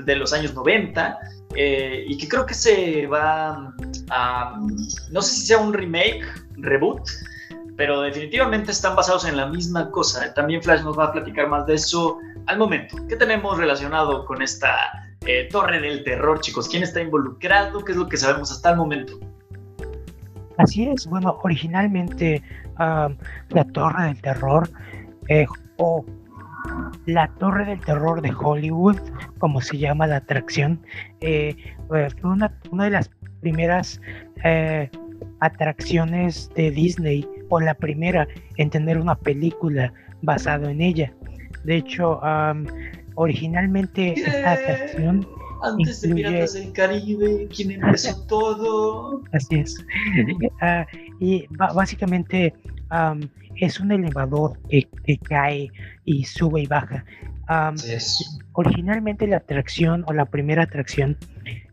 de 0.06 0.16
los 0.16 0.34
años 0.34 0.54
90 0.54 1.18
eh, 1.56 2.06
y 2.08 2.18
que 2.18 2.28
creo 2.28 2.46
que 2.46 2.54
se 2.54 3.08
va 3.08 3.74
a, 4.10 4.60
no 5.12 5.22
sé 5.22 5.34
si 5.34 5.46
sea 5.48 5.60
un 5.60 5.74
remake, 5.74 6.26
reboot, 6.58 7.08
pero 7.78 8.02
definitivamente 8.02 8.72
están 8.72 8.96
basados 8.96 9.26
en 9.26 9.38
la 9.38 9.46
misma 9.46 9.90
cosa. 9.92 10.34
También 10.34 10.62
Flash 10.62 10.82
nos 10.84 10.98
va 10.98 11.06
a 11.06 11.12
platicar 11.14 11.48
más 11.48 11.66
de 11.68 11.76
eso 11.76 12.18
al 12.48 12.58
momento. 12.58 12.96
¿Qué 13.08 13.16
tenemos 13.16 13.58
relacionado 13.58 14.26
con 14.26 14.42
esta 14.42 14.76
eh, 15.26 15.48
Torre 15.52 15.80
del 15.80 16.04
Terror, 16.04 16.40
chicos? 16.40 16.68
¿Quién 16.68 16.84
está 16.84 17.02
involucrado? 17.02 17.84
¿Qué 17.84 17.92
es 17.92 17.98
lo 17.98 18.08
que 18.08 18.18
sabemos 18.18 18.52
hasta 18.52 18.72
el 18.72 18.78
momento? 18.78 19.20
Así 20.58 20.88
es, 20.88 21.06
bueno, 21.06 21.38
originalmente 21.44 22.42
la 22.80 23.64
Torre 23.74 24.06
del 24.06 24.22
Terror 24.22 24.70
eh, 25.28 25.46
o 25.78 26.04
la 27.06 27.28
Torre 27.40 27.66
del 27.66 27.80
Terror 27.82 28.22
de 28.22 28.34
Hollywood, 28.34 28.98
como 29.38 29.62
se 29.62 29.78
llama 29.78 30.08
la 30.08 30.18
atracción, 30.18 30.80
eh, 31.22 31.56
fue 31.88 32.08
una, 32.24 32.52
de 32.72 32.90
las 32.90 33.10
primeras 33.42 34.02
atracciones 35.40 36.50
de 36.56 36.72
Disney 36.72 37.28
o 37.50 37.60
la 37.60 37.76
primera 37.76 38.28
en 38.58 38.70
tener 38.70 38.98
una 38.98 39.16
película 39.16 39.94
basada 40.22 40.72
en 40.72 40.82
ella. 40.82 41.14
De 41.64 41.78
hecho, 41.78 42.20
originalmente 43.16 44.14
esta 44.14 44.54
atracción 44.54 45.28
antes 45.64 46.02
de 46.02 46.14
Piratas 46.14 46.54
del 46.54 46.72
Caribe, 46.72 47.48
quien 47.54 47.72
empezó 47.72 48.26
todo. 48.28 49.24
Así 49.32 49.56
es. 49.56 49.86
Ah, 50.62 50.86
y 51.20 51.46
básicamente 51.74 52.54
es 53.56 53.80
un 53.80 53.92
elevador 53.92 54.58
que, 54.70 54.88
cae 55.18 55.72
y 56.06 56.26
sube 56.26 56.62
y 56.62 56.68
baja. 56.68 57.06
Originalmente 58.54 59.28
la 59.28 59.38
atracción 59.38 60.04
o 60.08 60.14
la 60.14 60.26
primera 60.26 60.64
atracción 60.64 61.18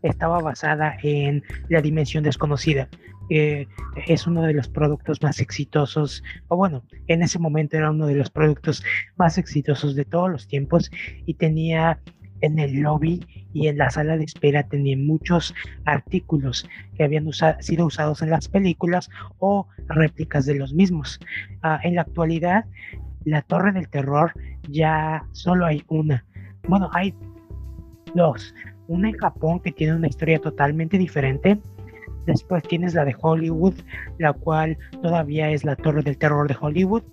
estaba 0.01 0.39
basada 0.39 0.97
en 1.03 1.43
la 1.69 1.81
dimensión 1.81 2.23
desconocida. 2.23 2.87
Es 3.29 4.27
uno 4.27 4.43
de 4.43 4.53
los 4.53 4.69
productos 4.69 5.21
más 5.21 5.39
exitosos, 5.39 6.23
o 6.47 6.57
bueno, 6.57 6.83
en 7.07 7.23
ese 7.23 7.39
momento 7.39 7.77
era 7.77 7.91
uno 7.91 8.07
de 8.07 8.15
los 8.15 8.29
productos 8.29 8.83
más 9.15 9.37
exitosos 9.37 9.95
de 9.95 10.05
todos 10.05 10.29
los 10.29 10.47
tiempos 10.47 10.91
y 11.25 11.33
tenía 11.35 11.99
en 12.41 12.59
el 12.59 12.81
lobby 12.81 13.25
y 13.53 13.67
en 13.67 13.77
la 13.77 13.89
sala 13.89 14.17
de 14.17 14.25
espera 14.25 14.63
tenían 14.63 15.05
muchos 15.05 15.55
artículos 15.85 16.67
que 16.95 17.03
habían 17.03 17.27
sido 17.59 17.85
usados 17.85 18.21
en 18.21 18.29
las 18.29 18.47
películas 18.47 19.09
o 19.39 19.67
réplicas 19.87 20.45
de 20.45 20.55
los 20.55 20.73
mismos. 20.73 21.19
Ah, 21.61 21.79
en 21.83 21.95
la 21.95 22.01
actualidad, 22.01 22.65
la 23.23 23.41
Torre 23.41 23.71
del 23.71 23.89
Terror 23.89 24.33
ya 24.69 25.25
solo 25.31 25.65
hay 25.65 25.83
una. 25.87 26.25
Bueno, 26.67 26.89
hay 26.93 27.13
dos. 28.13 28.53
Una 28.87 29.09
en 29.09 29.17
Japón 29.17 29.59
que 29.61 29.71
tiene 29.71 29.95
una 29.95 30.07
historia 30.07 30.39
totalmente 30.39 30.97
diferente. 30.97 31.59
Después 32.25 32.63
tienes 32.63 32.93
la 32.93 33.05
de 33.05 33.15
Hollywood, 33.19 33.75
la 34.17 34.33
cual 34.33 34.77
todavía 35.01 35.51
es 35.51 35.63
la 35.63 35.75
Torre 35.75 36.01
del 36.01 36.17
Terror 36.17 36.47
de 36.47 36.57
Hollywood, 36.59 37.03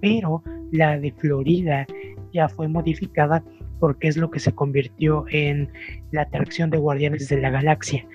pero 0.00 0.42
la 0.72 0.98
de 0.98 1.12
Florida 1.12 1.86
ya 2.32 2.48
fue 2.48 2.68
modificada 2.68 3.42
porque 3.80 4.08
es 4.08 4.16
lo 4.16 4.30
que 4.30 4.40
se 4.40 4.52
convirtió 4.52 5.26
en 5.30 5.70
la 6.10 6.22
atracción 6.22 6.70
de 6.70 6.78
Guardianes 6.78 7.28
de 7.28 7.40
la 7.40 7.50
Galaxia. 7.50 8.06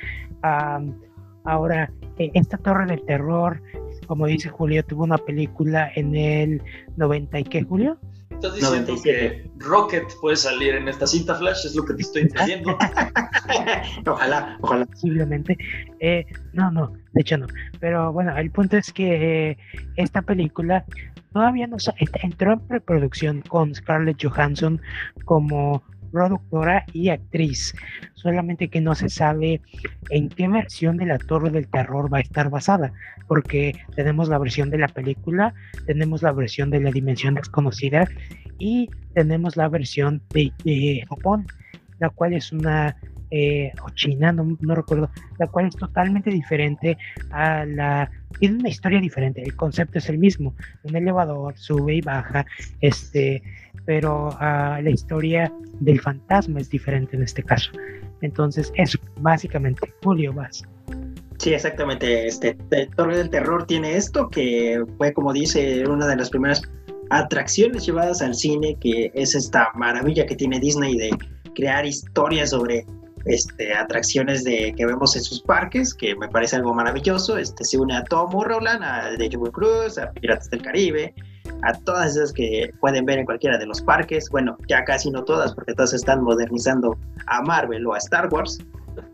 ahora, 1.44 1.92
e, 2.18 2.32
esta 2.34 2.58
Torre 2.58 2.86
del 2.86 3.06
Terror, 3.06 3.62
como 4.08 4.26
dice 4.26 4.50
Julio, 4.50 4.84
tuvo 4.84 5.04
una 5.04 5.18
película 5.18 5.92
en 5.96 6.16
el 6.16 6.62
90 6.98 7.40
y 7.40 7.44
qué, 7.44 7.64
Julio? 7.64 8.00
Estás 8.30 8.56
diciendo 8.56 8.96
que 9.04 9.50
Rocket 9.58 10.06
puede 10.22 10.36
salir 10.36 10.76
en 10.76 10.88
esta 10.88 11.06
cinta 11.06 11.36
Flash, 11.36 11.66
es 11.66 11.76
lo 11.76 11.84
que 11.84 11.94
te 11.96 12.02
estoy 12.04 12.22
entendiendo. 12.24 12.78
ojalá, 14.06 14.58
ojalá. 14.62 14.86
Posiblemente. 14.86 15.58
Eh, 16.00 16.26
no, 16.54 16.72
no, 16.72 16.94
de 17.14 17.22
hecho 17.22 17.38
no. 17.38 17.48
Pero 17.80 18.14
bueno, 18.14 18.38
el 18.38 18.52
punto 18.52 18.78
es 18.78 18.94
que 18.94 19.52
eh, 19.52 19.58
esta 19.98 20.22
película 20.22 20.86
todavía 21.34 21.68
no 21.68 21.78
entró 22.24 22.54
en 22.54 22.60
preproducción 22.60 23.42
con 23.42 23.74
Scarlett 23.76 24.24
Johansson 24.24 24.82
como 25.26 25.84
productora 26.10 26.86
y 26.94 27.10
actriz, 27.10 27.74
solamente 28.14 28.70
que 28.70 28.82
no 28.82 28.96
se 28.96 29.10
sabe 29.10 29.62
en 30.10 30.30
qué 30.30 30.48
versión 30.48 30.98
de 30.98 31.06
la 31.06 31.18
Torre 31.18 31.50
del 31.50 31.68
Terror 31.68 32.14
va 32.14 32.20
a 32.20 32.22
estar 32.22 32.50
basada, 32.50 32.94
porque 33.28 33.76
tenemos 33.96 34.30
la 34.30 34.38
versión 34.38 34.70
de 34.70 34.78
la 34.78 34.88
película, 34.88 35.54
tenemos 35.86 36.22
la 36.22 36.32
versión 36.32 36.70
de 36.70 36.82
la 36.82 36.92
Dimensión 36.92 37.36
Desconocida 37.36 38.08
y 38.58 38.90
tenemos 39.14 39.58
la 39.58 39.70
versión 39.70 40.22
de, 40.34 41.04
Japón, 41.08 41.48
la 42.00 42.10
cual 42.10 42.34
es 42.34 42.52
una 42.52 42.96
eh, 43.32 43.72
o 43.84 43.90
China, 43.92 44.32
no, 44.32 44.58
no, 44.60 44.76
recuerdo, 44.76 45.12
la 45.38 45.48
cual 45.48 45.68
es 45.68 45.76
totalmente 45.76 46.32
diferente 46.32 46.98
a 47.30 47.64
la 47.66 48.10
tiene 48.40 48.58
una 48.58 48.70
historia 48.70 49.00
diferente, 49.00 49.42
el 49.42 49.56
concepto 49.56 49.98
es 49.98 50.10
el 50.10 50.18
mismo, 50.18 50.56
un 50.84 50.96
elevador 50.96 51.58
sube 51.58 51.96
y 51.96 52.02
baja, 52.02 52.46
este, 52.80 53.42
pero 53.90 54.28
uh, 54.28 54.84
la 54.84 54.90
historia 54.92 55.52
del 55.80 56.00
fantasma 56.00 56.60
es 56.60 56.70
diferente 56.70 57.16
en 57.16 57.24
este 57.24 57.42
caso. 57.42 57.72
Entonces, 58.22 58.72
eso, 58.76 59.00
básicamente, 59.22 59.92
Julio, 60.04 60.32
vas. 60.32 60.62
Sí, 61.40 61.56
exactamente. 61.56 62.28
Este 62.28 62.56
Torre 62.96 63.18
del 63.18 63.32
Terror 63.32 63.66
tiene 63.66 63.96
esto, 63.96 64.30
que 64.30 64.86
fue, 65.00 65.12
como 65.12 65.34
dice, 65.34 65.84
una 65.88 66.06
de 66.06 66.18
las 66.18 66.30
primeras 66.30 66.62
atracciones 67.10 67.84
llevadas 67.88 68.22
al 68.22 68.36
cine, 68.36 68.78
que 68.80 69.12
es 69.16 69.34
esta 69.34 69.72
maravilla 69.74 70.28
que 70.28 70.36
tiene 70.36 70.60
Disney 70.60 70.96
de 70.96 71.10
crear 71.56 71.84
historias 71.84 72.52
sobre 72.52 72.86
este, 73.26 73.74
atracciones 73.74 74.44
que 74.44 74.86
vemos 74.86 75.16
en 75.16 75.24
sus 75.24 75.42
parques, 75.42 75.96
que 75.96 76.16
me 76.16 76.28
parece 76.28 76.58
algo 76.58 76.76
maravilloso. 76.76 77.40
Este, 77.40 77.64
se 77.64 77.80
une 77.80 77.96
a 77.96 78.04
Tom 78.04 78.30
Roland, 78.40 78.84
a 78.84 79.18
The 79.18 79.32
Cruise, 79.52 79.98
a 79.98 80.12
Piratas 80.12 80.52
del 80.52 80.62
Caribe, 80.62 81.16
a 81.64 81.74
todas 81.74 82.16
esas 82.16 82.34
que 82.34 82.72
pueden 82.80 83.06
ver 83.06 83.20
en 83.20 83.26
cualquiera 83.26 83.58
de 83.58 83.66
los 83.66 83.82
parques. 83.82 84.30
Bueno, 84.30 84.58
ya 84.68 84.84
casi 84.84 85.12
no 85.12 85.24
todas, 85.24 85.54
porque 85.54 85.74
todas 85.74 85.94
están 85.94 86.24
modernizando 86.24 86.98
a 87.28 87.42
Marvel 87.42 87.86
o 87.88 87.94
a 87.94 87.98
Star 87.98 88.28
Wars. 88.32 88.60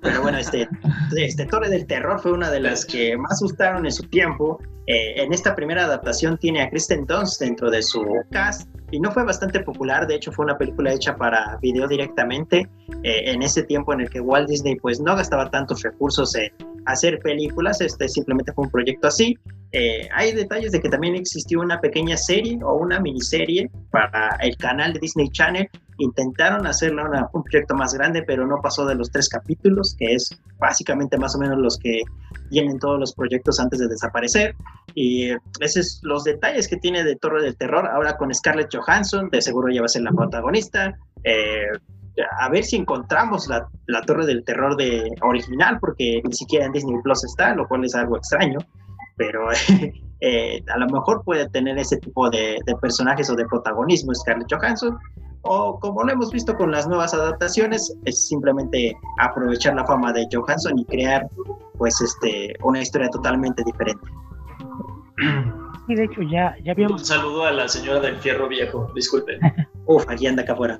Pero 0.02 0.22
bueno, 0.22 0.38
este, 0.38 0.68
este 1.18 1.46
Torre 1.46 1.70
del 1.70 1.86
Terror 1.86 2.20
fue 2.20 2.32
una 2.32 2.50
de 2.50 2.60
las 2.60 2.86
que 2.86 3.18
más 3.18 3.40
gustaron 3.42 3.86
en 3.86 3.92
su 3.92 4.04
tiempo. 4.04 4.60
Eh, 4.88 5.22
en 5.22 5.34
esta 5.34 5.56
primera 5.56 5.86
adaptación 5.86 6.38
tiene 6.38 6.62
a 6.62 6.70
Kristen 6.70 7.06
Dunst 7.06 7.42
dentro 7.42 7.72
de 7.72 7.82
su 7.82 8.06
cast 8.32 8.70
y 8.92 9.00
no 9.00 9.12
fue 9.12 9.24
bastante 9.24 9.60
popular, 9.62 10.06
de 10.06 10.16
hecho 10.16 10.32
fue 10.32 10.46
una 10.46 10.58
película 10.58 10.94
hecha 10.94 11.16
para 11.16 11.58
video 11.60 11.88
directamente 11.88 12.70
eh, 13.02 13.32
en 13.32 13.42
ese 13.42 13.64
tiempo 13.64 13.94
en 13.94 14.02
el 14.02 14.10
que 14.10 14.22
Walt 14.22 14.48
Disney 14.48 14.76
pues 14.76 15.00
no 15.00 15.16
gastaba 15.16 15.50
tantos 15.50 15.82
recursos 15.82 16.36
en 16.36 16.52
hacer 16.86 17.18
películas, 17.20 17.82
este 17.82 18.08
simplemente 18.08 18.54
fue 18.54 18.66
un 18.66 18.72
proyecto 18.72 19.08
así. 19.08 19.38
Eh, 19.72 20.08
hay 20.14 20.32
detalles 20.32 20.72
de 20.72 20.80
que 20.80 20.88
también 20.88 21.16
existió 21.16 21.60
una 21.60 21.82
pequeña 21.82 22.16
serie 22.16 22.60
o 22.64 22.76
una 22.76 23.00
miniserie 23.00 23.70
para 23.92 24.38
el 24.42 24.56
canal 24.56 24.94
de 24.94 25.00
Disney 25.00 25.28
Channel. 25.30 25.68
Intentaron 25.98 26.66
hacerla 26.66 27.30
un 27.34 27.44
proyecto 27.44 27.76
más 27.76 27.94
grande, 27.94 28.24
pero 28.24 28.48
no 28.48 28.62
pasó 28.62 28.86
de 28.86 28.96
los 28.96 29.12
tres 29.12 29.28
capítulos, 29.28 29.96
que 29.98 30.14
es 30.14 30.30
básicamente 30.60 31.18
más 31.18 31.36
o 31.36 31.40
menos 31.40 31.58
los 31.58 31.78
que 31.78 32.04
tienen 32.50 32.80
todos 32.80 33.00
los 33.00 33.14
proyectos 33.14 33.60
antes 33.60 33.80
de 33.80 33.88
desaparecer. 33.88 34.56
Y 34.94 35.32
esos 35.60 36.00
son 36.00 36.10
los 36.10 36.24
detalles 36.24 36.68
que 36.68 36.78
tiene 36.78 37.04
de 37.04 37.16
Torre 37.16 37.44
del 37.44 37.58
Terror. 37.58 37.88
Ahora 37.88 38.18
con 38.18 38.34
Scarlett 38.34 38.74
Johansson, 38.74 39.30
de 39.30 39.42
seguro 39.42 39.72
ya 39.74 39.82
va 39.82 39.86
a 39.86 39.90
ser 39.90 40.04
la 40.04 40.12
protagonista. 40.12 40.96
Eh, 41.24 41.68
a 42.40 42.50
ver 42.50 42.64
si 42.64 42.78
encontramos 42.78 43.48
la, 43.48 43.68
la, 43.88 44.02
Torre 44.04 44.26
del 44.26 44.44
Terror 44.46 44.78
de 44.78 45.12
original, 45.22 45.80
porque 45.80 46.22
ni 46.24 46.34
siquiera 46.34 46.66
en 46.66 46.72
Disney 46.72 47.02
Plus 47.04 47.26
está, 47.26 47.54
lo 47.56 47.68
cual 47.68 47.84
es 47.84 47.96
algo 47.96 48.18
extraño. 48.18 48.60
Pero 49.18 49.50
eh, 50.22 50.64
a 50.68 50.78
lo 50.78 50.88
mejor 50.88 51.24
puede 51.24 51.50
tener 51.50 51.78
ese 51.78 51.98
tipo 51.98 52.30
de, 52.30 52.58
de, 52.66 52.76
personajes 52.78 53.30
o 53.30 53.36
de 53.36 53.46
protagonismo 53.46 54.14
Scarlett 54.14 54.52
Johansson, 54.52 54.98
o 55.48 55.80
como 55.80 56.04
lo 56.04 56.12
hemos 56.12 56.32
visto 56.32 56.56
con 56.56 56.72
las 56.72 56.88
nuevas 56.88 57.14
adaptaciones, 57.14 57.96
es 58.06 58.28
simplemente 58.28 58.98
aprovechar 59.20 59.76
la 59.76 59.86
fama 59.86 60.12
de 60.12 60.28
Johansson 60.32 60.80
y 60.80 60.86
crear 60.86 61.28
pues 61.78 62.02
este 62.02 62.56
una 62.64 62.82
historia 62.82 63.10
totalmente 63.10 63.64
diferente. 63.64 64.02
Y 65.88 65.96
de 65.96 66.06
hecho 66.06 66.22
ya, 66.24 66.56
ya 66.64 66.72
habíamos... 66.72 67.02
Un 67.02 67.06
saludo 67.06 67.46
a 67.46 67.52
la 67.52 67.68
señora 67.68 68.00
del 68.00 68.18
fierro 68.18 68.48
viejo, 68.48 68.92
disculpen. 68.96 69.40
Uf, 69.86 70.04
aquí 70.10 70.28
anda 70.28 70.44
acá 70.44 70.54
afuera. 70.54 70.80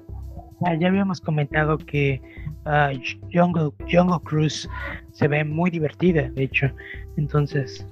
Ya, 0.80 0.88
habíamos 0.88 1.22
comentado 1.22 1.78
que 1.78 2.22
uh, 2.66 2.98
Jungle, 3.32 3.72
Jungle 3.92 4.20
Cruise 4.24 4.68
se 5.12 5.28
ve 5.28 5.44
muy 5.44 5.70
divertida, 5.70 6.30
de 6.30 6.44
hecho. 6.44 6.68
Entonces, 7.18 7.86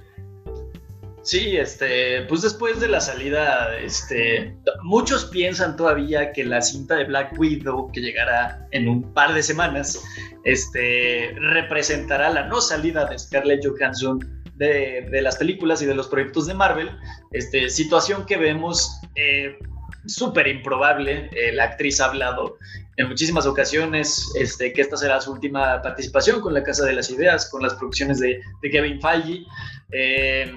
Sí, 1.24 1.56
este, 1.56 2.20
pues 2.28 2.42
después 2.42 2.80
de 2.80 2.88
la 2.88 3.00
salida, 3.00 3.78
este, 3.78 4.54
muchos 4.82 5.24
piensan 5.24 5.74
todavía 5.74 6.32
que 6.32 6.44
la 6.44 6.60
cinta 6.60 6.96
de 6.96 7.04
Black 7.04 7.38
Widow, 7.38 7.90
que 7.92 8.02
llegará 8.02 8.68
en 8.72 8.86
un 8.88 9.02
par 9.14 9.32
de 9.32 9.42
semanas, 9.42 10.04
este, 10.44 11.34
representará 11.38 12.28
la 12.28 12.46
no 12.46 12.60
salida 12.60 13.06
de 13.06 13.18
Scarlett 13.18 13.66
Johansson 13.66 14.20
de, 14.56 15.08
de 15.10 15.22
las 15.22 15.36
películas 15.36 15.82
y 15.82 15.86
de 15.86 15.94
los 15.94 16.08
proyectos 16.08 16.46
de 16.46 16.54
Marvel, 16.54 16.90
este, 17.32 17.68
situación 17.70 18.26
que 18.26 18.36
vemos 18.36 19.00
eh, 19.14 19.58
súper 20.06 20.48
improbable. 20.48 21.30
Eh, 21.32 21.52
la 21.52 21.64
actriz 21.64 22.00
ha 22.00 22.06
hablado 22.06 22.58
en 22.96 23.08
muchísimas 23.08 23.46
ocasiones 23.46 24.32
este, 24.38 24.72
que 24.72 24.82
esta 24.82 24.96
será 24.96 25.20
su 25.20 25.32
última 25.32 25.82
participación 25.82 26.40
con 26.40 26.54
la 26.54 26.62
Casa 26.62 26.84
de 26.84 26.92
las 26.92 27.10
Ideas, 27.10 27.50
con 27.50 27.62
las 27.62 27.74
producciones 27.74 28.20
de, 28.20 28.40
de 28.62 28.70
Kevin 28.70 29.00
Feige. 29.00 29.44
Eh, 29.90 30.52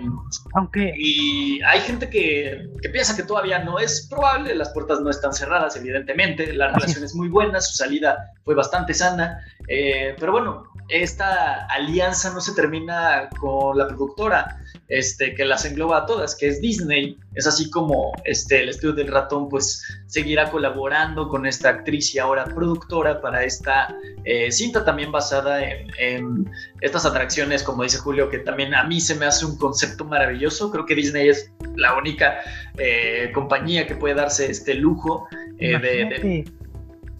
Aunque... 0.53 0.93
Y 0.95 1.59
hay 1.63 1.81
gente 1.81 2.09
que, 2.09 2.69
que, 2.81 2.89
piensa 2.89 3.15
que 3.15 3.23
todavía 3.23 3.63
no 3.63 3.79
es 3.79 4.07
probable, 4.07 4.53
las 4.53 4.69
puertas 4.69 5.01
no 5.01 5.09
están 5.09 5.33
cerradas, 5.33 5.75
evidentemente, 5.75 6.53
la 6.53 6.67
relación 6.71 7.03
es 7.03 7.15
muy 7.15 7.27
buena, 7.27 7.59
su 7.59 7.75
salida 7.75 8.33
fue 8.47 8.55
bastante 8.55 8.93
sana, 8.93 9.41
eh, 9.67 10.15
pero 10.17 10.31
bueno, 10.31 10.63
esta 10.87 11.65
alianza 11.65 12.33
no 12.33 12.39
se 12.39 12.53
termina 12.53 13.27
con 13.41 13.77
la 13.77 13.89
productora 13.89 14.61
este, 14.87 15.35
que 15.35 15.43
las 15.43 15.65
engloba 15.65 15.97
a 15.97 16.05
todas, 16.05 16.33
que 16.33 16.47
es 16.47 16.61
Disney. 16.61 17.19
Es 17.35 17.45
así 17.45 17.69
como 17.69 18.13
este, 18.23 18.63
el 18.63 18.69
estudio 18.69 18.93
del 18.93 19.09
ratón 19.09 19.49
pues 19.49 19.83
seguirá 20.05 20.49
colaborando 20.49 21.27
con 21.27 21.45
esta 21.45 21.67
actriz 21.67 22.15
y 22.15 22.19
ahora 22.19 22.45
productora 22.45 23.19
para 23.19 23.43
esta 23.43 23.93
eh, 24.23 24.49
cinta 24.49 24.85
también 24.85 25.11
basada 25.11 25.61
en, 25.99 26.49
estas 26.79 27.05
atracciones, 27.05 27.63
como 27.63 27.83
dice 27.83 27.97
Julio, 27.97 28.29
que 28.29 28.39
también 28.39 28.73
a 28.73 28.85
mí 28.85 29.01
se 29.01 29.15
me 29.15 29.25
hace 29.25 29.45
un 29.45 29.57
concepto 29.57 30.05
maravilloso. 30.05 30.71
Creo 30.71 30.85
que 30.85 30.95
Disney 30.95 31.27
es 31.27 31.51
la 31.75 31.97
única 31.97 32.37
eh, 32.77 33.29
compañía 33.33 33.85
que 33.85 33.95
puede 33.95 34.15
darse 34.15 34.49
este 34.49 34.73
lujo 34.73 35.27
de... 35.57 36.45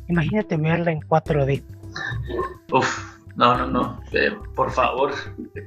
Imagínate 0.08 0.58
verla 0.58 0.91
en 0.91 1.01
4D. 1.01 1.64
Uf 2.72 3.18
no, 3.38 3.55
no, 3.55 3.68
no, 3.68 4.01
eh, 4.14 4.32
por 4.55 4.72
favor, 4.72 5.14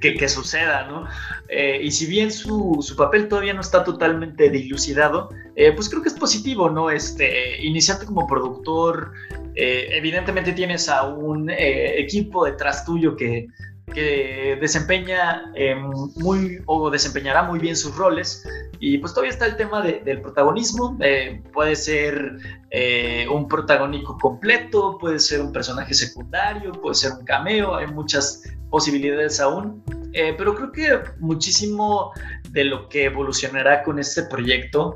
que, 0.00 0.14
que, 0.14 0.28
suceda, 0.28 0.88
¿no? 0.88 1.06
Eh, 1.48 1.78
y 1.80 1.92
si 1.92 2.06
bien 2.06 2.32
su, 2.32 2.78
su, 2.82 2.96
papel 2.96 3.28
todavía 3.28 3.54
no 3.54 3.60
está 3.60 3.84
totalmente 3.84 4.50
dilucidado, 4.50 5.30
eh, 5.54 5.70
pues 5.70 5.88
creo 5.88 6.02
que 6.02 6.08
es 6.08 6.16
positivo, 6.16 6.68
¿no? 6.68 6.90
Este, 6.90 7.64
iniciarte 7.64 8.06
como 8.06 8.26
productor, 8.26 9.12
evidentemente 9.54 10.52
tienes 10.52 10.88
a 10.88 11.04
un 11.04 11.48
equipo 11.50 12.44
detrás 12.44 12.84
tuyo 12.84 13.14
que, 13.14 13.46
que 13.90 14.56
desempeña 14.60 15.52
eh, 15.54 15.74
muy 16.16 16.62
o 16.66 16.90
desempeñará 16.90 17.42
muy 17.42 17.58
bien 17.58 17.76
sus 17.76 17.96
roles. 17.96 18.44
Y 18.78 18.98
pues 18.98 19.12
todavía 19.12 19.32
está 19.32 19.46
el 19.46 19.56
tema 19.56 19.82
de, 19.82 20.00
del 20.04 20.22
protagonismo 20.22 20.96
eh, 21.00 21.42
puede 21.52 21.76
ser 21.76 22.38
eh, 22.70 23.26
un 23.30 23.46
protagónico 23.46 24.16
completo 24.16 24.96
puede 24.98 25.18
ser 25.18 25.42
un 25.42 25.52
personaje 25.52 25.92
secundario 25.92 26.72
puede 26.72 26.94
ser 26.94 27.12
un 27.12 27.24
cameo 27.26 27.76
hay 27.76 27.86
muchas 27.88 28.42
posibilidades 28.70 29.38
aún. 29.40 29.82
Eh, 30.12 30.34
pero 30.36 30.54
creo 30.56 30.72
que 30.72 31.00
muchísimo 31.20 32.12
de 32.50 32.64
lo 32.64 32.88
que 32.88 33.04
evolucionará 33.04 33.82
con 33.84 33.98
este 33.98 34.24
proyecto 34.24 34.94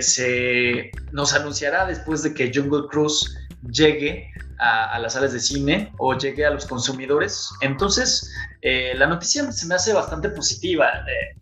se 0.00 0.90
nos 1.10 1.34
anunciará 1.34 1.84
después 1.84 2.22
de 2.22 2.32
que 2.32 2.52
Jungle 2.54 2.86
Cruise 2.88 3.39
llegue 3.68 4.30
a, 4.58 4.98
las 4.98 5.14
salas 5.14 5.32
de 5.32 5.40
cine 5.40 5.92
o 5.98 6.16
llegue 6.16 6.44
a 6.44 6.50
los 6.50 6.66
consumidores. 6.66 7.50
Entonces, 7.60 8.30
eh, 8.60 8.92
la 8.96 9.06
noticia 9.06 9.50
se 9.52 9.66
me 9.66 9.74
hace 9.74 9.92
bastante 9.92 10.28
positiva. 10.30 10.86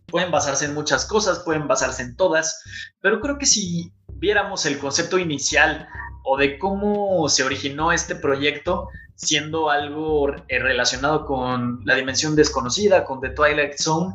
Pueden 0.06 0.30
basarse 0.30 0.66
en 0.66 0.74
muchas 0.74 1.04
cosas, 1.04 1.40
pueden 1.40 1.66
basarse 1.66 2.02
en 2.02 2.16
todas, 2.16 2.62
pero 3.00 3.20
creo 3.20 3.38
que 3.38 3.46
si 3.46 3.92
viéramos 4.14 4.66
el 4.66 4.78
concepto 4.78 5.18
inicial 5.18 5.88
o 6.24 6.36
de 6.36 6.58
cómo 6.58 7.28
se 7.28 7.42
originó 7.42 7.92
este 7.92 8.14
proyecto, 8.14 8.88
siendo 9.16 9.68
algo 9.68 10.30
eh, 10.46 10.58
relacionado 10.60 11.26
con 11.26 11.80
la 11.84 11.96
dimensión 11.96 12.36
desconocida, 12.36 13.04
con 13.04 13.20
The 13.20 13.30
Twilight 13.30 13.76
Zone, 13.78 14.14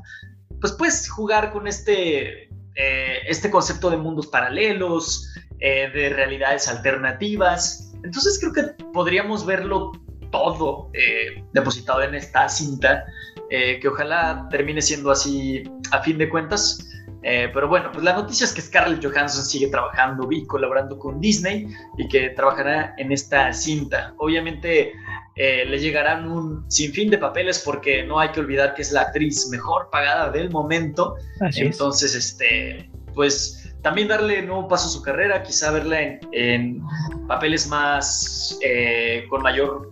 pues 0.61 0.71
puedes 0.73 1.09
jugar 1.09 1.51
con 1.51 1.67
este, 1.67 2.43
eh, 2.75 3.19
este 3.27 3.51
concepto 3.51 3.89
de 3.89 3.97
mundos 3.97 4.27
paralelos, 4.27 5.29
de 5.59 6.09
realidades 6.09 6.67
alternativas. 6.67 7.92
Entonces 8.03 8.39
creo 8.39 8.53
que 8.53 8.83
podríamos 8.93 9.45
verlo 9.45 9.91
todo 10.31 10.89
eh, 10.93 11.43
depositado 11.53 12.01
en 12.01 12.15
esta 12.15 12.49
cinta, 12.49 13.05
eh, 13.49 13.79
que 13.79 13.87
ojalá 13.87 14.47
termine 14.49 14.81
siendo 14.81 15.11
así 15.11 15.63
a 15.91 16.01
fin 16.01 16.17
de 16.17 16.29
cuentas. 16.29 16.89
Eh, 17.25 17.49
pero 17.53 17.69
bueno, 17.69 17.89
pues 17.91 18.03
la 18.03 18.13
noticia 18.13 18.43
es 18.43 18.51
que 18.51 18.61
Scarlett 18.61 19.03
Johansson 19.03 19.45
sigue 19.45 19.67
trabajando 19.67 20.29
y 20.29 20.45
colaborando 20.45 20.99
con 20.99 21.21
Disney 21.21 21.67
y 21.97 22.07
que 22.09 22.31
trabajará 22.31 22.93
en 22.97 23.13
esta 23.13 23.53
cinta. 23.53 24.13
Obviamente 24.17 24.91
eh, 25.35 25.65
le 25.65 25.79
llegarán 25.79 26.29
un 26.29 26.69
sinfín 26.69 27.09
de 27.09 27.17
papeles 27.17 27.59
porque 27.59 28.03
no 28.03 28.19
hay 28.19 28.29
que 28.29 28.41
olvidar 28.41 28.75
que 28.75 28.81
es 28.81 28.91
la 28.91 29.01
actriz 29.01 29.47
mejor 29.49 29.89
pagada 29.89 30.29
del 30.31 30.49
momento. 30.51 31.15
Así 31.39 31.61
Entonces, 31.61 32.13
es. 32.13 32.25
este, 32.25 32.89
pues 33.13 33.62
también 33.83 34.07
darle 34.07 34.41
nuevo 34.41 34.67
paso 34.67 34.87
a 34.87 34.91
su 34.91 35.01
carrera, 35.01 35.43
quizá 35.43 35.69
verla 35.71 35.99
en, 36.31 36.81
papeles 37.27 37.67
más 37.67 38.57
eh, 38.61 39.25
con 39.29 39.43
mayor 39.43 39.91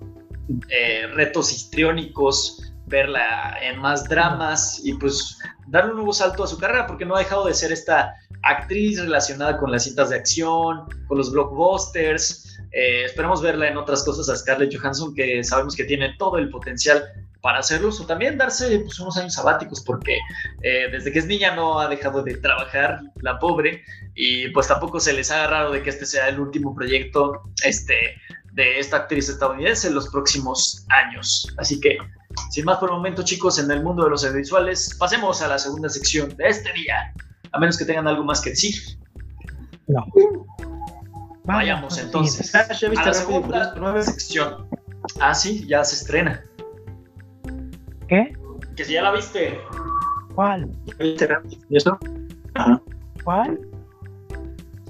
eh, 0.70 1.08
retos 1.14 1.52
histriónicos, 1.52 2.74
verla 2.88 3.58
en 3.62 3.80
más 3.80 4.08
dramas 4.08 4.82
y 4.84 4.94
pues 4.94 5.38
darle 5.68 5.92
un 5.92 5.98
nuevo 5.98 6.14
salto 6.14 6.44
a 6.44 6.48
su 6.48 6.58
carrera 6.58 6.88
porque 6.88 7.06
no 7.06 7.16
ha 7.16 7.20
dejado 7.20 7.46
de 7.46 7.54
ser 7.54 7.72
esta 7.72 8.16
actriz 8.44 9.00
relacionada 9.00 9.58
con 9.58 9.72
las 9.72 9.84
cintas 9.84 10.10
de 10.10 10.16
acción, 10.16 10.86
con 11.08 11.18
los 11.18 11.32
blockbusters. 11.32 12.60
Eh, 12.72 13.04
esperemos 13.06 13.42
verla 13.42 13.68
en 13.68 13.78
otras 13.78 14.04
cosas 14.04 14.30
a 14.30 14.36
Scarlett 14.38 14.74
Johansson 14.76 15.14
que 15.14 15.44
sabemos 15.44 15.76
que 15.76 15.84
tiene 15.84 16.16
todo 16.18 16.38
el 16.38 16.50
potencial 16.50 17.04
para 17.42 17.60
hacerlos 17.60 18.00
o 18.00 18.06
también 18.06 18.38
darse 18.38 18.80
pues, 18.80 19.00
unos 19.00 19.18
años 19.18 19.34
sabáticos 19.34 19.82
porque 19.82 20.18
eh, 20.62 20.88
desde 20.92 21.12
que 21.12 21.20
es 21.20 21.26
niña 21.26 21.56
no 21.56 21.80
ha 21.80 21.88
dejado 21.88 22.24
de 22.24 22.36
trabajar 22.38 23.02
la 23.22 23.40
pobre 23.40 23.84
y 24.16 24.50
pues 24.50 24.68
tampoco 24.68 25.00
se 25.00 25.14
les 25.14 25.32
haga 25.32 25.48
raro 25.48 25.72
de 25.72 25.82
que 25.82 25.90
este 25.90 26.06
sea 26.06 26.30
el 26.30 26.40
último 26.40 26.76
proyecto 26.76 27.42
este, 27.64 27.96
de 28.54 28.80
esta 28.80 28.98
actriz 28.98 29.30
estadounidense 29.30 29.88
en 29.88 29.96
los 29.96 30.10
próximos 30.10 30.86
años. 30.90 31.48
Así 31.58 31.80
que 31.80 31.98
sin 32.52 32.66
más 32.66 32.78
por 32.78 32.90
el 32.90 32.96
momento 32.96 33.24
chicos 33.24 33.58
en 33.60 33.70
el 33.72 33.84
mundo 33.84 34.04
de 34.04 34.12
los 34.12 34.24
audiovisuales 34.24 34.96
pasemos 35.00 35.42
a 35.42 35.48
la 35.48 35.58
segunda 35.58 35.90
sección 35.90 36.36
de 36.38 36.48
este 36.48 36.72
día 36.74 37.14
a 37.52 37.60
menos 37.60 37.78
que 37.78 37.86
tengan 37.86 38.08
algo 38.08 38.24
más 38.24 38.42
que 38.42 38.52
decir. 38.52 38.76
No. 39.88 40.06
Vayamos 41.44 41.96
Vaya, 41.96 42.06
entonces 42.06 42.54
Ah, 42.56 42.68
¿ya 42.80 42.90
viste 42.90 43.04
a 43.04 43.08
la 43.08 43.14
segunda 43.14 43.74
nueve? 43.78 44.04
sección. 44.04 44.68
Ah, 45.20 45.34
sí, 45.34 45.66
ya 45.68 45.84
se 45.84 45.96
estrena. 45.96 46.44
¿Qué? 48.12 48.34
Que 48.76 48.84
si 48.84 48.92
ya 48.94 49.04
la 49.04 49.14
viste. 49.14 49.58
¿Cuál? 50.36 50.70
¿Viste 51.00 51.28
Rápido 51.28 51.56
y 51.56 51.56
Furioso? 51.80 51.98
Ajá. 52.56 52.82
¿Cuál? 53.24 53.60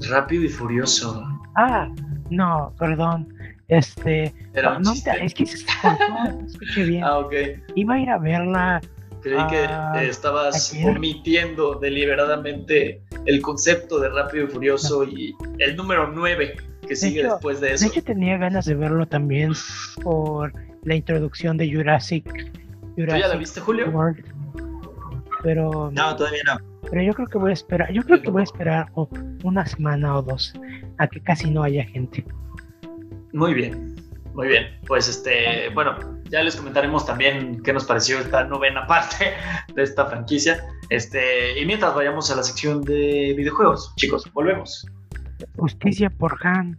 Rápido 0.10 0.44
y 0.44 0.50
furioso. 0.50 1.24
Ah, 1.56 1.88
no, 2.32 2.74
perdón. 2.80 3.32
Este. 3.68 4.34
Era 4.56 4.80
no, 4.80 4.92
es 4.94 5.34
que 5.36 5.46
se 5.46 5.64
no 5.86 6.48
escuché 6.48 6.84
bien. 6.84 7.04
Ah, 7.04 7.20
ok. 7.20 7.34
Iba 7.76 7.94
a 7.94 8.00
ir 8.00 8.10
a 8.10 8.18
verla. 8.18 8.82
Creí 9.22 9.38
Ah, 9.38 9.92
que 9.94 10.06
eh, 10.06 10.10
estabas 10.10 10.74
ayer. 10.74 10.98
omitiendo 10.98 11.76
deliberadamente 11.76 13.04
el 13.28 13.40
concepto 13.44 14.00
de 14.00 14.10
Rápido 14.10 14.46
y 14.46 14.48
Furioso 14.48 15.04
y 15.04 15.36
el 15.60 15.76
número 15.76 16.08
9 16.12 16.56
que 16.88 16.96
sigue 16.96 17.20
hecho, 17.20 17.34
después 17.34 17.62
de 17.62 17.68
De 17.68 17.74
eso. 17.76 17.86
hecho, 17.86 18.02
tenía 18.02 18.38
ganas 18.38 18.66
de 18.66 18.74
verlo 18.74 19.06
también 19.06 19.54
por 20.02 20.52
la 20.86 20.96
introducción 20.96 21.56
de 21.58 21.72
Jurassic. 21.72 22.26
¿Tú 23.02 23.08
Jurassic 23.08 23.22
ya 23.24 23.28
la 23.34 23.40
viste, 23.40 23.60
Julio? 23.62 23.90
World. 23.90 24.24
Pero, 25.44 25.90
No, 25.92 26.16
todavía 26.16 26.42
no. 26.46 26.58
pero 26.90 27.02
yo 27.02 27.14
creo 27.14 27.28
que 27.28 27.38
voy 27.38 27.50
a 27.50 27.54
esperar. 27.54 27.92
Yo 27.92 28.04
creo 28.04 28.22
que 28.22 28.30
voy 28.30 28.42
a 28.42 28.44
esperar 28.44 28.92
una 29.44 29.66
semana 29.66 30.18
o 30.18 30.22
dos 30.22 30.54
a 31.00 31.08
que 31.08 31.20
casi 31.22 31.50
no 31.50 31.64
haya 31.64 31.84
gente. 31.84 32.24
Muy 33.34 33.54
bien, 33.56 33.96
muy 34.36 34.48
bien. 34.50 34.68
Pues 34.86 35.08
este, 35.08 35.70
bueno, 35.74 35.98
ya 36.30 36.44
les 36.44 36.56
comentaremos 36.56 37.06
también 37.06 37.62
qué 37.64 37.74
nos 37.74 37.86
pareció 37.86 38.20
esta 38.20 38.44
novena 38.44 38.86
parte 38.86 39.34
de 39.76 39.84
esta 39.84 40.06
franquicia. 40.06 40.64
Este, 40.90 41.60
y 41.60 41.66
mientras 41.66 41.96
vayamos 41.96 42.30
a 42.30 42.36
la 42.36 42.44
sección 42.44 42.82
de 42.82 43.34
videojuegos, 43.36 43.94
chicos, 43.96 44.32
volvemos. 44.34 44.86
Justicia 45.58 46.10
por 46.12 46.38
Han. 46.46 46.78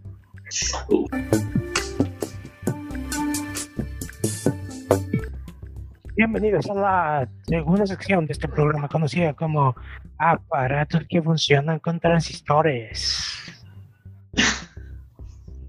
Bienvenidos 6.15 6.69
a 6.69 6.75
la 6.75 7.27
segunda 7.47 7.87
sección 7.87 8.27
de 8.27 8.33
este 8.33 8.47
programa 8.47 8.87
conocida 8.87 9.33
como 9.33 9.75
aparatos 10.19 11.01
que 11.09 11.23
funcionan 11.23 11.79
con 11.79 11.99
transistores. 11.99 13.33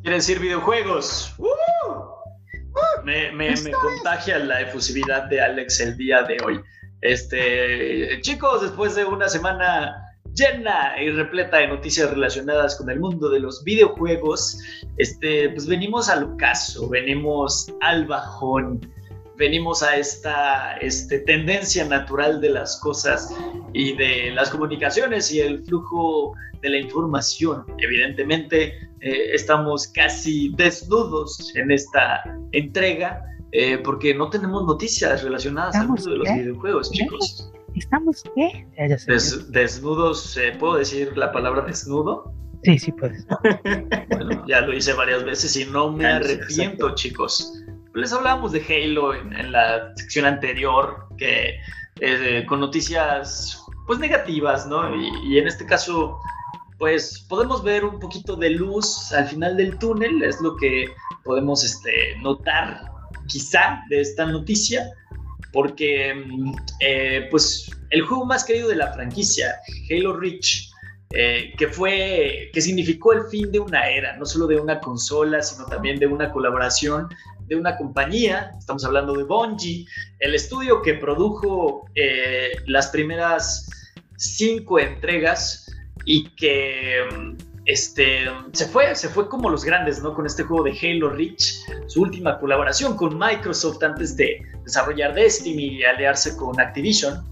Quiere 0.00 0.16
decir 0.16 0.40
videojuegos. 0.40 1.34
¡Uh! 1.36 1.46
Me, 3.04 3.32
me, 3.32 3.50
me, 3.50 3.70
contagia 3.72 4.38
la 4.38 4.62
efusividad 4.62 5.24
de 5.24 5.42
Alex 5.42 5.80
el 5.80 5.94
día 5.98 6.22
de 6.22 6.38
hoy. 6.42 6.58
Este, 7.02 8.18
chicos, 8.22 8.62
después 8.62 8.94
de 8.94 9.04
una 9.04 9.28
semana 9.28 9.94
llena 10.32 10.94
y 11.02 11.10
repleta 11.10 11.58
de 11.58 11.68
noticias 11.68 12.10
relacionadas 12.10 12.76
con 12.76 12.88
el 12.88 12.98
mundo 12.98 13.28
de 13.28 13.40
los 13.40 13.62
videojuegos, 13.62 14.58
este, 14.96 15.50
pues 15.50 15.66
venimos 15.66 16.08
al 16.08 16.24
ocaso, 16.24 16.88
venimos 16.88 17.70
al 17.82 18.06
bajón 18.06 18.80
venimos 19.36 19.82
a 19.82 19.96
esta 19.96 20.76
este, 20.78 21.20
tendencia 21.20 21.84
natural 21.84 22.40
de 22.40 22.50
las 22.50 22.80
cosas 22.80 23.34
y 23.72 23.96
de 23.96 24.30
las 24.32 24.50
comunicaciones 24.50 25.30
y 25.32 25.40
el 25.40 25.64
flujo 25.64 26.34
de 26.62 26.70
la 26.70 26.78
información. 26.78 27.64
Evidentemente, 27.78 28.74
eh, 29.00 29.34
estamos 29.34 29.88
casi 29.88 30.52
desnudos 30.56 31.54
en 31.54 31.70
esta 31.70 32.22
entrega 32.52 33.22
eh, 33.52 33.78
porque 33.78 34.14
no 34.14 34.30
tenemos 34.30 34.64
noticias 34.64 35.22
relacionadas 35.22 35.76
al 35.76 35.88
mundo 35.88 36.10
de 36.10 36.16
los 36.16 36.28
videojuegos, 36.28 36.90
chicos. 36.90 37.52
¿Estamos 37.74 38.24
qué? 38.34 38.66
desnudos, 39.48 40.38
¿puedo 40.58 40.76
decir 40.76 41.16
la 41.16 41.30
palabra 41.30 41.62
desnudo? 41.62 42.32
Sí, 42.62 42.78
sí 42.78 42.90
puedes. 42.90 43.26
Bueno, 44.08 44.44
ya 44.48 44.62
lo 44.62 44.74
hice 44.74 44.94
varias 44.94 45.24
veces 45.24 45.54
y 45.56 45.66
no 45.66 45.92
me 45.92 46.06
arrepiento, 46.06 46.94
chicos 46.94 47.65
les 47.96 48.12
hablábamos 48.12 48.52
de 48.52 48.60
Halo 48.60 49.14
en, 49.14 49.52
la 49.52 49.92
sección 49.96 50.26
anterior, 50.26 51.08
que 51.16 51.58
eh, 52.00 52.44
con 52.46 52.60
noticias 52.60 53.62
pues 53.86 53.98
negativas, 53.98 54.66
¿no? 54.66 54.94
Y, 54.94 55.38
en 55.38 55.46
este 55.46 55.64
caso, 55.64 56.18
pues 56.78 57.24
podemos 57.28 57.62
ver 57.62 57.84
un 57.84 57.98
poquito 57.98 58.36
de 58.36 58.50
luz 58.50 59.12
al 59.12 59.26
final 59.28 59.56
del 59.56 59.78
túnel, 59.78 60.22
es 60.22 60.40
lo 60.40 60.56
que 60.56 60.88
podemos 61.24 61.64
este, 61.64 62.16
notar 62.20 62.80
quizá 63.28 63.80
de 63.88 64.02
esta 64.02 64.26
noticia, 64.26 64.90
porque 65.52 66.14
mm, 66.14 66.52
eh, 66.80 67.28
pues 67.30 67.70
el 67.90 68.02
juego 68.02 68.26
más 68.26 68.44
querido 68.44 68.68
de 68.68 68.76
la 68.76 68.92
franquicia, 68.92 69.56
Halo 69.90 70.16
Reach, 70.18 70.70
eh, 71.10 71.54
que 71.56 71.68
fue, 71.68 72.50
que 72.52 72.60
significó 72.60 73.12
el 73.12 73.26
fin 73.28 73.50
de 73.52 73.60
una 73.60 73.88
era, 73.88 74.16
no 74.16 74.26
solo 74.26 74.48
de 74.48 74.60
una 74.60 74.80
consola, 74.80 75.40
sino 75.40 75.64
también 75.66 75.98
de 75.98 76.06
una 76.08 76.30
colaboración 76.32 77.08
de 77.46 77.56
una 77.56 77.76
compañía, 77.76 78.50
estamos 78.58 78.84
hablando 78.84 79.12
de 79.14 79.24
Bungie, 79.24 79.86
el 80.18 80.34
estudio 80.34 80.82
que 80.82 80.94
produjo 80.94 81.88
eh, 81.94 82.50
las 82.66 82.88
primeras 82.88 83.70
cinco 84.16 84.78
entregas 84.78 85.70
y 86.04 86.30
que 86.30 87.04
este, 87.66 88.26
se, 88.52 88.66
fue, 88.66 88.94
se 88.94 89.08
fue 89.08 89.28
como 89.28 89.50
los 89.50 89.64
grandes, 89.64 90.02
¿no? 90.02 90.14
Con 90.14 90.24
este 90.26 90.44
juego 90.44 90.64
de 90.64 90.78
Halo 90.80 91.10
Reach, 91.10 91.64
su 91.86 92.02
última 92.02 92.38
colaboración 92.38 92.96
con 92.96 93.18
Microsoft 93.18 93.82
antes 93.82 94.16
de 94.16 94.40
desarrollar 94.64 95.14
Destiny 95.14 95.78
y 95.78 95.84
aliarse 95.84 96.36
con 96.36 96.58
Activision. 96.60 97.24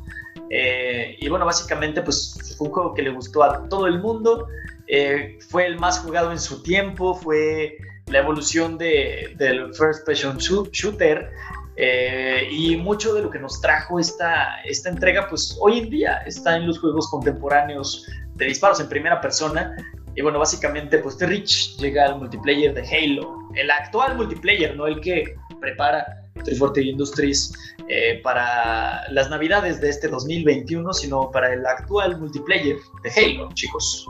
Eh, 0.51 1.17
y 1.21 1.29
bueno, 1.29 1.47
básicamente 1.47 2.03
pues 2.03 2.55
fue 2.59 2.69
un 2.69 2.75
juego 2.75 2.95
que 2.95 3.03
le 3.03 3.11
gustó 3.11 3.43
a 3.43 3.69
todo 3.69 3.87
el 3.87 4.01
mundo, 4.01 4.47
eh, 4.87 5.39
fue 5.49 5.67
el 5.67 5.79
más 5.79 6.01
jugado 6.01 6.33
en 6.33 6.39
su 6.39 6.63
tiempo, 6.63 7.15
fue 7.15 7.79
la 8.07 8.19
evolución 8.19 8.79
de, 8.79 9.35
del 9.37 9.75
First 9.75 10.05
Person 10.07 10.37
Shooter 10.39 11.31
eh, 11.77 12.49
y 12.51 12.77
mucho 12.77 13.15
de 13.15 13.23
lo 13.23 13.31
que 13.31 13.39
nos 13.39 13.61
trajo 13.61 13.99
esta, 13.99 14.61
esta 14.65 14.91
entrega, 14.91 15.29
pues 15.29 15.57
hoy 15.61 15.81
en 15.81 15.91
día 15.91 16.19
está 16.27 16.57
en 16.57 16.67
los 16.67 16.79
juegos 16.79 17.09
contemporáneos 17.11 18.07
de 18.35 18.47
disparos 18.47 18.81
en 18.81 18.89
primera 18.89 19.21
persona. 19.21 19.75
Y 20.15 20.23
bueno, 20.23 20.39
básicamente, 20.39 20.99
pues 20.99 21.19
The 21.19 21.27
Rich 21.27 21.79
llega 21.79 22.07
al 22.07 22.19
multiplayer 22.19 22.73
de 22.73 22.83
Halo, 22.83 23.37
el 23.57 23.71
actual 23.71 24.17
multiplayer, 24.17 24.77
no 24.77 24.87
el 24.87 25.01
que 25.01 25.35
prepara 25.61 26.05
340 26.35 26.81
Industries 26.83 27.53
eh, 27.89 28.21
para 28.23 29.11
las 29.11 29.29
navidades 29.29 29.81
de 29.81 29.89
este 29.89 30.07
2021, 30.07 30.93
sino 30.93 31.31
para 31.33 31.53
el 31.53 31.67
actual 31.67 32.21
multiplayer 32.21 32.77
de 33.03 33.11
Halo, 33.11 33.49
chicos. 33.55 34.07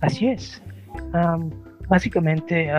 Así 0.00 0.28
es 0.28 0.62
básicamente 1.88 2.70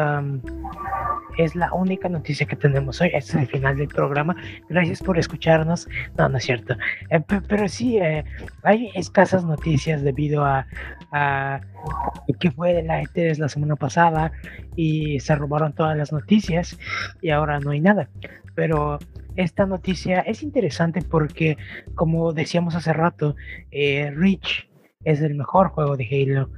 es 1.39 1.55
la 1.55 1.73
única 1.73 2.09
noticia 2.09 2.45
que 2.45 2.55
tenemos 2.55 2.99
hoy. 3.01 3.11
Es 3.13 3.33
el 3.33 3.47
final 3.47 3.77
del 3.77 3.87
programa. 3.87 4.35
Gracias 4.67 5.01
por 5.01 5.17
escucharnos. 5.17 5.87
No, 6.17 6.27
no 6.27 6.37
es 6.37 6.43
cierto. 6.43 6.75
Eh, 7.09 7.21
pero 7.47 7.67
sí, 7.69 7.97
eh, 7.97 8.25
hay 8.63 8.91
escasas 8.93 9.45
noticias 9.45 10.03
debido 10.03 10.43
a, 10.43 10.65
que 12.39 12.51
fue 12.51 12.73
de 12.73 12.83
la 12.83 13.01
E3 13.01 13.37
la 13.37 13.49
semana 13.49 13.75
pasada 13.75 14.31
y 14.75 15.19
se 15.21 15.35
robaron 15.35 15.73
todas 15.73 15.97
las 15.97 16.11
noticias 16.11 16.77
y 17.21 17.29
ahora 17.29 17.59
no 17.59 17.71
hay 17.71 17.79
nada. 17.79 18.09
Pero 18.53 18.99
esta 19.37 19.65
noticia 19.65 20.19
es 20.19 20.43
interesante 20.43 21.01
porque, 21.01 21.57
como 21.95 22.33
decíamos 22.33 22.75
hace 22.75 22.91
rato, 22.91 23.35
eh, 23.71 24.11
Reach 24.13 24.67
es 25.05 25.21
el 25.21 25.35
mejor 25.35 25.69
juego 25.69 25.95
de 25.95 26.05
Halo. 26.05 26.49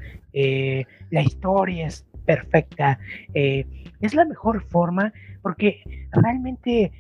la 1.12 1.22
historia 1.22 1.86
es 1.86 2.06
perfecta. 2.26 2.99
Eh, 3.34 3.65
es 4.01 4.13
la 4.13 4.26
mejor 4.26 4.63
forma 4.63 5.13
porque 5.41 5.82
realmente 6.11 6.91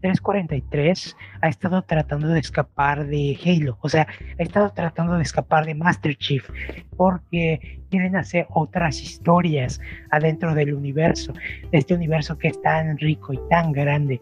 343 0.00 1.16
ha 1.42 1.48
estado 1.48 1.82
tratando 1.82 2.28
de 2.28 2.40
escapar 2.40 3.06
de 3.06 3.38
Halo, 3.44 3.78
o 3.80 3.88
sea, 3.88 4.06
ha 4.38 4.42
estado 4.42 4.70
tratando 4.70 5.16
de 5.16 5.22
escapar 5.22 5.66
de 5.66 5.74
Master 5.74 6.16
Chief 6.16 6.48
porque 6.96 7.80
quieren 7.90 8.16
hacer 8.16 8.46
otras 8.50 9.00
historias 9.00 9.80
adentro 10.10 10.54
del 10.54 10.74
universo, 10.74 11.32
de 11.70 11.78
este 11.78 11.94
universo 11.94 12.38
que 12.38 12.48
es 12.48 12.60
tan 12.62 12.98
rico 12.98 13.32
y 13.32 13.40
tan 13.48 13.72
grande. 13.72 14.20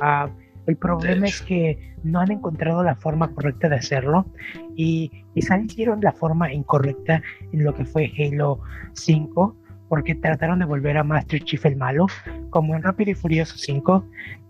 Ah, 0.00 0.28
el 0.70 0.76
problema 0.76 1.26
es 1.26 1.42
que 1.42 1.94
no 2.02 2.20
han 2.20 2.30
encontrado 2.30 2.82
la 2.82 2.94
forma 2.94 3.32
correcta 3.34 3.68
de 3.68 3.76
hacerlo 3.76 4.26
y 4.74 5.10
quizá 5.34 5.58
hicieron 5.58 6.00
la 6.00 6.12
forma 6.12 6.52
incorrecta 6.52 7.22
en 7.52 7.64
lo 7.64 7.74
que 7.74 7.84
fue 7.84 8.10
Halo 8.18 8.60
5 8.94 9.56
porque 9.90 10.14
trataron 10.14 10.60
de 10.60 10.64
volver 10.66 10.96
a 10.96 11.02
Master 11.02 11.42
Chief 11.42 11.66
el 11.66 11.76
malo, 11.76 12.06
como 12.50 12.76
en 12.76 12.82
Rápido 12.82 13.10
y 13.10 13.14
Furioso 13.14 13.56
5, 13.58 14.04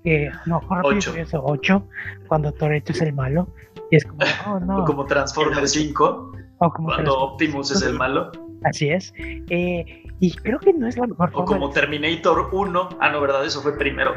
que 0.04 0.30
no, 0.44 0.60
Rápido 0.68 0.98
y 0.98 1.00
Furioso 1.00 1.42
8, 1.42 1.88
cuando 2.28 2.52
Toretto 2.52 2.92
es 2.92 3.00
el 3.00 3.14
malo, 3.14 3.48
y 3.90 3.96
es 3.96 4.04
como, 4.04 4.20
oh 4.46 4.60
no. 4.60 4.84
como 4.84 5.06
Transformers 5.06 5.72
5, 5.72 6.32
o 6.58 6.70
como 6.70 6.88
cuando 6.88 7.18
Optimus 7.18 7.70
es 7.70 7.80
el 7.80 7.94
malo. 7.94 8.30
Así 8.64 8.90
es. 8.90 9.14
Eh, 9.16 10.04
y 10.20 10.32
creo 10.32 10.58
que 10.58 10.74
no 10.74 10.86
es 10.86 10.98
la 10.98 11.06
mejor 11.06 11.30
forma. 11.30 11.44
O 11.44 11.46
como 11.46 11.70
Terminator 11.70 12.50
1, 12.52 12.88
ah, 13.00 13.08
no, 13.10 13.20
¿verdad? 13.22 13.46
Eso 13.46 13.62
fue 13.62 13.78
primero 13.78 14.12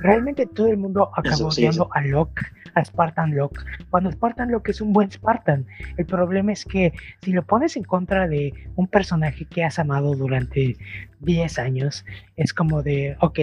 realmente 0.00 0.46
todo 0.46 0.68
el 0.68 0.76
mundo 0.76 1.10
acabó 1.16 1.50
viendo 1.56 1.88
a 1.92 2.00
Locke, 2.02 2.46
a 2.74 2.84
Spartan 2.84 3.34
Locke, 3.34 3.60
cuando 3.90 4.10
Spartan 4.10 4.50
Locke 4.50 4.70
es 4.70 4.80
un 4.80 4.92
buen 4.92 5.10
Spartan. 5.10 5.66
El 5.96 6.06
problema 6.06 6.52
es 6.52 6.64
que 6.64 6.92
si 7.22 7.32
lo 7.32 7.42
pones 7.44 7.76
en 7.76 7.84
contra 7.84 8.28
de 8.28 8.52
un 8.76 8.86
personaje 8.86 9.44
que 9.46 9.64
has 9.64 9.78
amado 9.78 10.14
durante 10.14 10.76
10 11.20 11.58
años, 11.58 12.04
es 12.36 12.52
como 12.52 12.82
de, 12.82 13.16
ok. 13.20 13.38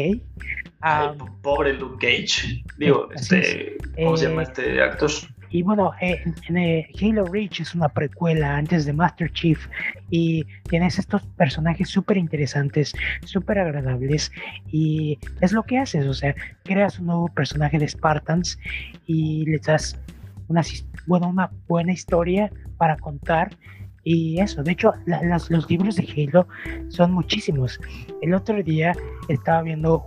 pobre 1.41 1.73
Luke 1.73 2.05
Cage. 2.05 2.63
Digo, 2.77 3.09
este, 3.13 3.77
¿cómo 3.95 4.17
se 4.17 4.29
llama 4.29 4.43
eh, 4.43 4.45
este 4.45 4.81
actor? 4.81 5.11
Y 5.49 5.63
bueno, 5.63 5.91
eh, 6.01 6.21
eh, 6.49 6.87
Halo 7.01 7.25
Reach 7.25 7.61
es 7.61 7.75
una 7.75 7.89
precuela 7.89 8.57
antes 8.57 8.85
de 8.85 8.93
Master 8.93 9.31
Chief 9.31 9.67
y 10.09 10.45
tienes 10.69 10.99
estos 10.99 11.21
personajes 11.37 11.89
súper 11.89 12.17
interesantes, 12.17 12.93
súper 13.23 13.59
agradables 13.59 14.31
y 14.71 15.17
es 15.41 15.51
lo 15.51 15.63
que 15.63 15.77
haces, 15.77 16.05
o 16.05 16.13
sea, 16.13 16.35
creas 16.63 16.99
un 16.99 17.07
nuevo 17.07 17.27
personaje 17.29 17.79
de 17.79 17.87
Spartans 17.87 18.59
y 19.05 19.45
le 19.45 19.59
das 19.59 19.99
una 21.07 21.51
buena 21.67 21.93
historia 21.93 22.51
para 22.77 22.97
contar 22.97 23.49
y 24.05 24.39
eso, 24.39 24.61
de 24.61 24.71
hecho, 24.73 24.93
los 25.49 25.69
libros 25.69 25.95
de 25.95 26.03
Halo 26.03 26.47
son 26.89 27.11
muchísimos. 27.11 27.79
El 28.21 28.35
otro 28.35 28.61
día 28.61 28.93
estaba 29.29 29.63
viendo 29.63 30.05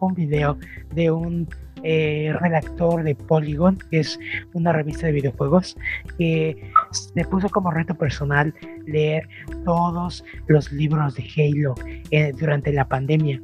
un 0.00 0.14
video 0.14 0.58
de 0.94 1.10
un 1.10 1.48
eh, 1.82 2.32
redactor 2.40 3.02
de 3.02 3.14
Polygon, 3.14 3.78
que 3.90 4.00
es 4.00 4.18
una 4.54 4.72
revista 4.72 5.06
de 5.06 5.12
videojuegos, 5.12 5.76
que 6.18 6.70
le 7.14 7.24
puso 7.24 7.48
como 7.48 7.70
reto 7.70 7.94
personal 7.94 8.54
leer 8.86 9.28
todos 9.64 10.24
los 10.46 10.72
libros 10.72 11.14
de 11.14 11.24
Halo 11.36 11.74
eh, 12.10 12.32
durante 12.38 12.72
la 12.72 12.86
pandemia, 12.88 13.40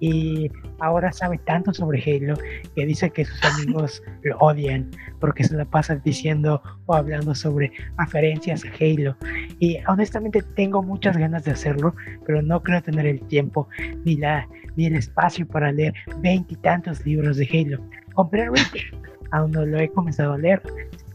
y 0.00 0.50
ahora 0.78 1.12
sabe 1.12 1.38
tanto 1.38 1.74
sobre 1.74 2.02
Halo 2.02 2.34
que 2.74 2.86
dice 2.86 3.10
que 3.10 3.24
sus 3.24 3.42
amigos 3.44 4.02
lo 4.22 4.38
odian 4.38 4.90
porque 5.20 5.44
se 5.44 5.56
la 5.56 5.64
pasa 5.64 5.96
diciendo 5.96 6.62
o 6.86 6.94
hablando 6.94 7.34
sobre 7.34 7.72
referencias 7.98 8.64
a 8.64 8.68
Halo. 8.68 9.16
Y 9.58 9.78
honestamente 9.88 10.42
tengo 10.54 10.82
muchas 10.82 11.16
ganas 11.16 11.44
de 11.44 11.52
hacerlo, 11.52 11.94
pero 12.26 12.42
no 12.42 12.62
creo 12.62 12.82
tener 12.82 13.06
el 13.06 13.20
tiempo 13.22 13.68
ni, 14.04 14.16
la, 14.16 14.48
ni 14.78 14.86
el 14.86 14.94
espacio 14.94 15.46
para 15.46 15.72
leer 15.72 15.92
veintitantos 16.20 17.04
libros 17.04 17.36
de 17.36 17.48
Halo. 17.52 17.82
Compré 18.14 18.48
Reach, 18.48 18.94
aún 19.32 19.50
no 19.50 19.66
lo 19.66 19.76
he 19.76 19.88
comenzado 19.88 20.34
a 20.34 20.38
leer, 20.38 20.62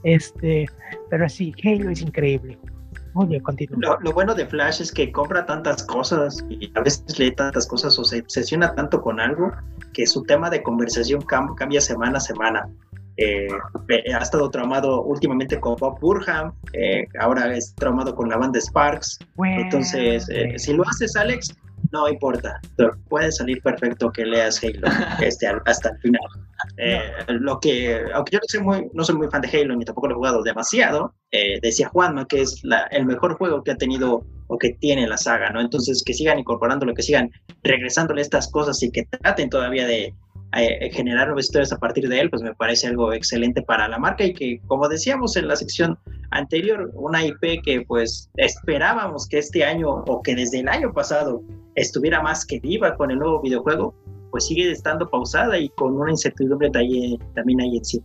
este, 0.04 0.68
pero 1.10 1.30
sí, 1.30 1.56
Halo 1.64 1.90
es 1.90 2.02
increíble. 2.02 2.58
Muy 3.14 3.28
bien, 3.28 3.42
continúa. 3.42 3.78
Lo, 3.80 4.00
lo, 4.02 4.12
bueno 4.12 4.36
de 4.36 4.46
Flash 4.46 4.82
es 4.82 4.92
que 4.92 5.12
compra 5.12 5.46
tantas 5.46 5.84
cosas 5.84 6.44
y 6.50 6.72
a 6.76 6.82
veces 6.82 7.18
lee 7.18 7.32
tantas 7.32 7.66
cosas 7.66 7.98
o 7.98 8.04
se 8.04 8.20
obsesiona 8.20 8.76
tanto 8.76 9.02
con 9.02 9.20
algo 9.22 9.52
que 9.94 10.06
su 10.08 10.24
tema 10.24 10.50
de 10.50 10.62
conversación 10.62 11.22
cambia 11.22 11.80
semana 11.80 12.18
a 12.18 12.22
semana. 12.22 12.68
Eh, 13.16 13.48
ha 14.14 14.18
estado 14.18 14.50
traumado 14.50 15.04
últimamente 15.04 15.60
con 15.60 15.76
Bob 15.76 16.00
Burham, 16.02 16.52
eh, 16.74 17.06
ahora 17.20 17.56
es 17.56 17.74
traumado 17.76 18.14
con 18.14 18.28
la 18.28 18.38
banda 18.38 18.60
Sparks. 18.60 19.20
Entonces, 19.38 20.28
eh, 20.30 20.58
si 20.58 20.74
lo 20.74 20.84
haces, 20.84 21.16
Alex, 21.16 21.56
no 21.94 22.10
importa, 22.10 22.60
puede 23.08 23.32
salir 23.32 23.62
perfecto 23.62 24.12
que 24.12 24.26
leas 24.26 24.62
Halo 24.64 24.88
este, 25.22 25.48
hasta 25.66 25.90
el 25.90 25.98
final. 26.00 26.22
Eh, 26.78 27.00
lo 27.28 27.60
que, 27.60 28.02
aunque 28.16 28.32
yo 28.32 28.40
no 28.40 28.46
soy, 28.48 28.62
muy, 28.62 28.90
no 28.94 29.04
soy 29.04 29.16
muy 29.16 29.28
fan 29.30 29.42
de 29.42 29.48
Halo 29.48 29.76
ni 29.76 29.86
tampoco 29.86 30.08
lo 30.08 30.14
he 30.14 30.18
jugado 30.18 30.42
demasiado, 30.42 31.14
eh, 31.32 31.60
decía 31.62 31.90
Juanma 31.90 32.28
que 32.28 32.42
es 32.42 32.64
la, 32.64 32.88
el 32.92 33.06
mejor 33.06 33.38
juego 33.38 33.64
que 33.64 33.72
ha 33.72 33.78
tenido 33.78 34.26
o 34.48 34.58
que 34.58 34.72
tiene 34.74 35.08
la 35.08 35.18
saga, 35.18 35.52
¿no? 35.52 35.62
Entonces 35.62 36.04
que 36.04 36.16
sigan 36.16 36.40
incorporándolo, 36.40 36.96
que 36.96 37.04
sigan 37.04 37.32
regresándole 37.62 38.22
estas 38.22 38.50
cosas 38.50 38.82
y 38.82 38.92
que 38.92 39.06
traten 39.06 39.52
todavía 39.52 39.86
de, 39.86 40.16
eh, 40.56 40.92
generar 40.92 41.28
nuevas 41.28 41.46
historias 41.46 41.74
a 41.74 41.80
partir 41.80 42.08
de 42.08 42.20
él, 42.20 42.30
pues 42.30 42.44
me 42.44 42.54
parece 42.54 42.86
algo 42.86 43.12
excelente 43.12 43.64
para 43.64 43.88
la 43.88 43.98
marca 43.98 44.24
y 44.24 44.34
que, 44.34 44.62
como 44.68 44.88
decíamos 44.88 45.36
en 45.36 45.48
la 45.48 45.56
sección 45.56 45.98
anterior, 46.30 46.92
una 46.94 47.26
IP 47.26 47.64
que 47.64 47.84
pues 47.88 48.30
esperábamos 48.38 49.28
que 49.28 49.40
este 49.40 49.64
año 49.64 49.90
o 49.90 50.22
que 50.22 50.36
desde 50.36 50.60
el 50.60 50.68
año 50.68 50.94
pasado 50.94 51.42
estuviera 51.76 52.22
más 52.22 52.46
que 52.46 52.60
viva 52.60 52.96
con 52.96 53.12
el 53.12 53.20
nuevo 53.20 53.42
videojuego, 53.42 53.96
pues 54.32 54.48
sigue 54.48 54.72
estando 54.72 55.10
pausada 55.10 55.58
y 55.58 55.70
con 55.70 55.94
una 55.94 56.12
incertidumbre 56.12 56.70
también 56.70 57.62
hay 57.62 57.78
en 57.78 57.86
sí. 57.86 58.02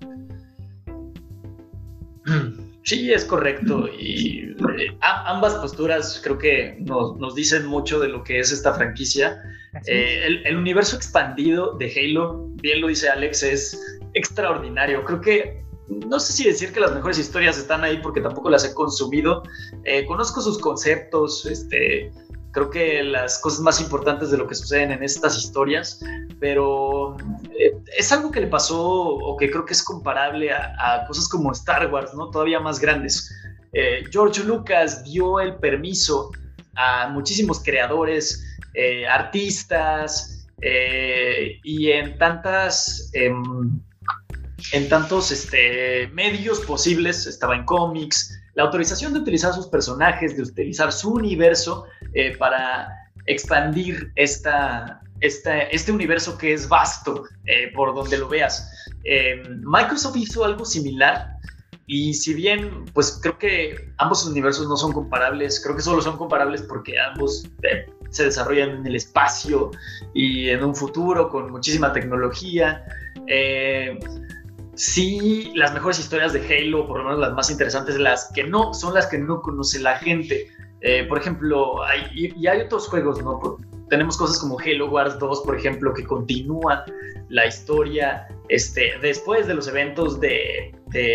Sí, 2.84 3.12
es 3.12 3.26
correcto. 3.26 3.86
Y 3.86 4.54
eh, 4.78 4.96
ambas 5.00 5.54
posturas 5.56 6.22
creo 6.24 6.38
que 6.38 6.78
nos, 6.80 7.18
nos, 7.18 7.34
dicen 7.34 7.66
mucho 7.66 8.00
de 8.00 8.08
lo 8.08 8.24
que 8.24 8.38
es 8.40 8.50
esta 8.50 8.72
franquicia. 8.72 9.42
Eh, 9.86 10.22
el, 10.24 10.46
el, 10.46 10.56
universo 10.56 10.96
expandido 10.96 11.76
de 11.76 11.92
Halo, 11.92 12.48
bien 12.62 12.80
lo 12.80 12.88
dice 12.88 13.10
Alex, 13.10 13.42
es 13.42 13.98
extraordinario. 14.14 15.04
Creo 15.04 15.20
que 15.20 15.62
no 15.88 16.18
sé 16.20 16.32
si 16.32 16.44
decir 16.44 16.72
que 16.72 16.80
las 16.80 16.94
mejores 16.94 17.18
historias 17.18 17.58
están 17.58 17.84
ahí 17.84 17.98
porque 18.02 18.20
tampoco 18.20 18.50
las 18.50 18.64
he 18.64 18.74
consumido. 18.74 19.42
Eh, 19.84 20.06
conozco 20.06 20.40
sus 20.40 20.58
conceptos, 20.58 21.46
este, 21.46 22.10
creo 22.52 22.70
que 22.70 23.02
las 23.02 23.38
cosas 23.38 23.60
más 23.60 23.80
importantes 23.80 24.30
de 24.30 24.38
lo 24.38 24.46
que 24.46 24.54
suceden 24.54 24.92
en 24.92 25.02
estas 25.02 25.36
historias, 25.36 26.00
pero 26.40 27.16
eh, 27.58 27.76
es 27.96 28.10
algo 28.12 28.30
que 28.30 28.40
le 28.40 28.46
pasó 28.46 28.80
o 28.80 29.36
que 29.36 29.50
creo 29.50 29.64
que 29.64 29.74
es 29.74 29.82
comparable 29.82 30.52
a, 30.52 31.04
cosas 31.06 31.28
como 31.28 31.52
Star 31.52 31.92
Wars, 31.92 32.14
¿no? 32.14 32.30
Todavía 32.30 32.60
más 32.60 32.80
grandes. 32.80 33.30
Eh, 33.72 34.04
George 34.10 34.42
Lucas 34.44 35.04
dio 35.04 35.40
el 35.40 35.56
permiso 35.56 36.30
a 36.74 37.08
muchísimos 37.08 37.62
creadores, 37.62 38.44
eh, 38.74 39.06
artistas 39.06 40.46
y 40.60 41.90
en 41.90 42.18
tantas... 42.18 43.10
Em, 43.12 43.80
en 44.72 44.88
tantos 44.88 45.30
este, 45.30 46.08
medios 46.08 46.58
posibles, 46.60 47.26
estaba 47.26 47.54
en 47.54 47.64
cómics, 47.64 48.38
la 48.54 48.64
autorización 48.64 49.12
de 49.12 49.20
utilizar 49.20 49.54
sus 49.54 49.68
personajes, 49.68 50.36
de 50.36 50.42
utilizar 50.42 50.92
su 50.92 51.12
universo 51.12 51.86
eh, 52.14 52.36
para 52.36 52.88
expandir 53.26 54.12
esta, 54.16 55.00
este 55.20 55.92
universo 55.92 56.38
que 56.38 56.52
es 56.52 56.68
vasto 56.68 57.24
eh, 57.46 57.70
por 57.74 57.94
donde 57.94 58.18
lo 58.18 58.28
veas. 58.28 58.70
Eh, 59.04 59.42
Microsoft 59.62 60.16
hizo 60.16 60.44
algo 60.44 60.64
similar 60.64 61.36
y 61.86 62.14
si 62.14 62.34
bien, 62.34 62.84
pues 62.92 63.18
creo 63.22 63.38
que 63.38 63.92
ambos 63.98 64.26
universos 64.26 64.68
no 64.68 64.76
son 64.76 64.92
comparables, 64.92 65.60
creo 65.60 65.76
que 65.76 65.82
solo 65.82 66.02
son 66.02 66.16
comparables 66.16 66.62
porque 66.62 66.98
ambos 67.00 67.48
se 68.10 68.24
desarrollan 68.24 68.70
en 68.70 68.86
el 68.86 68.96
espacio 68.96 69.70
y 70.14 70.48
en 70.50 70.64
un 70.64 70.74
futuro 70.74 71.30
con 71.30 71.50
muchísima 71.50 71.92
tecnología 71.92 72.84
sí 74.78 75.50
las 75.56 75.74
mejores 75.74 75.98
historias 75.98 76.32
de 76.32 76.40
Halo, 76.46 76.86
por 76.86 76.98
lo 76.98 77.04
menos 77.04 77.18
las 77.18 77.32
más 77.34 77.50
interesantes, 77.50 77.98
las 77.98 78.30
que 78.32 78.44
no 78.44 78.72
son 78.72 78.94
las 78.94 79.06
que 79.06 79.18
no 79.18 79.42
conoce 79.42 79.80
la 79.80 79.98
gente. 79.98 80.48
Eh, 80.80 81.04
por 81.08 81.18
ejemplo, 81.18 81.76
y, 82.14 82.46
hay 82.46 82.60
otros 82.60 82.88
juegos, 82.88 83.22
¿no? 83.22 83.58
tenemos 83.88 84.16
cosas 84.16 84.38
como 84.38 84.58
Halo 84.60 84.90
Wars 84.90 85.18
2, 85.18 85.42
por 85.42 85.56
ejemplo, 85.56 85.92
que 85.94 86.04
continúan 86.04 86.80
la 87.30 87.46
historia 87.46 88.28
este, 88.48 88.92
después 89.00 89.46
de 89.46 89.54
los 89.54 89.66
eventos 89.66 90.20
de, 90.20 90.74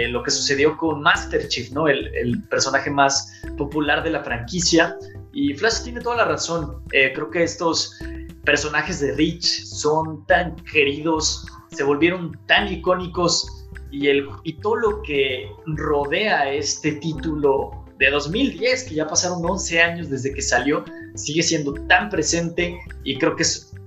lo 0.10 0.22
que 0.24 0.32
sucedió 0.32 0.76
con 0.78 1.02
Master 1.02 1.48
Chief, 1.48 1.72
¿no? 1.72 1.88
El, 1.88 2.44
personaje 2.50 2.90
más 2.90 3.42
popular 3.58 4.04
de 4.04 4.12
la 4.12 4.24
franquicia. 4.24 4.98
Y 5.34 5.54
Flash 5.54 5.84
tiene 5.84 6.02
toda 6.02 6.18
la 6.18 6.26
razón. 6.26 6.84
Eh, 6.92 7.12
creo 7.14 7.32
que 7.32 7.44
estos 7.44 8.00
personajes 8.44 9.00
de 9.00 9.16
Reach 9.16 9.46
son 9.66 10.26
tan 10.28 10.56
queridos 10.72 11.48
se 11.74 11.84
volvieron 11.84 12.38
tan 12.46 12.72
icónicos 12.72 13.68
y, 13.92 14.08
el, 14.08 14.28
y 14.44 14.54
todo 14.54 14.76
lo 14.76 15.02
que 15.02 15.50
rodea 15.66 16.52
este 16.52 16.94
título 16.94 17.83
de 18.06 18.12
2010, 18.12 18.84
que 18.86 18.96
ya 18.96 19.08
pasaron 19.08 19.40
11 19.44 19.82
años 19.82 20.10
desde 20.10 20.34
que 20.34 20.42
salió, 20.42 20.84
sigue 21.16 21.44
siendo 21.44 21.74
tan 21.88 22.10
presente 22.10 22.78
y 23.04 23.18
creo 23.18 23.36
que 23.36 23.44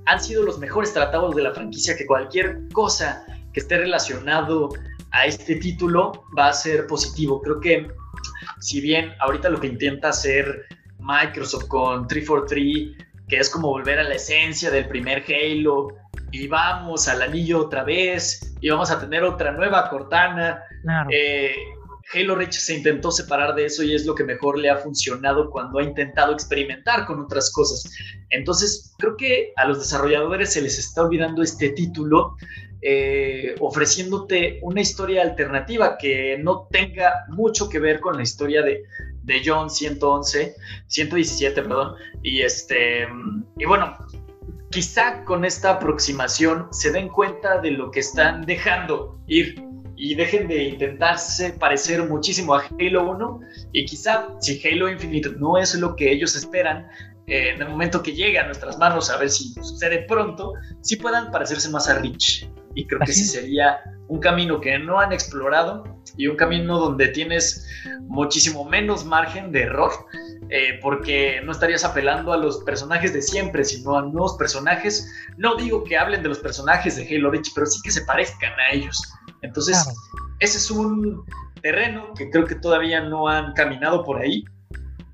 han 0.06 0.22
sido 0.22 0.42
los 0.42 0.58
mejores 0.58 0.92
tratados 0.92 1.34
de 1.34 1.42
la 1.42 1.52
franquicia 1.52 1.96
que 1.96 2.06
cualquier 2.06 2.60
cosa 2.72 3.26
que 3.52 3.60
esté 3.60 3.78
relacionado 3.78 4.70
a 5.10 5.26
este 5.26 5.56
título 5.56 6.24
va 6.38 6.48
a 6.48 6.52
ser 6.52 6.86
positivo. 6.86 7.42
Creo 7.42 7.60
que 7.60 7.88
si 8.60 8.80
bien 8.80 9.12
ahorita 9.20 9.48
lo 9.48 9.60
que 9.60 9.66
intenta 9.66 10.08
hacer 10.08 10.66
Microsoft 10.98 11.66
con 11.68 12.06
343, 12.06 13.06
que 13.28 13.38
es 13.38 13.50
como 13.50 13.68
volver 13.68 13.98
a 13.98 14.04
la 14.04 14.14
esencia 14.14 14.70
del 14.70 14.86
primer 14.88 15.24
Halo, 15.28 15.88
y 16.32 16.48
vamos 16.48 17.08
al 17.08 17.22
anillo 17.22 17.60
otra 17.60 17.84
vez 17.84 18.54
y 18.60 18.68
vamos 18.68 18.90
a 18.90 19.00
tener 19.00 19.24
otra 19.24 19.52
nueva 19.52 19.88
Cortana. 19.88 20.62
Eh, 21.10 21.54
Halo 22.16 22.34
Reach 22.34 22.54
se 22.54 22.74
intentó 22.74 23.10
separar 23.10 23.54
de 23.54 23.66
eso 23.66 23.82
y 23.82 23.94
es 23.94 24.06
lo 24.06 24.14
que 24.14 24.24
mejor 24.24 24.58
le 24.58 24.70
ha 24.70 24.78
funcionado 24.78 25.50
cuando 25.50 25.78
ha 25.78 25.82
intentado 25.82 26.32
experimentar 26.32 27.04
con 27.04 27.20
otras 27.20 27.52
cosas. 27.52 27.92
Entonces, 28.30 28.94
creo 28.98 29.16
que 29.16 29.52
a 29.56 29.66
los 29.66 29.78
desarrolladores 29.78 30.52
se 30.52 30.62
les 30.62 30.78
está 30.78 31.02
olvidando 31.02 31.42
este 31.42 31.70
título, 31.70 32.36
eh, 32.80 33.54
ofreciéndote 33.60 34.60
una 34.62 34.80
historia 34.80 35.22
alternativa 35.22 35.98
que 35.98 36.38
no 36.38 36.68
tenga 36.70 37.26
mucho 37.28 37.68
que 37.68 37.78
ver 37.78 38.00
con 38.00 38.16
la 38.16 38.22
historia 38.22 38.62
de, 38.62 38.82
de 39.22 39.42
John 39.44 39.68
111, 39.68 40.54
117, 40.86 41.62
perdón. 41.62 41.96
Y 42.22 42.40
este, 42.40 43.06
y 43.58 43.64
bueno, 43.66 43.94
quizá 44.70 45.22
con 45.24 45.44
esta 45.44 45.72
aproximación 45.72 46.68
se 46.70 46.92
den 46.92 47.08
cuenta 47.08 47.60
de 47.60 47.72
lo 47.72 47.90
que 47.90 48.00
están 48.00 48.46
dejando 48.46 49.20
ir 49.26 49.66
y 49.96 50.14
dejen 50.14 50.46
de 50.46 50.64
intentarse 50.64 51.50
parecer 51.54 52.02
muchísimo 52.08 52.54
a 52.54 52.64
Halo 52.78 53.10
1 53.10 53.40
y 53.72 53.84
quizá 53.86 54.28
si 54.40 54.60
Halo 54.66 54.90
Infinite 54.90 55.30
no 55.38 55.56
es 55.56 55.74
lo 55.74 55.96
que 55.96 56.12
ellos 56.12 56.36
esperan, 56.36 56.86
eh, 57.26 57.50
en 57.54 57.62
el 57.62 57.68
momento 57.68 58.02
que 58.02 58.12
llegue 58.12 58.38
a 58.38 58.46
nuestras 58.46 58.78
manos, 58.78 59.10
a 59.10 59.16
ver 59.16 59.30
si 59.30 59.52
sucede 59.54 60.04
pronto, 60.06 60.52
sí 60.82 60.96
puedan 60.96 61.30
parecerse 61.30 61.68
más 61.70 61.88
a 61.88 61.98
Rich. 61.98 62.48
Y 62.74 62.86
creo 62.86 63.00
que 63.00 63.12
sí 63.12 63.24
sería 63.24 63.78
un 64.08 64.20
camino 64.20 64.60
que 64.60 64.78
no 64.78 65.00
han 65.00 65.12
explorado 65.12 65.84
y 66.16 66.26
un 66.26 66.36
camino 66.36 66.78
donde 66.78 67.08
tienes 67.08 67.66
muchísimo 68.02 68.64
menos 68.64 69.04
margen 69.04 69.52
de 69.52 69.62
error 69.62 69.92
eh, 70.48 70.78
porque 70.80 71.40
no 71.44 71.52
estarías 71.52 71.84
apelando 71.84 72.32
a 72.32 72.36
los 72.36 72.62
personajes 72.62 73.12
de 73.12 73.20
siempre, 73.20 73.64
sino 73.64 73.98
a 73.98 74.02
nuevos 74.02 74.36
personajes. 74.36 75.10
No 75.36 75.56
digo 75.56 75.82
que 75.82 75.96
hablen 75.96 76.22
de 76.22 76.28
los 76.28 76.38
personajes 76.38 76.96
de 76.96 77.06
Halo 77.08 77.30
Reach, 77.30 77.50
pero 77.54 77.66
sí 77.66 77.80
que 77.82 77.90
se 77.90 78.02
parezcan 78.02 78.52
a 78.52 78.72
ellos. 78.72 79.02
Entonces, 79.42 79.84
ese 80.38 80.58
es 80.58 80.70
un 80.70 81.24
terreno 81.62 82.12
que 82.16 82.30
creo 82.30 82.44
que 82.44 82.54
todavía 82.54 83.00
no 83.00 83.28
han 83.28 83.52
caminado 83.54 84.04
por 84.04 84.20
ahí 84.20 84.44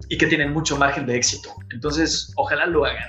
y 0.09 0.18
que 0.18 0.26
tienen 0.26 0.53
mucho 0.53 0.76
margen 0.76 1.07
de 1.07 1.16
éxito. 1.16 1.51
Entonces, 1.72 2.32
ojalá 2.36 2.66
lo 2.66 2.84
hagan. 2.84 3.09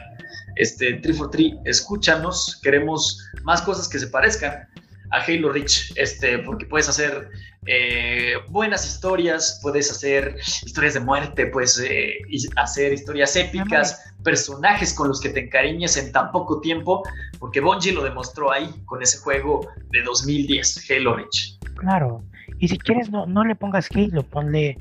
Este, 0.55 0.93
343, 0.93 1.61
escúchanos, 1.65 2.59
queremos 2.63 3.19
más 3.43 3.61
cosas 3.63 3.89
que 3.89 3.99
se 3.99 4.07
parezcan 4.07 4.67
a 5.13 5.21
Halo 5.21 5.51
Reach, 5.51 5.93
este, 5.95 6.39
porque 6.39 6.65
puedes 6.65 6.89
hacer 6.89 7.29
eh, 7.67 8.33
buenas 8.49 8.85
historias, 8.85 9.59
puedes 9.61 9.91
hacer 9.91 10.35
historias 10.65 10.95
de 10.95 10.99
muerte, 11.01 11.45
puedes 11.45 11.79
eh, 11.79 12.17
hacer 12.55 12.93
historias 12.93 13.35
épicas, 13.35 14.13
personajes 14.23 14.93
con 14.93 15.07
los 15.07 15.21
que 15.21 15.29
te 15.29 15.41
encariñes 15.41 15.97
en 15.97 16.11
tan 16.11 16.31
poco 16.31 16.59
tiempo, 16.61 17.03
porque 17.39 17.61
Bungie 17.61 17.93
lo 17.93 18.03
demostró 18.03 18.51
ahí 18.51 18.69
con 18.85 19.01
ese 19.03 19.19
juego 19.19 19.67
de 19.91 20.01
2010, 20.01 20.89
Halo 20.89 21.15
Reach. 21.15 21.59
Claro, 21.75 22.23
y 22.57 22.67
si 22.67 22.77
quieres 22.79 23.11
no, 23.11 23.27
no 23.27 23.45
le 23.45 23.55
pongas 23.55 23.89
Halo, 23.95 24.23
ponle 24.23 24.77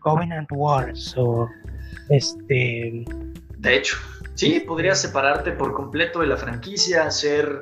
Covenant 0.00 0.50
Wars 0.52 1.14
o 1.16 1.48
este... 2.10 3.04
De 3.58 3.76
hecho. 3.76 3.96
Sí, 4.34 4.60
podrías 4.66 5.00
separarte 5.00 5.52
por 5.52 5.74
completo 5.74 6.20
de 6.20 6.26
la 6.26 6.36
franquicia, 6.36 7.04
hacer 7.04 7.60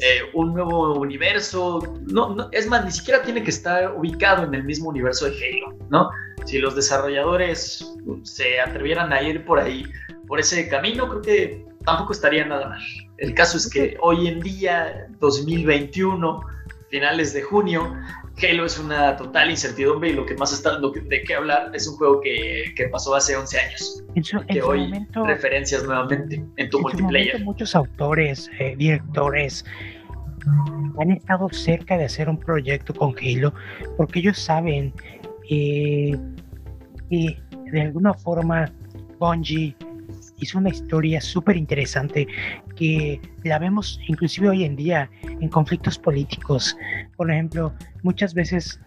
eh, 0.00 0.20
un 0.34 0.52
nuevo 0.52 0.94
universo. 0.98 1.96
No, 2.02 2.48
es 2.52 2.66
más, 2.68 2.84
ni 2.84 2.90
siquiera 2.90 3.22
tiene 3.22 3.42
que 3.42 3.50
estar 3.50 3.94
ubicado 3.96 4.44
en 4.44 4.54
el 4.54 4.64
mismo 4.64 4.90
universo 4.90 5.26
de 5.26 5.32
Halo, 5.32 5.78
¿no? 5.88 6.10
Si 6.44 6.58
los 6.58 6.76
desarrolladores 6.76 7.84
se 8.22 8.60
atrevieran 8.60 9.12
a 9.12 9.22
ir 9.22 9.44
por 9.44 9.58
ahí, 9.58 9.84
por 10.26 10.40
ese 10.40 10.68
camino, 10.68 11.08
creo 11.08 11.22
que 11.22 11.64
tampoco 11.84 12.12
estaría 12.12 12.44
nada 12.44 12.68
mal. 12.68 12.80
El 13.16 13.34
caso 13.34 13.56
es 13.56 13.68
que 13.68 13.96
hoy 14.00 14.28
en 14.28 14.40
día, 14.40 15.08
2021, 15.20 16.40
finales 16.90 17.32
de 17.32 17.42
junio, 17.42 17.94
Halo 18.42 18.64
es 18.64 18.78
una 18.78 19.16
total 19.16 19.50
incertidumbre 19.50 20.10
y 20.10 20.12
lo 20.14 20.24
que 20.24 20.34
más 20.34 20.52
está 20.52 20.72
dando 20.72 20.90
de 20.90 21.22
qué 21.22 21.34
hablar 21.34 21.70
es 21.74 21.86
un 21.86 21.96
juego 21.96 22.20
que, 22.20 22.72
que 22.76 22.88
pasó 22.88 23.14
hace 23.14 23.36
11 23.36 23.58
años. 23.58 24.04
En 24.14 24.46
que 24.46 24.62
hoy 24.62 24.92
referencias 25.24 25.84
nuevamente 25.84 26.44
en 26.56 26.70
tu 26.70 26.80
multiplayer. 26.80 27.42
muchos 27.44 27.74
autores, 27.74 28.50
eh, 28.58 28.74
directores 28.76 29.64
han 30.98 31.10
estado 31.10 31.48
cerca 31.50 31.98
de 31.98 32.04
hacer 32.04 32.28
un 32.28 32.38
proyecto 32.38 32.94
con 32.94 33.14
Halo 33.18 33.52
porque 33.96 34.20
ellos 34.20 34.38
saben 34.38 34.92
eh, 35.50 36.16
que 37.10 37.38
de 37.72 37.80
alguna 37.80 38.14
forma 38.14 38.70
Bungie 39.18 39.76
hizo 40.40 40.58
una 40.58 40.70
historia 40.70 41.20
súper 41.20 41.56
interesante 41.56 42.26
que 42.76 43.20
la 43.44 43.58
vemos 43.58 44.00
inclusive 44.08 44.48
hoy 44.48 44.64
en 44.64 44.76
día 44.76 45.10
en 45.22 45.48
conflictos 45.48 45.98
políticos. 45.98 46.76
Por 47.16 47.30
ejemplo, 47.30 47.74
muchas 48.02 48.34
veces 48.34 48.80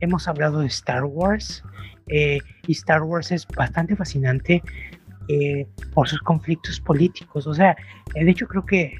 hemos 0.00 0.28
hablado 0.28 0.60
de 0.60 0.66
Star 0.66 1.04
Wars 1.04 1.62
eh, 2.08 2.38
y 2.66 2.72
Star 2.72 3.02
Wars 3.02 3.30
es 3.30 3.46
bastante 3.46 3.94
fascinante 3.96 4.62
eh, 5.28 5.66
por 5.94 6.08
sus 6.08 6.20
conflictos 6.20 6.80
políticos. 6.80 7.46
O 7.46 7.54
sea, 7.54 7.76
de 8.14 8.30
hecho 8.30 8.46
creo 8.46 8.64
que 8.66 8.94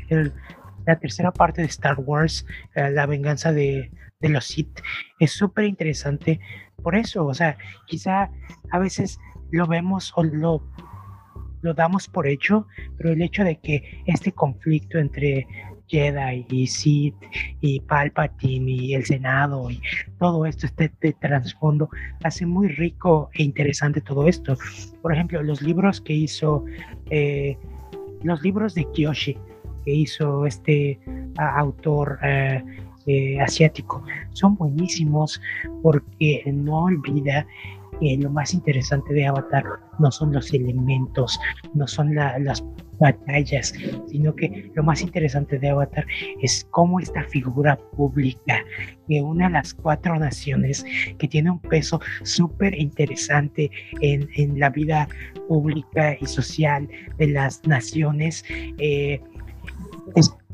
la 0.87 0.99
tercera 0.99 1.33
parte 1.33 1.63
de 1.63 1.69
Star 1.69 1.99
Wars, 1.99 2.47
eh, 2.75 2.91
la 2.91 3.07
venganza 3.07 3.53
de, 3.53 3.91
de 4.21 4.29
los 4.29 4.47
Sith, 4.47 4.81
es 5.19 5.33
súper 5.33 5.65
interesante 5.65 6.41
por 6.83 6.95
eso. 6.97 7.27
O 7.27 7.35
sea, 7.35 7.57
quizá 7.87 8.31
a 8.71 8.79
veces 8.79 9.19
lo 9.53 9.67
vemos 9.67 10.13
o 10.17 10.25
lo, 10.25 10.63
lo 11.61 11.75
damos 11.75 12.09
por 12.09 12.27
hecho, 12.27 12.67
pero 12.97 13.11
el 13.11 13.23
hecho 13.23 13.45
de 13.45 13.57
que 13.61 14.03
este 14.07 14.33
conflicto 14.33 14.99
entre 14.99 15.47
Jedi 15.93 16.47
y 16.49 16.67
Sith 16.67 17.15
y 17.61 17.81
Palpatine 17.81 18.71
y 18.71 18.95
el 18.95 19.05
Senado 19.05 19.71
y 19.71 19.81
todo 20.19 20.47
esto, 20.47 20.67
este, 20.67 20.91
de 21.01 21.13
trasfondo, 21.13 21.91
hace 22.25 22.47
muy 22.47 22.69
rico 22.69 23.29
e 23.35 23.43
interesante 23.43 24.01
todo 24.01 24.27
esto. 24.27 24.57
Por 25.03 25.13
ejemplo, 25.13 25.43
los 25.43 25.61
libros 25.61 26.01
que 26.01 26.15
hizo, 26.15 26.65
eh, 27.11 27.59
los 28.23 28.43
libros 28.43 28.75
de 28.75 28.91
Kiyoshi, 28.91 29.37
que 29.85 29.93
hizo 29.93 30.47
este 30.47 30.99
autor 31.37 32.19
eh, 32.23 32.65
eh, 33.07 33.41
asiático, 33.41 34.03
son 34.31 34.57
buenísimos 34.57 35.43
porque 35.83 36.43
no 36.47 36.85
olvida 36.85 37.47
lo 38.19 38.31
más 38.31 38.53
interesante 38.53 39.15
de 39.15 39.27
Avatar 39.27 39.65
no 39.99 40.11
son 40.11 40.33
los 40.33 40.53
elementos, 40.53 41.39
no 41.75 41.87
son 41.87 42.15
las 42.15 42.65
batallas, 42.99 43.75
sino 44.09 44.35
que 44.35 44.71
lo 44.75 44.83
más 44.83 45.03
interesante 45.03 45.59
de 45.59 45.71
Avatar 45.71 46.07
es 46.41 46.67
cómo 46.71 47.01
esta 47.01 47.23
figura 47.25 47.77
pública 47.97 48.65
de 49.09 49.23
una 49.23 49.47
de 49.47 49.55
las 49.55 49.75
cuatro 49.75 50.19
naciones 50.19 50.85
que 51.19 51.29
tiene 51.29 51.51
un 51.51 51.61
peso 51.61 52.01
súper 52.23 52.79
interesante 52.79 53.71
en, 54.01 54.59
la 54.59 54.71
vida 54.71 55.09
pública 55.49 56.17
y 56.21 56.27
social 56.27 56.89
de 57.19 57.29
las 57.29 57.67
naciones, 57.67 58.45
eh, 58.79 59.21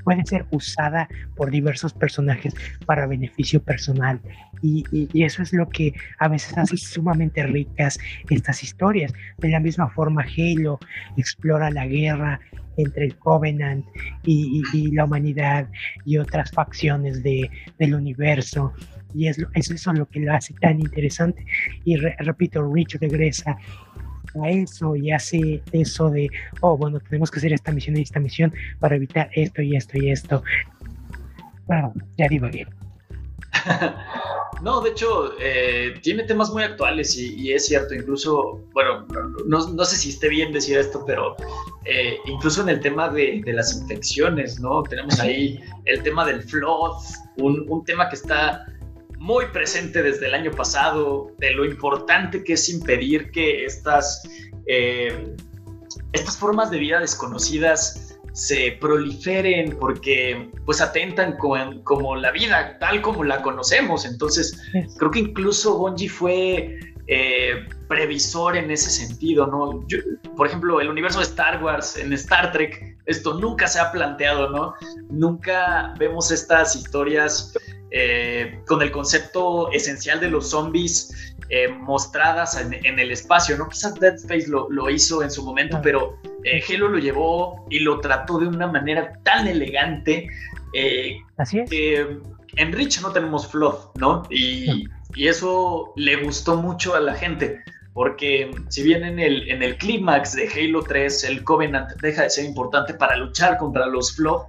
puede 0.05 0.25
ser 0.25 0.47
usada 0.53 1.07
por 1.37 1.51
diversos 1.51 1.93
personajes 1.93 2.55
para 2.87 3.07
beneficio 3.07 3.63
personal. 3.63 4.21
Y, 4.63 4.85
eso 5.23 5.43
es 5.43 5.53
lo 5.53 5.69
que 5.69 5.95
a 6.19 6.29
veces 6.29 6.57
hace 6.57 6.77
sumamente 6.77 7.47
ricas 7.47 7.99
estas 8.31 8.63
historias. 8.63 9.13
De 9.39 9.49
la 9.49 9.61
misma 9.61 9.89
forma, 9.91 10.25
Halo 10.25 10.79
explora 11.17 11.71
la 11.71 11.87
guerra 11.87 12.41
entre 12.77 13.07
el 13.07 13.17
Covenant 13.17 13.85
y, 14.25 14.63
la 14.93 15.05
humanidad 15.05 15.69
y 16.05 16.19
otras 16.19 16.51
facciones 16.51 17.23
de, 17.23 17.51
del 17.79 17.95
universo. 17.95 18.73
Y 19.15 19.29
es, 19.29 19.39
es 19.55 19.71
eso 19.71 19.93
lo 19.93 20.07
que 20.07 20.21
lo 20.21 20.33
hace 20.33 20.55
tan 20.55 20.81
interesante. 20.81 21.45
Y 21.85 21.97
repito, 21.97 22.63
Rich 22.73 22.99
regresa 23.01 23.57
a 24.43 24.51
eso 24.51 24.95
y 24.97 25.11
hace 25.11 25.63
eso 25.73 26.11
de, 26.11 26.29
oh, 26.61 26.77
bueno, 26.77 27.01
tenemos 27.01 27.31
que 27.31 27.39
hacer 27.39 27.53
esta 27.53 27.73
misión 27.73 27.97
y 27.97 28.03
esta 28.03 28.21
misión 28.21 28.53
para 28.79 28.97
evitar 28.97 29.31
esto 29.33 29.63
y 29.63 29.77
esto 29.77 29.99
y 29.99 30.11
esto. 30.11 30.43
Bueno, 31.67 31.93
ya 32.17 32.29
digo 32.29 32.49
bien. 32.49 32.69
No, 34.61 34.81
de 34.81 34.91
hecho, 34.91 35.35
eh, 35.39 35.95
tiene 36.03 36.25
temas 36.25 36.51
muy 36.51 36.65
actuales 36.65 37.17
y, 37.17 37.53
es 37.53 37.67
cierto, 37.67 37.95
incluso, 37.95 38.61
bueno, 38.73 39.07
no, 39.47 39.85
sé 39.85 39.97
si 39.97 40.09
esté 40.09 40.29
bien 40.29 40.53
decir 40.53 40.79
esto, 40.79 41.05
pero 41.07 41.37
eh, 41.85 42.19
incluso 42.27 42.63
en 42.63 42.71
el 42.71 42.81
tema 42.81 43.09
de, 43.09 43.41
las 43.47 43.77
infecciones, 43.77 44.59
¿no? 44.59 44.83
Tenemos 44.83 45.21
ahí 45.21 45.61
el 45.85 46.03
tema 46.03 46.25
del 46.25 46.43
flood, 46.43 46.97
un, 47.37 47.67
un 47.69 47.85
tema 47.85 48.09
que 48.09 48.17
está 48.17 48.67
muy 49.19 49.47
presente 49.47 50.03
desde 50.03 50.27
el 50.27 50.35
año 50.35 50.51
pasado, 50.51 51.33
de 51.39 51.53
lo 51.53 51.65
importante 51.65 52.43
que 52.43 52.55
es 52.55 52.69
impedir 52.69 53.31
que 53.31 53.65
estas, 53.65 54.23
eh, 54.67 55.35
estas 56.13 56.37
formas 56.37 56.71
de 56.71 56.79
vida 56.79 57.01
desconocidas 57.01 58.08
se 58.39 58.79
proliferen 58.81 59.77
porque 59.81 60.49
pues 60.65 60.81
atentan 60.81 61.37
con, 61.39 61.83
como 61.83 62.15
la 62.15 62.31
vida 62.31 62.79
tal 62.79 63.03
como 63.03 63.25
la 63.25 63.43
conocemos. 63.43 64.05
Entonces, 64.05 64.57
creo 64.97 65.11
que 65.11 65.19
incluso 65.19 65.77
Bungie 65.77 66.09
fue 66.09 66.79
eh, 67.09 67.67
previsor 67.89 68.57
en 68.57 68.71
ese 68.71 68.91
sentido, 68.91 69.49
¿no? 69.49 69.85
por 70.37 70.47
ejemplo, 70.47 70.81
el 70.81 70.89
universo 70.89 71.19
de 71.19 71.25
Star 71.25 71.61
Wars, 71.61 71.97
en 71.97 72.13
Star 72.13 72.53
Trek, 72.53 72.97
esto 73.07 73.35
nunca 73.35 73.67
se 73.67 73.81
ha 73.81 73.91
planteado, 73.91 74.51
¿no? 74.51 74.75
Nunca 75.11 75.95
vemos 75.99 76.31
estas 76.31 76.77
historias 76.77 77.53
eh, 77.91 78.61
con 78.69 78.83
el 78.83 78.93
concepto 78.93 79.73
esencial 79.73 80.21
de 80.21 80.29
los 80.31 80.51
zombies 80.51 81.35
eh, 81.51 81.69
mostradas 81.69 82.61
en, 82.61 82.99
el 82.99 83.11
espacio, 83.11 83.57
¿no? 83.57 83.69
Quizás 83.69 83.95
Dead 83.95 84.15
Space 84.15 84.47
lo, 84.49 84.91
hizo 84.91 85.23
en 85.23 85.31
su 85.31 85.45
momento, 85.45 85.81
pero 85.83 86.19
eh, 86.45 86.63
Halo 86.69 86.89
lo 86.89 86.99
llevó 86.99 87.67
y 87.71 87.81
lo 87.81 88.01
trató 88.01 88.39
de 88.39 88.49
una 88.49 88.67
manera 88.67 89.13
tan 89.23 89.47
elegante 89.47 90.29
Así 91.37 91.61
es. 91.61 91.71
que 91.71 92.19
en 92.57 92.73
Rich 92.73 93.01
no 93.01 93.13
tenemos 93.13 93.47
flood, 93.47 93.77
¿no? 93.97 94.23
Y, 94.31 94.89
y, 95.15 95.29
eso 95.29 95.93
le 95.97 96.17
gustó 96.17 96.57
mucho 96.57 96.95
a 96.95 97.01
la 97.01 97.15
gente. 97.15 97.63
Porque 97.99 98.51
si 98.69 98.85
bien 98.85 99.03
en 99.03 99.19
el, 99.19 99.51
en 99.51 99.61
el 99.61 99.77
clímax 99.77 100.37
de 100.37 100.49
Halo 100.49 100.83
3 100.83 101.25
el 101.25 101.43
Covenant 101.43 101.91
deja 102.01 102.23
de 102.23 102.31
ser 102.31 102.45
importante 102.45 102.95
para 102.95 103.17
luchar 103.17 103.59
contra 103.59 103.87
los 103.87 104.15
Flood, 104.15 104.43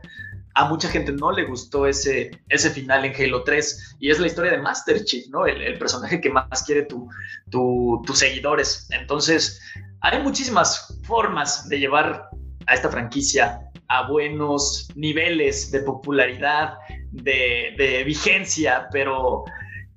a 0.56 0.66
mucha 0.66 0.90
gente 0.90 1.12
no 1.12 1.32
le 1.32 1.46
gustó 1.46 1.86
ese, 1.86 2.32
ese 2.50 2.70
final 2.70 3.06
en 3.06 3.14
Halo 3.16 3.44
3 3.44 3.98
y 4.00 4.10
es 4.10 4.20
la 4.20 4.28
historia 4.28 4.52
de 4.52 4.58
Master 4.58 5.04
Chief, 5.04 5.28
¿no? 5.30 5.46
El, 5.46 5.78
personaje 5.78 6.20
que 6.20 6.30
más 6.30 6.64
quiere 6.64 6.84
tu, 6.84 7.10
tus 7.52 8.20
seguidores. 8.20 8.88
Entonces, 8.92 9.62
hay 10.02 10.22
muchísimas 10.22 11.00
formas 11.04 11.68
de 11.70 11.80
llevar 11.80 12.30
a 12.68 12.74
esta 12.74 12.90
franquicia 12.90 13.62
a 13.88 14.08
buenos 14.08 14.90
niveles 14.96 15.72
de 15.72 15.80
popularidad, 15.82 16.78
de, 17.12 17.74
de 17.78 18.04
vigencia, 18.04 18.88
pero 18.92 19.46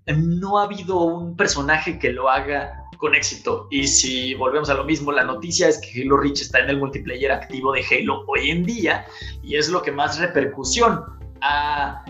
no 0.07 0.59
ha 0.59 0.65
habido 0.65 1.01
un 1.01 1.37
personaje 1.37 1.99
que 1.99 2.13
lo 2.13 2.29
haga 2.29 2.82
con 3.03 3.17
éxito. 3.17 3.67
Y 3.69 3.89
si 3.89 4.33
volvemos 4.35 4.71
a 4.71 4.75
lo 4.75 4.85
mismo, 4.85 5.11
la 5.11 5.25
noticia 5.25 5.69
es 5.69 5.81
que 5.81 6.03
Halo 6.03 6.19
Reach 6.19 6.41
está 6.41 6.61
en 6.61 6.71
el 6.71 6.79
multiplayer 6.79 7.33
activo 7.33 7.73
de 7.73 7.83
Halo 7.91 8.23
hoy 8.29 8.53
en 8.53 8.63
día 8.63 9.05
y 9.43 9.57
es 9.57 9.69
lo 9.69 9.83
que 9.83 9.91
más 9.91 10.21
repercusión 10.21 11.03
ha, 11.41 12.05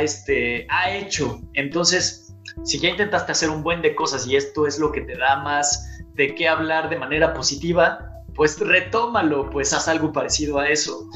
este, 0.00 0.64
ha 0.70 0.92
hecho. 0.92 1.40
Entonces, 1.54 2.36
si 2.62 2.78
ya 2.78 2.90
intentaste 2.90 3.32
hacer 3.32 3.50
un 3.50 3.64
buen 3.64 3.82
de 3.82 3.96
cosas 3.96 4.28
y 4.28 4.36
esto 4.36 4.68
es 4.68 4.78
lo 4.78 4.92
que 4.92 5.00
te 5.00 5.16
da 5.16 5.42
más 5.42 5.98
de 6.14 6.32
qué 6.36 6.46
hablar 6.46 6.88
de 6.88 6.98
manera 6.98 7.34
positiva, 7.34 7.98
pues 8.36 8.60
retómalo, 8.60 9.50
pues 9.50 9.72
haz 9.72 9.88
algo 9.88 10.12
parecido 10.12 10.60
a 10.60 10.68
eso. 10.68 11.10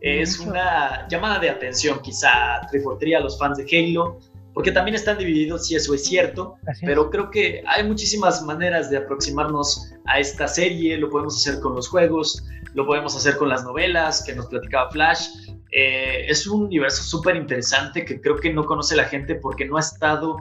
es 0.00 0.40
una 0.40 1.06
llamada 1.08 1.38
de 1.40 1.50
atención 1.50 2.00
quizá 2.00 2.54
a 2.54 2.60
343 2.68 3.16
a 3.16 3.20
los 3.20 3.38
fans 3.38 3.58
de 3.58 3.64
Halo, 3.64 4.18
porque 4.54 4.70
también 4.70 4.94
están 4.94 5.18
divididos, 5.18 5.66
si 5.66 5.76
eso 5.76 5.94
es 5.94 6.04
cierto, 6.04 6.56
pero 6.82 7.10
creo 7.10 7.30
que 7.30 7.62
hay 7.66 7.84
muchísimas 7.84 8.42
maneras 8.42 8.90
de 8.90 8.98
aproximarnos 8.98 9.92
a 10.06 10.18
esta 10.18 10.46
serie, 10.46 10.98
lo 10.98 11.08
podemos 11.08 11.36
hacer 11.36 11.60
con 11.60 11.74
los 11.74 11.88
juegos, 11.88 12.44
lo 12.74 12.86
podemos 12.86 13.16
hacer 13.16 13.36
con 13.36 13.48
las 13.48 13.64
novelas 13.64 14.22
que 14.24 14.34
nos 14.34 14.46
platicaba 14.46 14.90
Flash. 14.90 15.28
Eh, 15.70 16.26
es 16.28 16.46
un 16.46 16.64
universo 16.64 17.02
súper 17.02 17.36
interesante 17.36 18.04
que 18.04 18.20
creo 18.20 18.36
que 18.36 18.52
no 18.52 18.66
conoce 18.66 18.94
la 18.94 19.04
gente 19.04 19.36
porque 19.36 19.64
no 19.64 19.78
ha 19.78 19.80
estado 19.80 20.36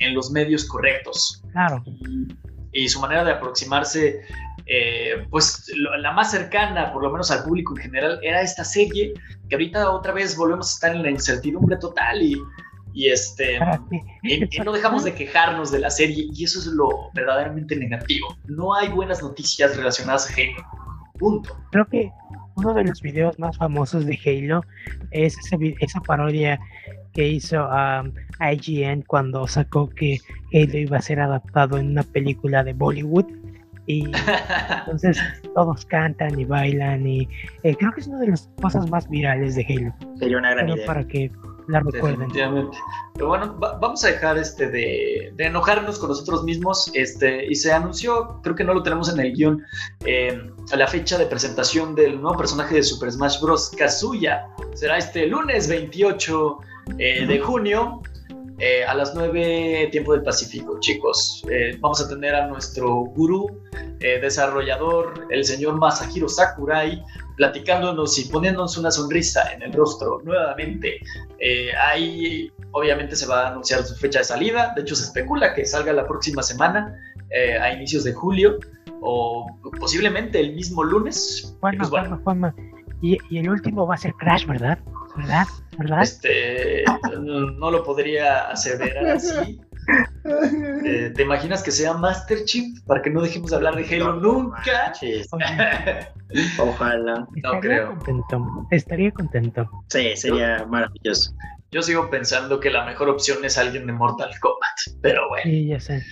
en 0.00 0.14
los 0.14 0.30
medios 0.32 0.64
correctos. 0.64 1.42
Claro. 1.52 1.84
Y, 2.72 2.88
su 2.88 3.00
manera 3.00 3.22
de 3.22 3.32
aproximarse, 3.32 4.22
eh, 4.66 5.26
pues 5.30 5.70
la 5.76 6.10
más 6.12 6.32
cercana, 6.32 6.92
por 6.92 7.02
lo 7.02 7.10
menos 7.10 7.30
al 7.30 7.44
público 7.44 7.76
en 7.76 7.82
general, 7.82 8.18
era 8.22 8.40
esta 8.40 8.64
serie, 8.64 9.12
que 9.48 9.54
ahorita 9.54 9.90
otra 9.90 10.12
vez 10.12 10.36
volvemos 10.36 10.70
a 10.70 10.74
estar 10.74 10.96
en 10.96 11.02
la 11.02 11.10
incertidumbre 11.10 11.76
total 11.76 12.22
y, 12.22 12.40
y 12.94 13.08
este 13.08 13.58
y, 14.22 14.58
no 14.64 14.72
dejamos 14.72 15.04
de 15.04 15.14
quejarnos 15.14 15.70
de 15.70 15.78
la 15.78 15.90
serie 15.90 16.28
y 16.32 16.44
eso 16.44 16.58
es 16.58 16.66
lo 16.66 16.88
verdaderamente 17.14 17.76
negativo. 17.76 18.36
No 18.46 18.74
hay 18.74 18.88
buenas 18.88 19.22
noticias 19.22 19.76
relacionadas 19.76 20.30
a 20.30 20.34
Halo. 20.34 20.66
Punto. 21.18 21.56
Creo 21.70 21.86
que 21.86 22.10
uno 22.56 22.74
de 22.74 22.84
los 22.84 23.00
videos 23.00 23.38
más 23.38 23.56
famosos 23.56 24.06
de 24.06 24.18
Halo 24.24 24.62
es 25.10 25.36
esa 25.80 26.00
parodia 26.00 26.60
que 27.12 27.28
hizo 27.28 27.68
um, 27.68 28.12
IGN 28.40 29.02
cuando 29.02 29.46
sacó 29.46 29.88
que 29.90 30.18
Halo 30.52 30.78
iba 30.78 30.96
a 30.96 31.02
ser 31.02 31.20
adaptado 31.20 31.78
en 31.78 31.90
una 31.90 32.02
película 32.02 32.64
de 32.64 32.72
Bollywood. 32.72 33.26
Y 33.86 34.04
entonces 34.78 35.18
todos 35.54 35.84
cantan 35.86 36.38
y 36.38 36.44
bailan 36.44 37.04
y 37.04 37.28
eh, 37.64 37.74
creo 37.74 37.90
que 37.92 38.00
es 38.00 38.06
una 38.06 38.20
de 38.20 38.28
las 38.28 38.48
cosas 38.60 38.88
más 38.90 39.08
virales 39.10 39.56
de 39.56 39.66
Halo. 39.68 39.94
Sería 40.18 40.38
una 40.38 40.50
gran 40.52 40.68
idea. 40.68 40.86
Para 40.86 41.06
que 41.06 41.30
la 41.68 41.80
recuerden. 41.80 42.30
Pero 42.32 43.28
bueno, 43.28 43.56
vamos 43.58 44.04
a 44.04 44.08
dejar 44.08 44.38
este 44.38 44.68
de, 44.68 45.34
enojarnos 45.38 45.98
con 45.98 46.08
nosotros 46.08 46.44
mismos. 46.44 46.90
Este, 46.94 47.46
y 47.46 47.54
se 47.54 47.72
anunció, 47.72 48.40
creo 48.42 48.54
que 48.54 48.64
no 48.64 48.74
lo 48.74 48.82
tenemos 48.82 49.12
en 49.12 49.20
el 49.20 49.32
guion, 49.32 49.62
eh, 50.04 50.50
la 50.74 50.86
fecha 50.86 51.18
de 51.18 51.26
presentación 51.26 51.94
del 51.94 52.20
nuevo 52.20 52.36
personaje 52.36 52.76
de 52.76 52.82
Super 52.82 53.12
Smash 53.12 53.40
Bros. 53.40 53.70
Kazuya. 53.70 54.46
Será 54.74 54.98
este 54.98 55.26
lunes 55.26 55.68
28 55.68 56.58
eh, 56.98 57.26
de 57.26 57.38
junio. 57.40 58.02
Eh, 58.58 58.84
a 58.84 58.94
las 58.94 59.12
9 59.14 59.88
tiempo 59.90 60.12
del 60.12 60.22
Pacífico, 60.22 60.78
chicos. 60.78 61.44
vamos 61.80 62.00
a 62.00 62.08
tener 62.08 62.32
a 62.32 62.46
nuestro 62.46 62.94
gurú, 63.06 63.60
desarrollador, 63.98 65.26
el 65.30 65.44
señor 65.44 65.78
Masahiro 65.78 66.28
Sakurai, 66.28 67.02
platicándonos 67.36 68.18
y 68.18 68.28
poniéndonos 68.28 68.76
una 68.76 68.90
sonrisa 68.90 69.52
en 69.52 69.62
el 69.62 69.72
rostro 69.72 70.20
nuevamente. 70.24 70.98
Eh, 71.38 71.70
ahí 71.76 72.50
obviamente 72.72 73.16
se 73.16 73.26
va 73.26 73.46
a 73.46 73.48
anunciar 73.50 73.82
su 73.84 73.94
fecha 73.96 74.20
de 74.20 74.24
salida, 74.24 74.72
de 74.74 74.82
hecho 74.82 74.94
se 74.94 75.04
especula 75.04 75.54
que 75.54 75.64
salga 75.64 75.92
la 75.92 76.06
próxima 76.06 76.42
semana, 76.42 76.98
eh, 77.30 77.58
a 77.58 77.72
inicios 77.72 78.04
de 78.04 78.12
julio, 78.12 78.58
o 79.00 79.46
posiblemente 79.78 80.40
el 80.40 80.54
mismo 80.54 80.82
lunes. 80.84 81.56
Bueno, 81.60 81.88
pues, 81.88 82.20
Juanma, 82.22 82.54
Y, 83.00 83.18
y, 83.30 83.38
el 83.38 83.48
último 83.50 83.86
va 83.86 83.94
a 83.94 83.98
ser 83.98 84.12
Crash, 84.14 84.46
¿verdad? 84.46 84.78
¿Verdad? 85.16 85.46
¿Verdad? 85.78 86.02
Este, 86.02 86.84
no, 87.20 87.70
lo 87.70 87.84
podría 87.84 88.48
aseverar 88.48 89.06
así. 89.16 89.60
Eh, 90.84 91.12
¿Te 91.14 91.22
imaginas 91.22 91.62
que 91.62 91.70
sea 91.70 91.94
Master 91.94 92.44
Chief 92.44 92.80
para 92.86 93.02
que 93.02 93.10
no 93.10 93.20
dejemos 93.22 93.50
de 93.50 93.56
hablar 93.56 93.74
de 93.74 93.84
Halo 93.84 94.14
nunca? 94.14 94.92
Ojalá. 96.58 97.26
No 97.42 97.60
creo. 97.60 97.88
Contento. 97.96 98.66
Estaría 98.70 99.10
contento. 99.10 99.68
Sí, 99.88 100.16
sería 100.16 100.64
maravilloso. 100.66 101.34
Yo 101.70 101.82
sigo 101.82 102.10
pensando 102.10 102.60
que 102.60 102.70
la 102.70 102.84
mejor 102.84 103.08
opción 103.08 103.44
es 103.44 103.58
alguien 103.58 103.86
de 103.86 103.92
Mortal 103.92 104.30
Kombat, 104.40 105.00
pero 105.00 105.28
bueno. 105.28 105.44
Sí, 105.44 105.66
ya 105.66 105.80
sé. 105.80 106.02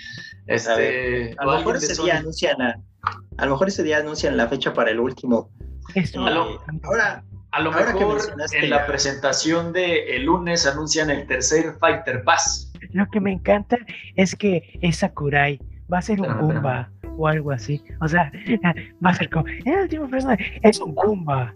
Este, 0.46 1.34
a, 1.38 1.44
lo 1.44 1.58
mejor 1.58 1.76
ese 1.76 2.02
día 2.02 2.18
anuncian 2.18 2.60
a, 2.60 2.74
a, 3.36 3.44
lo 3.44 3.52
mejor 3.52 3.68
ese 3.68 3.82
día 3.82 3.98
anuncian 3.98 4.36
la 4.36 4.48
fecha 4.48 4.72
para 4.72 4.90
el 4.90 4.98
último. 4.98 5.50
Esto, 5.94 6.24
ahora, 6.82 7.24
a 7.52 7.60
lo 7.60 7.72
mejor 7.72 8.18
en 8.52 8.70
la 8.70 8.86
presentación 8.86 9.72
de 9.72 10.16
el 10.16 10.24
lunes 10.24 10.66
anuncian 10.66 11.10
el 11.10 11.26
tercer 11.26 11.74
Fighter 11.78 12.22
Pass. 12.24 12.72
Lo 12.92 13.06
que 13.12 13.20
me 13.20 13.32
encanta 13.32 13.78
es 14.16 14.34
que 14.34 14.78
es 14.82 14.98
Sakurai, 14.98 15.58
va 15.92 15.98
a 15.98 16.02
ser 16.02 16.20
un 16.20 16.38
Goomba 16.38 16.90
o 17.16 17.26
algo 17.26 17.50
así. 17.50 17.82
O 18.00 18.08
sea, 18.08 18.30
va 19.04 19.10
a 19.10 19.14
ser 19.14 19.30
como, 19.30 19.46
el 19.46 19.82
último 19.82 20.08
personaje 20.08 20.60
es 20.62 20.80
un 20.80 20.94
Goomba. 20.94 21.54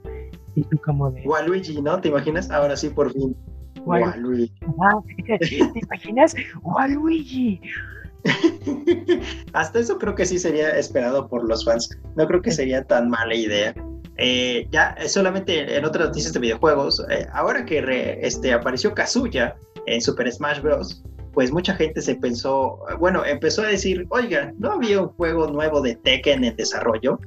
Y 0.57 0.63
tú 0.65 0.79
como 0.85 1.11
de... 1.11 1.23
Waluigi, 1.23 1.81
¿no? 1.83 2.01
¿Te 2.01 2.09
imaginas? 2.09 2.51
Ahora 2.51 2.77
sí, 2.77 2.89
por 2.89 3.13
fin. 3.13 3.37
Waluigi. 3.85 4.53
¿Te 5.41 5.81
imaginas? 5.81 6.35
Waluigi. 6.63 7.61
Hasta 9.53 9.79
eso 9.79 9.99
creo 9.99 10.15
que 10.15 10.27
sí 10.27 10.39
sería 10.39 10.71
esperado 10.71 11.29
por 11.29 11.47
los 11.49 11.65
fans. 11.65 11.91
No 12.17 12.27
creo 12.27 12.43
que 12.43 12.51
sería 12.51 12.83
tan 12.85 13.09
mala 13.09 13.35
idea. 13.35 13.75
Eh, 14.17 14.69
ya 14.71 14.97
solamente 15.09 15.77
en 15.77 15.85
otras 15.85 16.09
noticias 16.09 16.33
de 16.33 16.41
videojuegos, 16.41 17.05
eh, 17.11 17.27
ahora 17.33 17.65
que 17.65 18.19
este, 18.23 18.53
apareció 18.53 18.95
Kazuya 18.95 19.57
en 19.87 20.01
Super 20.01 20.31
Smash 20.31 20.61
Bros., 20.61 21.03
pues 21.33 21.51
mucha 21.51 21.75
gente 21.75 22.01
se 22.01 22.15
pensó, 22.15 22.79
bueno, 23.01 23.25
empezó 23.25 23.63
a 23.63 23.67
decir, 23.67 24.07
oiga, 24.11 24.53
¿no 24.59 24.73
había 24.73 25.01
un 25.01 25.09
juego 25.09 25.49
nuevo 25.49 25.81
de 25.81 25.97
Tekken 25.97 26.45
en 26.45 26.55
desarrollo? 26.55 27.19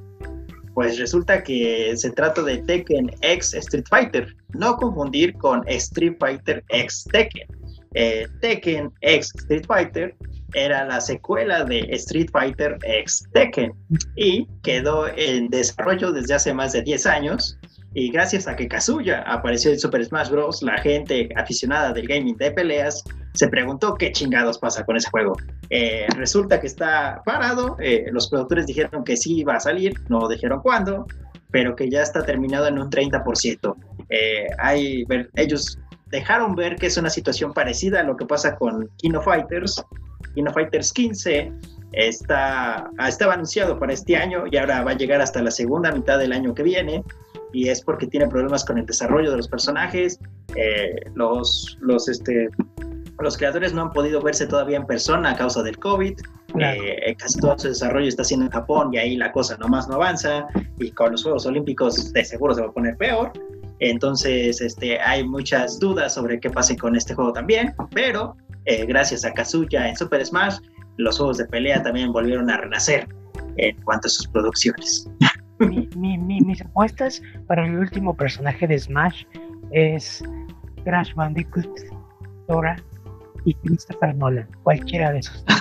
Pues 0.73 0.97
resulta 0.97 1.43
que 1.43 1.91
se 1.97 2.11
trata 2.11 2.41
de 2.41 2.59
Tekken 2.59 3.11
X 3.21 3.53
Street 3.53 3.85
Fighter, 3.89 4.33
no 4.53 4.77
confundir 4.77 5.33
con 5.33 5.67
Street 5.67 6.15
Fighter 6.19 6.63
X 6.69 7.05
Tekken. 7.11 7.47
Eh, 7.95 8.27
Tekken 8.41 8.93
X 9.01 9.33
Street 9.35 9.65
Fighter 9.67 10.15
era 10.53 10.85
la 10.85 11.01
secuela 11.01 11.63
de 11.63 11.79
Street 11.91 12.29
Fighter 12.31 12.77
X 12.83 13.23
Tekken 13.33 13.73
y 14.15 14.47
quedó 14.63 15.07
en 15.15 15.49
desarrollo 15.49 16.11
desde 16.11 16.35
hace 16.35 16.53
más 16.53 16.73
de 16.73 16.81
10 16.81 17.05
años. 17.05 17.57
Y 17.93 18.11
gracias 18.11 18.47
a 18.47 18.55
que 18.55 18.67
Kazuya 18.67 19.23
apareció 19.23 19.71
en 19.71 19.79
Super 19.79 20.05
Smash 20.05 20.29
Bros., 20.29 20.61
la 20.61 20.77
gente 20.77 21.29
aficionada 21.35 21.93
del 21.93 22.07
gaming 22.07 22.37
de 22.37 22.51
peleas 22.51 23.03
se 23.37 23.47
preguntó 23.47 23.95
qué 23.95 24.11
chingados 24.11 24.57
pasa 24.57 24.83
con 24.83 24.97
ese 24.97 25.09
juego. 25.09 25.35
Eh, 25.69 26.07
resulta 26.15 26.59
que 26.59 26.67
está 26.67 27.21
parado, 27.23 27.77
eh, 27.79 28.05
los 28.11 28.29
productores 28.29 28.65
dijeron 28.65 29.03
que 29.03 29.15
sí 29.15 29.39
iba 29.39 29.55
a 29.55 29.59
salir, 29.59 29.93
no 30.09 30.27
dijeron 30.27 30.61
cuándo, 30.61 31.05
pero 31.51 31.75
que 31.75 31.89
ya 31.89 32.01
está 32.01 32.23
terminado 32.23 32.67
en 32.67 32.79
un 32.79 32.89
30%. 32.89 33.75
Eh, 34.09 34.47
hay, 34.57 35.05
ellos 35.35 35.79
dejaron 36.07 36.55
ver 36.55 36.77
que 36.77 36.87
es 36.87 36.97
una 36.97 37.09
situación 37.09 37.53
parecida 37.53 37.99
a 37.99 38.03
lo 38.03 38.17
que 38.17 38.25
pasa 38.25 38.55
con 38.55 38.89
Kino 38.97 39.21
Fighters, 39.21 39.83
Kino 40.38 40.53
Fighters 40.53 40.93
15 40.93 41.51
está, 41.93 42.91
estaba 43.07 43.34
anunciado 43.34 43.80
para 43.80 43.91
este 43.91 44.15
año 44.15 44.43
y 44.51 44.55
ahora 44.57 44.84
va 44.84 44.91
a 44.91 44.93
llegar 44.95 45.19
hasta 45.19 45.41
la 45.41 45.49
segunda 45.49 45.91
mitad 45.91 46.19
del 46.19 46.31
año 46.31 46.53
que 46.53 46.61
viene. 46.61 47.03
Y 47.53 47.69
es 47.69 47.81
porque 47.81 48.05
tiene 48.05 48.27
problemas 48.27 48.64
con 48.64 48.77
el 48.77 48.85
desarrollo 48.85 49.31
de 49.31 49.38
los 49.38 49.47
personajes, 49.47 50.19
eh, 50.55 50.95
los, 51.15 51.76
los, 51.81 52.07
este, 52.07 52.49
los 53.19 53.35
creadores 53.35 53.73
no 53.73 53.81
han 53.81 53.93
podido 53.93 54.22
verse 54.22 54.45
todavía 54.45 54.77
en 54.77 54.85
persona 54.85 55.31
a 55.31 55.35
causa 55.35 55.64
del 55.64 55.80
COVID, 55.80 56.19
eh, 56.59 57.15
casi 57.18 57.39
todo 57.39 57.57
su 57.57 57.69
desarrollo 57.69 58.07
está 58.07 58.22
haciendo 58.22 58.45
en 58.45 58.51
Japón 58.51 58.93
y 58.93 58.97
ahí 58.97 59.15
la 59.15 59.31
cosa 59.31 59.57
nomás 59.57 59.88
no 59.88 59.95
avanza. 59.95 60.45
Y 60.77 60.91
con 60.91 61.14
los 61.14 61.23
Juegos 61.23 61.47
Olímpicos 61.47 62.14
de 62.14 62.23
seguro 62.23 62.53
se 62.53 62.61
va 62.61 62.68
a 62.68 62.72
poner 62.72 62.95
peor. 62.97 63.31
Entonces, 63.80 64.61
este, 64.61 64.99
hay 64.99 65.27
muchas 65.27 65.80
dudas 65.80 66.14
sobre 66.14 66.39
qué 66.39 66.51
pase 66.51 66.77
con 66.77 66.95
este 66.95 67.15
juego 67.15 67.34
también, 67.34 67.73
pero 67.91 68.35
eh, 68.68 68.85
gracias 68.85 69.26
a 69.26 69.34
Kazuya 69.34 69.88
en 69.88 69.95
Super 69.95 70.26
Smash, 70.26 70.57
los 70.98 71.18
juegos 71.18 71.38
de 71.38 71.45
pelea 71.45 71.81
también 71.81 72.11
volvieron 72.11 72.49
a 72.49 72.57
renacer 72.57 73.07
en 73.56 73.81
cuanto 73.81 74.07
a 74.07 74.10
sus 74.10 74.27
producciones. 74.27 75.10
mis 75.60 76.61
apuestas 76.61 77.22
para 77.48 77.65
el 77.65 77.77
último 77.77 78.15
personaje 78.15 78.68
de 78.68 78.77
Smash 78.77 79.23
es 79.72 80.23
Crash 80.84 81.14
Bandicoot, 81.15 81.80
Dora 82.48 82.76
y 83.45 83.53
Christopher 83.56 84.15
Nolan, 84.15 84.48
cualquiera 84.64 85.11
de 85.14 85.19
esos. 85.19 85.45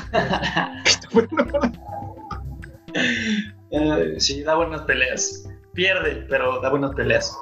Eh, 3.71 4.15
sí, 4.19 4.43
da 4.43 4.55
buenas 4.55 4.83
peleas. 4.83 5.47
Pierde, 5.75 6.25
pero 6.31 6.61
da 6.61 6.71
buenas 6.71 6.95
peleas. 6.95 7.37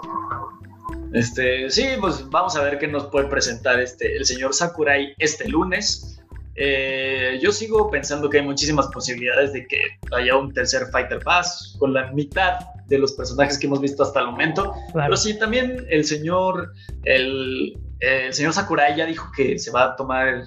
Este, 1.15 1.71
sí, 1.71 1.87
pues 2.01 2.29
vamos 2.29 2.57
a 2.57 2.63
ver 2.63 2.79
qué 2.79 2.89
nos 2.89 3.07
puede 3.07 3.29
presentar 3.29 3.79
este, 3.79 4.17
el 4.17 4.27
señor 4.27 4.53
Sakurai 4.53 5.15
este 5.19 5.49
lunes. 5.49 6.21
Eh, 6.57 7.39
yo 7.41 7.53
sigo 7.53 7.89
pensando 7.89 8.29
que 8.29 8.39
hay 8.39 8.45
muchísimas 8.45 8.89
posibilidades 8.89 9.53
de 9.53 9.65
que 9.67 9.79
haya 10.13 10.37
un 10.37 10.53
tercer 10.53 10.87
Fighter 10.91 11.21
Pass 11.21 11.77
con 11.79 11.95
la 11.95 12.11
mitad 12.13 12.59
de 12.87 12.99
los 12.99 13.13
personajes 13.13 13.59
que 13.59 13.67
hemos 13.67 13.81
visto 13.81 14.03
hasta 14.03 14.21
el 14.21 14.27
momento. 14.27 14.75
Pero 14.93 15.17
sí, 15.17 15.39
también 15.39 15.87
el 15.89 16.05
señor, 16.05 16.73
el, 17.05 17.79
el, 18.01 18.35
señor 18.35 18.53
Sakurai 18.53 18.97
ya 18.97 19.07
dijo 19.07 19.31
que 19.37 19.57
se 19.61 19.71
va 19.71 19.85
a 19.85 19.97
tomar 19.97 20.43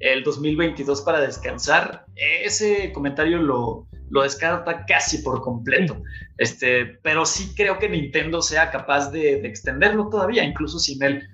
el 0.00 0.24
2022 0.24 1.02
para 1.02 1.20
descansar. 1.20 2.06
Ese 2.16 2.92
comentario 2.92 3.38
lo, 3.38 3.87
lo 4.10 4.22
descarta 4.22 4.84
casi 4.86 5.18
por 5.18 5.40
completo. 5.40 6.02
Este, 6.36 6.86
pero 7.02 7.26
sí 7.26 7.52
creo 7.56 7.78
que 7.78 7.88
Nintendo 7.88 8.42
sea 8.42 8.70
capaz 8.70 9.10
de, 9.10 9.46
extenderlo 9.46 10.08
todavía, 10.08 10.44
incluso 10.44 10.78
sin 10.78 11.02
él. 11.02 11.28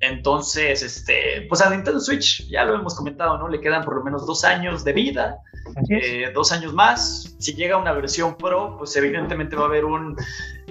Entonces, 0.00 0.82
este, 0.82 1.46
pues 1.48 1.62
a 1.62 1.70
Nintendo 1.70 2.00
Switch, 2.00 2.46
ya 2.48 2.64
lo 2.64 2.74
hemos 2.74 2.94
comentado, 2.94 3.38
¿no? 3.38 3.48
Le 3.48 3.60
quedan 3.60 3.82
por 3.82 3.96
lo 3.96 4.04
menos 4.04 4.26
dos 4.26 4.44
años 4.44 4.84
de 4.84 4.92
vida, 4.92 5.38
eh, 5.88 6.30
dos 6.34 6.52
años 6.52 6.74
más. 6.74 7.34
Si 7.38 7.54
llega 7.54 7.78
una 7.78 7.92
versión 7.92 8.36
Pro, 8.36 8.76
pues 8.76 8.94
evidentemente 8.96 9.56
va 9.56 9.62
a 9.62 9.66
haber 9.66 9.86
un 9.86 10.14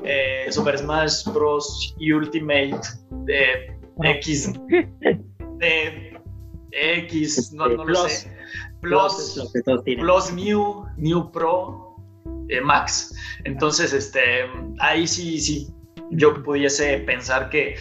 eh, 0.04 0.48
Super 0.52 0.78
Smash 0.78 1.26
Bros. 1.34 1.96
Ultimate 2.00 2.82
de 3.26 3.76
X, 4.04 4.54
de 5.58 6.22
X, 6.72 7.52
no, 7.54 7.68
no 7.68 7.86
lo 7.86 8.08
sé. 8.08 8.35
Plus, 8.90 9.52
Plus 9.84 10.34
New, 10.34 10.86
New 10.98 11.32
Pro 11.32 11.96
eh, 12.50 12.62
Max. 12.62 13.14
Entonces, 13.44 13.94
este, 13.94 14.22
ahí 14.80 15.08
sí, 15.08 15.40
sí, 15.40 15.68
yo 16.12 16.42
pudiese 16.44 17.00
pensar 17.00 17.50
que, 17.50 17.76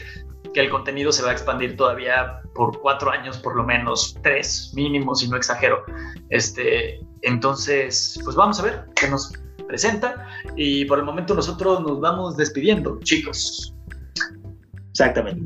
que, 0.52 0.60
el 0.60 0.70
contenido 0.70 1.12
se 1.12 1.22
va 1.22 1.30
a 1.30 1.32
expandir 1.32 1.76
todavía 1.76 2.40
por 2.54 2.80
cuatro 2.80 3.10
años, 3.10 3.38
por 3.38 3.56
lo 3.56 3.64
menos 3.64 4.16
tres 4.22 4.72
mínimo, 4.74 5.14
si 5.14 5.28
no 5.28 5.36
exagero. 5.36 5.84
Este, 6.30 7.00
entonces, 7.22 8.18
pues 8.24 8.36
vamos 8.36 8.58
a 8.60 8.62
ver 8.62 8.84
qué 8.96 9.08
nos 9.08 9.32
presenta 9.66 10.26
y 10.56 10.84
por 10.84 10.98
el 10.98 11.04
momento 11.04 11.34
nosotros 11.34 11.80
nos 11.80 12.00
vamos 12.00 12.36
despidiendo, 12.36 12.98
chicos. 13.00 13.74
Exactamente. 14.90 15.42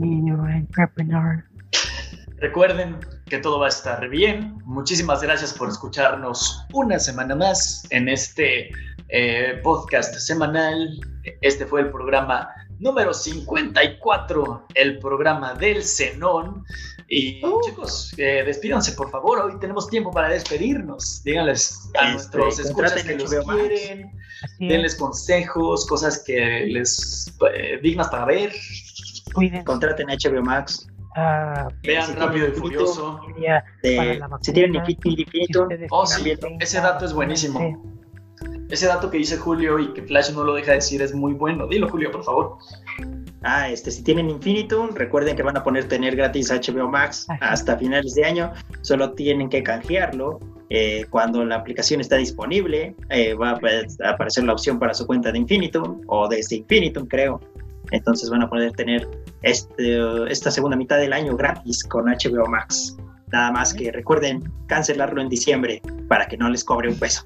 Recuerden 2.40 3.00
que 3.26 3.38
todo 3.38 3.58
va 3.58 3.66
a 3.66 3.68
estar 3.68 4.08
bien. 4.08 4.58
Muchísimas 4.64 5.22
gracias 5.22 5.52
por 5.52 5.68
escucharnos 5.68 6.64
una 6.72 6.98
semana 7.00 7.34
más 7.34 7.84
en 7.90 8.08
este 8.08 8.70
eh, 9.08 9.60
podcast 9.64 10.14
semanal. 10.14 11.00
Este 11.40 11.66
fue 11.66 11.80
el 11.80 11.90
programa 11.90 12.48
número 12.78 13.12
54, 13.12 14.66
el 14.74 14.98
programa 15.00 15.54
del 15.54 15.82
Zenón. 15.82 16.64
Y 17.08 17.44
uh. 17.44 17.60
chicos, 17.62 18.14
eh, 18.18 18.44
despídanse 18.46 18.92
por 18.92 19.10
favor. 19.10 19.40
Hoy 19.40 19.58
tenemos 19.58 19.88
tiempo 19.88 20.12
para 20.12 20.28
despedirnos. 20.28 21.22
Díganles 21.24 21.90
a 21.98 22.12
este, 22.14 22.38
nuestros 22.38 22.58
escuchas 22.60 23.02
que 23.02 23.16
los 23.16 23.30
quieren. 23.30 24.12
Denles 24.60 24.94
consejos, 24.94 25.84
cosas 25.88 26.22
que 26.24 26.66
les 26.66 27.34
eh, 27.52 27.80
dignas 27.82 28.08
para 28.08 28.26
ver. 28.26 28.52
Contraten 29.64 30.06
HBO 30.06 30.42
Max. 30.42 30.86
Ah, 31.20 31.68
Vean 31.82 32.14
Rápido 32.14 32.46
y 32.46 32.52
Furioso. 32.52 33.20
si 34.40 34.52
tienen 34.52 34.76
infinito. 34.76 35.66
Oh, 35.90 36.06
sí, 36.06 36.32
ese 36.60 36.80
dato 36.80 37.04
es 37.04 37.12
buenísimo. 37.12 37.82
Ese 38.70 38.86
dato 38.86 39.10
que 39.10 39.18
dice 39.18 39.36
Julio 39.36 39.80
y 39.80 39.92
que 39.94 40.02
Flash 40.02 40.30
no 40.30 40.44
lo 40.44 40.54
deja 40.54 40.72
decir 40.72 41.02
es 41.02 41.12
muy 41.12 41.32
bueno. 41.32 41.66
Dilo, 41.66 41.88
Julio, 41.88 42.12
por 42.12 42.22
favor. 42.22 42.58
Ah, 43.42 43.68
este, 43.68 43.90
si 43.90 44.04
tienen 44.04 44.30
Infinitum, 44.30 44.90
recuerden 44.94 45.34
que 45.34 45.42
van 45.42 45.56
a 45.56 45.64
poner 45.64 45.88
tener 45.88 46.14
gratis 46.14 46.52
HBO 46.52 46.88
Max 46.88 47.26
hasta 47.40 47.76
finales 47.76 48.14
de 48.14 48.24
año. 48.24 48.52
Solo 48.82 49.12
tienen 49.14 49.48
que 49.48 49.64
canjearlo. 49.64 50.38
Eh, 50.70 51.06
cuando 51.10 51.44
la 51.44 51.56
aplicación 51.56 52.00
está 52.00 52.16
disponible, 52.16 52.94
eh, 53.08 53.34
va 53.34 53.58
a 53.58 54.10
aparecer 54.10 54.44
la 54.44 54.52
opción 54.52 54.78
para 54.78 54.94
su 54.94 55.04
cuenta 55.04 55.32
de 55.32 55.38
Infinitum 55.38 56.02
o 56.06 56.28
desde 56.28 56.56
Infinitum, 56.56 57.06
creo. 57.08 57.40
Entonces 57.90 58.30
van 58.30 58.42
a 58.42 58.50
poder 58.50 58.72
tener 58.72 59.08
este, 59.42 60.30
esta 60.30 60.50
segunda 60.50 60.76
mitad 60.76 60.98
del 60.98 61.12
año 61.12 61.36
gratis 61.36 61.84
con 61.84 62.06
HBO 62.06 62.46
Max. 62.48 62.96
Nada 63.32 63.52
más 63.52 63.74
que 63.74 63.92
recuerden 63.92 64.50
cancelarlo 64.66 65.20
en 65.20 65.28
diciembre 65.28 65.82
para 66.08 66.26
que 66.26 66.36
no 66.36 66.48
les 66.48 66.64
cobre 66.64 66.88
un 66.88 66.98
peso. 66.98 67.24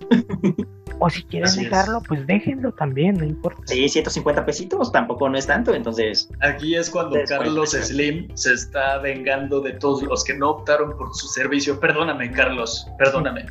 O 0.98 1.10
si 1.10 1.24
quieren 1.24 1.52
dejarlo, 1.56 2.00
pues 2.06 2.24
déjenlo 2.28 2.70
también, 2.72 3.16
no 3.18 3.24
importa. 3.24 3.60
Sí, 3.66 3.88
150 3.88 4.46
pesitos 4.46 4.92
tampoco 4.92 5.28
no 5.28 5.36
es 5.36 5.48
tanto, 5.48 5.74
entonces. 5.74 6.28
Aquí 6.40 6.76
es 6.76 6.90
cuando 6.90 7.18
Carlos 7.26 7.70
Slim 7.72 8.28
se 8.36 8.54
está 8.54 8.98
vengando 8.98 9.60
de 9.60 9.72
todos 9.72 10.04
los 10.04 10.22
que 10.22 10.34
no 10.34 10.50
optaron 10.50 10.96
por 10.96 11.12
su 11.12 11.26
servicio. 11.26 11.80
Perdóname, 11.80 12.30
Carlos, 12.30 12.86
perdóname. 12.98 13.46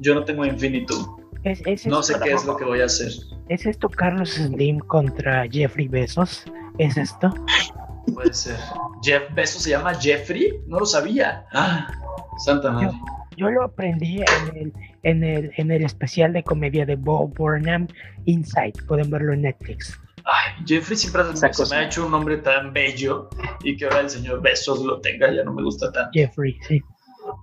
Yo 0.00 0.16
no 0.16 0.24
tengo 0.24 0.44
no 1.86 2.02
sé 2.02 2.14
qué 2.22 2.32
es 2.32 2.44
lo 2.44 2.56
que 2.56 2.64
voy 2.64 2.80
a 2.80 2.86
hacer. 2.86 3.12
¿Es 3.48 3.66
esto 3.66 3.88
Carlos 3.88 4.30
Slim 4.30 4.78
contra 4.80 5.46
Jeffrey 5.50 5.88
Besos? 5.88 6.44
¿Es 6.78 6.96
esto? 6.96 7.32
Puede 8.14 8.32
ser. 8.32 8.56
Jeff 9.02 9.22
Bezos 9.34 9.62
se 9.62 9.70
llama 9.70 9.94
Jeffrey, 9.94 10.60
no 10.66 10.80
lo 10.80 10.86
sabía. 10.86 11.44
Ah, 11.52 11.88
Santa 12.44 12.70
madre. 12.70 12.90
Yo, 13.36 13.50
lo 13.50 13.64
aprendí 13.64 14.18
en 14.20 14.56
el, 14.56 14.72
en 15.02 15.24
el, 15.24 15.52
en 15.56 15.70
el 15.70 15.84
especial 15.84 16.32
de 16.32 16.42
comedia 16.42 16.84
de 16.84 16.96
Bob 16.96 17.34
Burnham, 17.34 17.88
Inside. 18.26 18.74
Pueden 18.86 19.10
verlo 19.10 19.32
en 19.32 19.42
Netflix. 19.42 19.98
Ay, 20.24 20.64
Jeffrey 20.66 20.96
siempre 20.96 21.22
me 21.22 21.76
ha 21.76 21.84
hecho 21.84 22.04
un 22.04 22.12
nombre 22.12 22.36
tan 22.38 22.72
bello 22.72 23.30
y 23.62 23.76
que 23.76 23.86
ahora 23.86 24.00
el 24.00 24.10
señor 24.10 24.42
Besos 24.42 24.84
lo 24.84 25.00
tenga, 25.00 25.32
ya 25.32 25.42
no 25.42 25.54
me 25.54 25.62
gusta 25.62 25.90
tanto. 25.90 26.10
Jeffrey, 26.12 26.58
sí. 26.68 26.82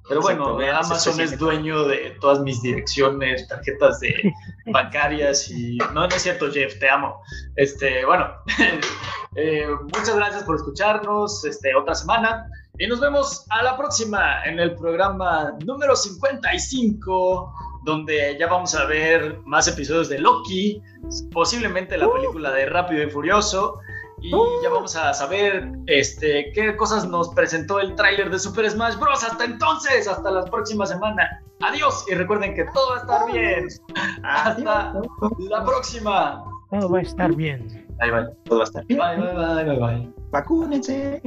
Pero 0.07 0.22
bueno, 0.22 0.57
Amazon 0.59 1.19
es 1.19 1.38
dueño 1.38 1.84
de 1.88 2.15
todas 2.22 2.39
mis 2.39 2.61
direcciones, 2.61 3.47
tarjetas 3.47 3.99
de 3.99 4.34
bancarias 4.68 5.49
y 5.49 5.77
no, 5.77 6.07
no 6.07 6.07
es 6.07 6.22
cierto, 6.22 6.51
Jeff, 6.51 6.77
te 6.80 6.89
amo. 6.89 7.22
Este, 7.55 8.05
bueno, 8.05 8.30
eh, 9.35 9.68
muchas 9.81 10.15
gracias 10.15 10.43
por 10.43 10.55
escucharnos 10.55 11.45
este, 11.45 11.76
otra 11.76 11.95
semana 11.95 12.47
y 12.80 12.88
nos 12.88 12.99
vemos 12.99 13.45
a 13.49 13.64
la 13.64 13.76
próxima 13.76 14.43
en 14.45 14.59
el 14.59 14.76
programa 14.76 15.53
número 15.65 15.95
55 15.95 17.53
donde 17.88 18.35
ya 18.38 18.47
vamos 18.47 18.76
a 18.76 18.85
ver 18.85 19.39
más 19.45 19.68
episodios 19.68 20.09
de 20.09 20.19
Loki, 20.19 20.81
posiblemente 21.31 21.97
la 21.97 22.07
uh. 22.07 22.14
película 22.14 22.51
de 22.51 22.65
Rápido 22.65 23.01
y 23.01 23.09
Furioso 23.09 23.80
y 24.22 24.31
ya 24.31 24.69
vamos 24.69 24.95
a 24.95 25.14
saber 25.14 25.72
este, 25.85 26.52
qué 26.53 26.76
cosas 26.76 27.07
nos 27.07 27.30
presentó 27.30 27.80
el 27.80 27.95
tráiler 27.95 28.30
de 28.30 28.39
Super 28.39 28.69
Smash 28.69 28.98
Bros. 28.98 29.23
Hasta 29.23 29.45
entonces, 29.45 30.07
hasta 30.07 30.31
la 30.31 30.44
próxima 30.45 30.85
semana. 30.85 31.44
Adiós 31.61 32.06
y 32.10 32.15
recuerden 32.15 32.53
que 32.56 32.65
todo 32.73 32.89
va 32.89 32.95
a 32.95 32.99
estar 32.99 33.31
bien. 33.31 33.68
Hasta 34.23 34.94
la 35.39 35.65
próxima. 35.65 36.44
Todo 36.72 36.89
va 36.89 36.99
a 36.99 37.02
estar 37.02 37.35
bien. 37.35 37.85
Bye 37.99 38.11
bye. 38.11 38.27
Todo 38.45 38.60
va 38.60 38.64
a 38.64 38.68
estar 38.68 38.85
bien. 38.85 38.99
Bye 38.99 39.18
bye 39.18 39.34
bye 39.34 39.64
bye 39.65 39.80
bye. 39.80 40.14
Vacúnense. 40.31 41.22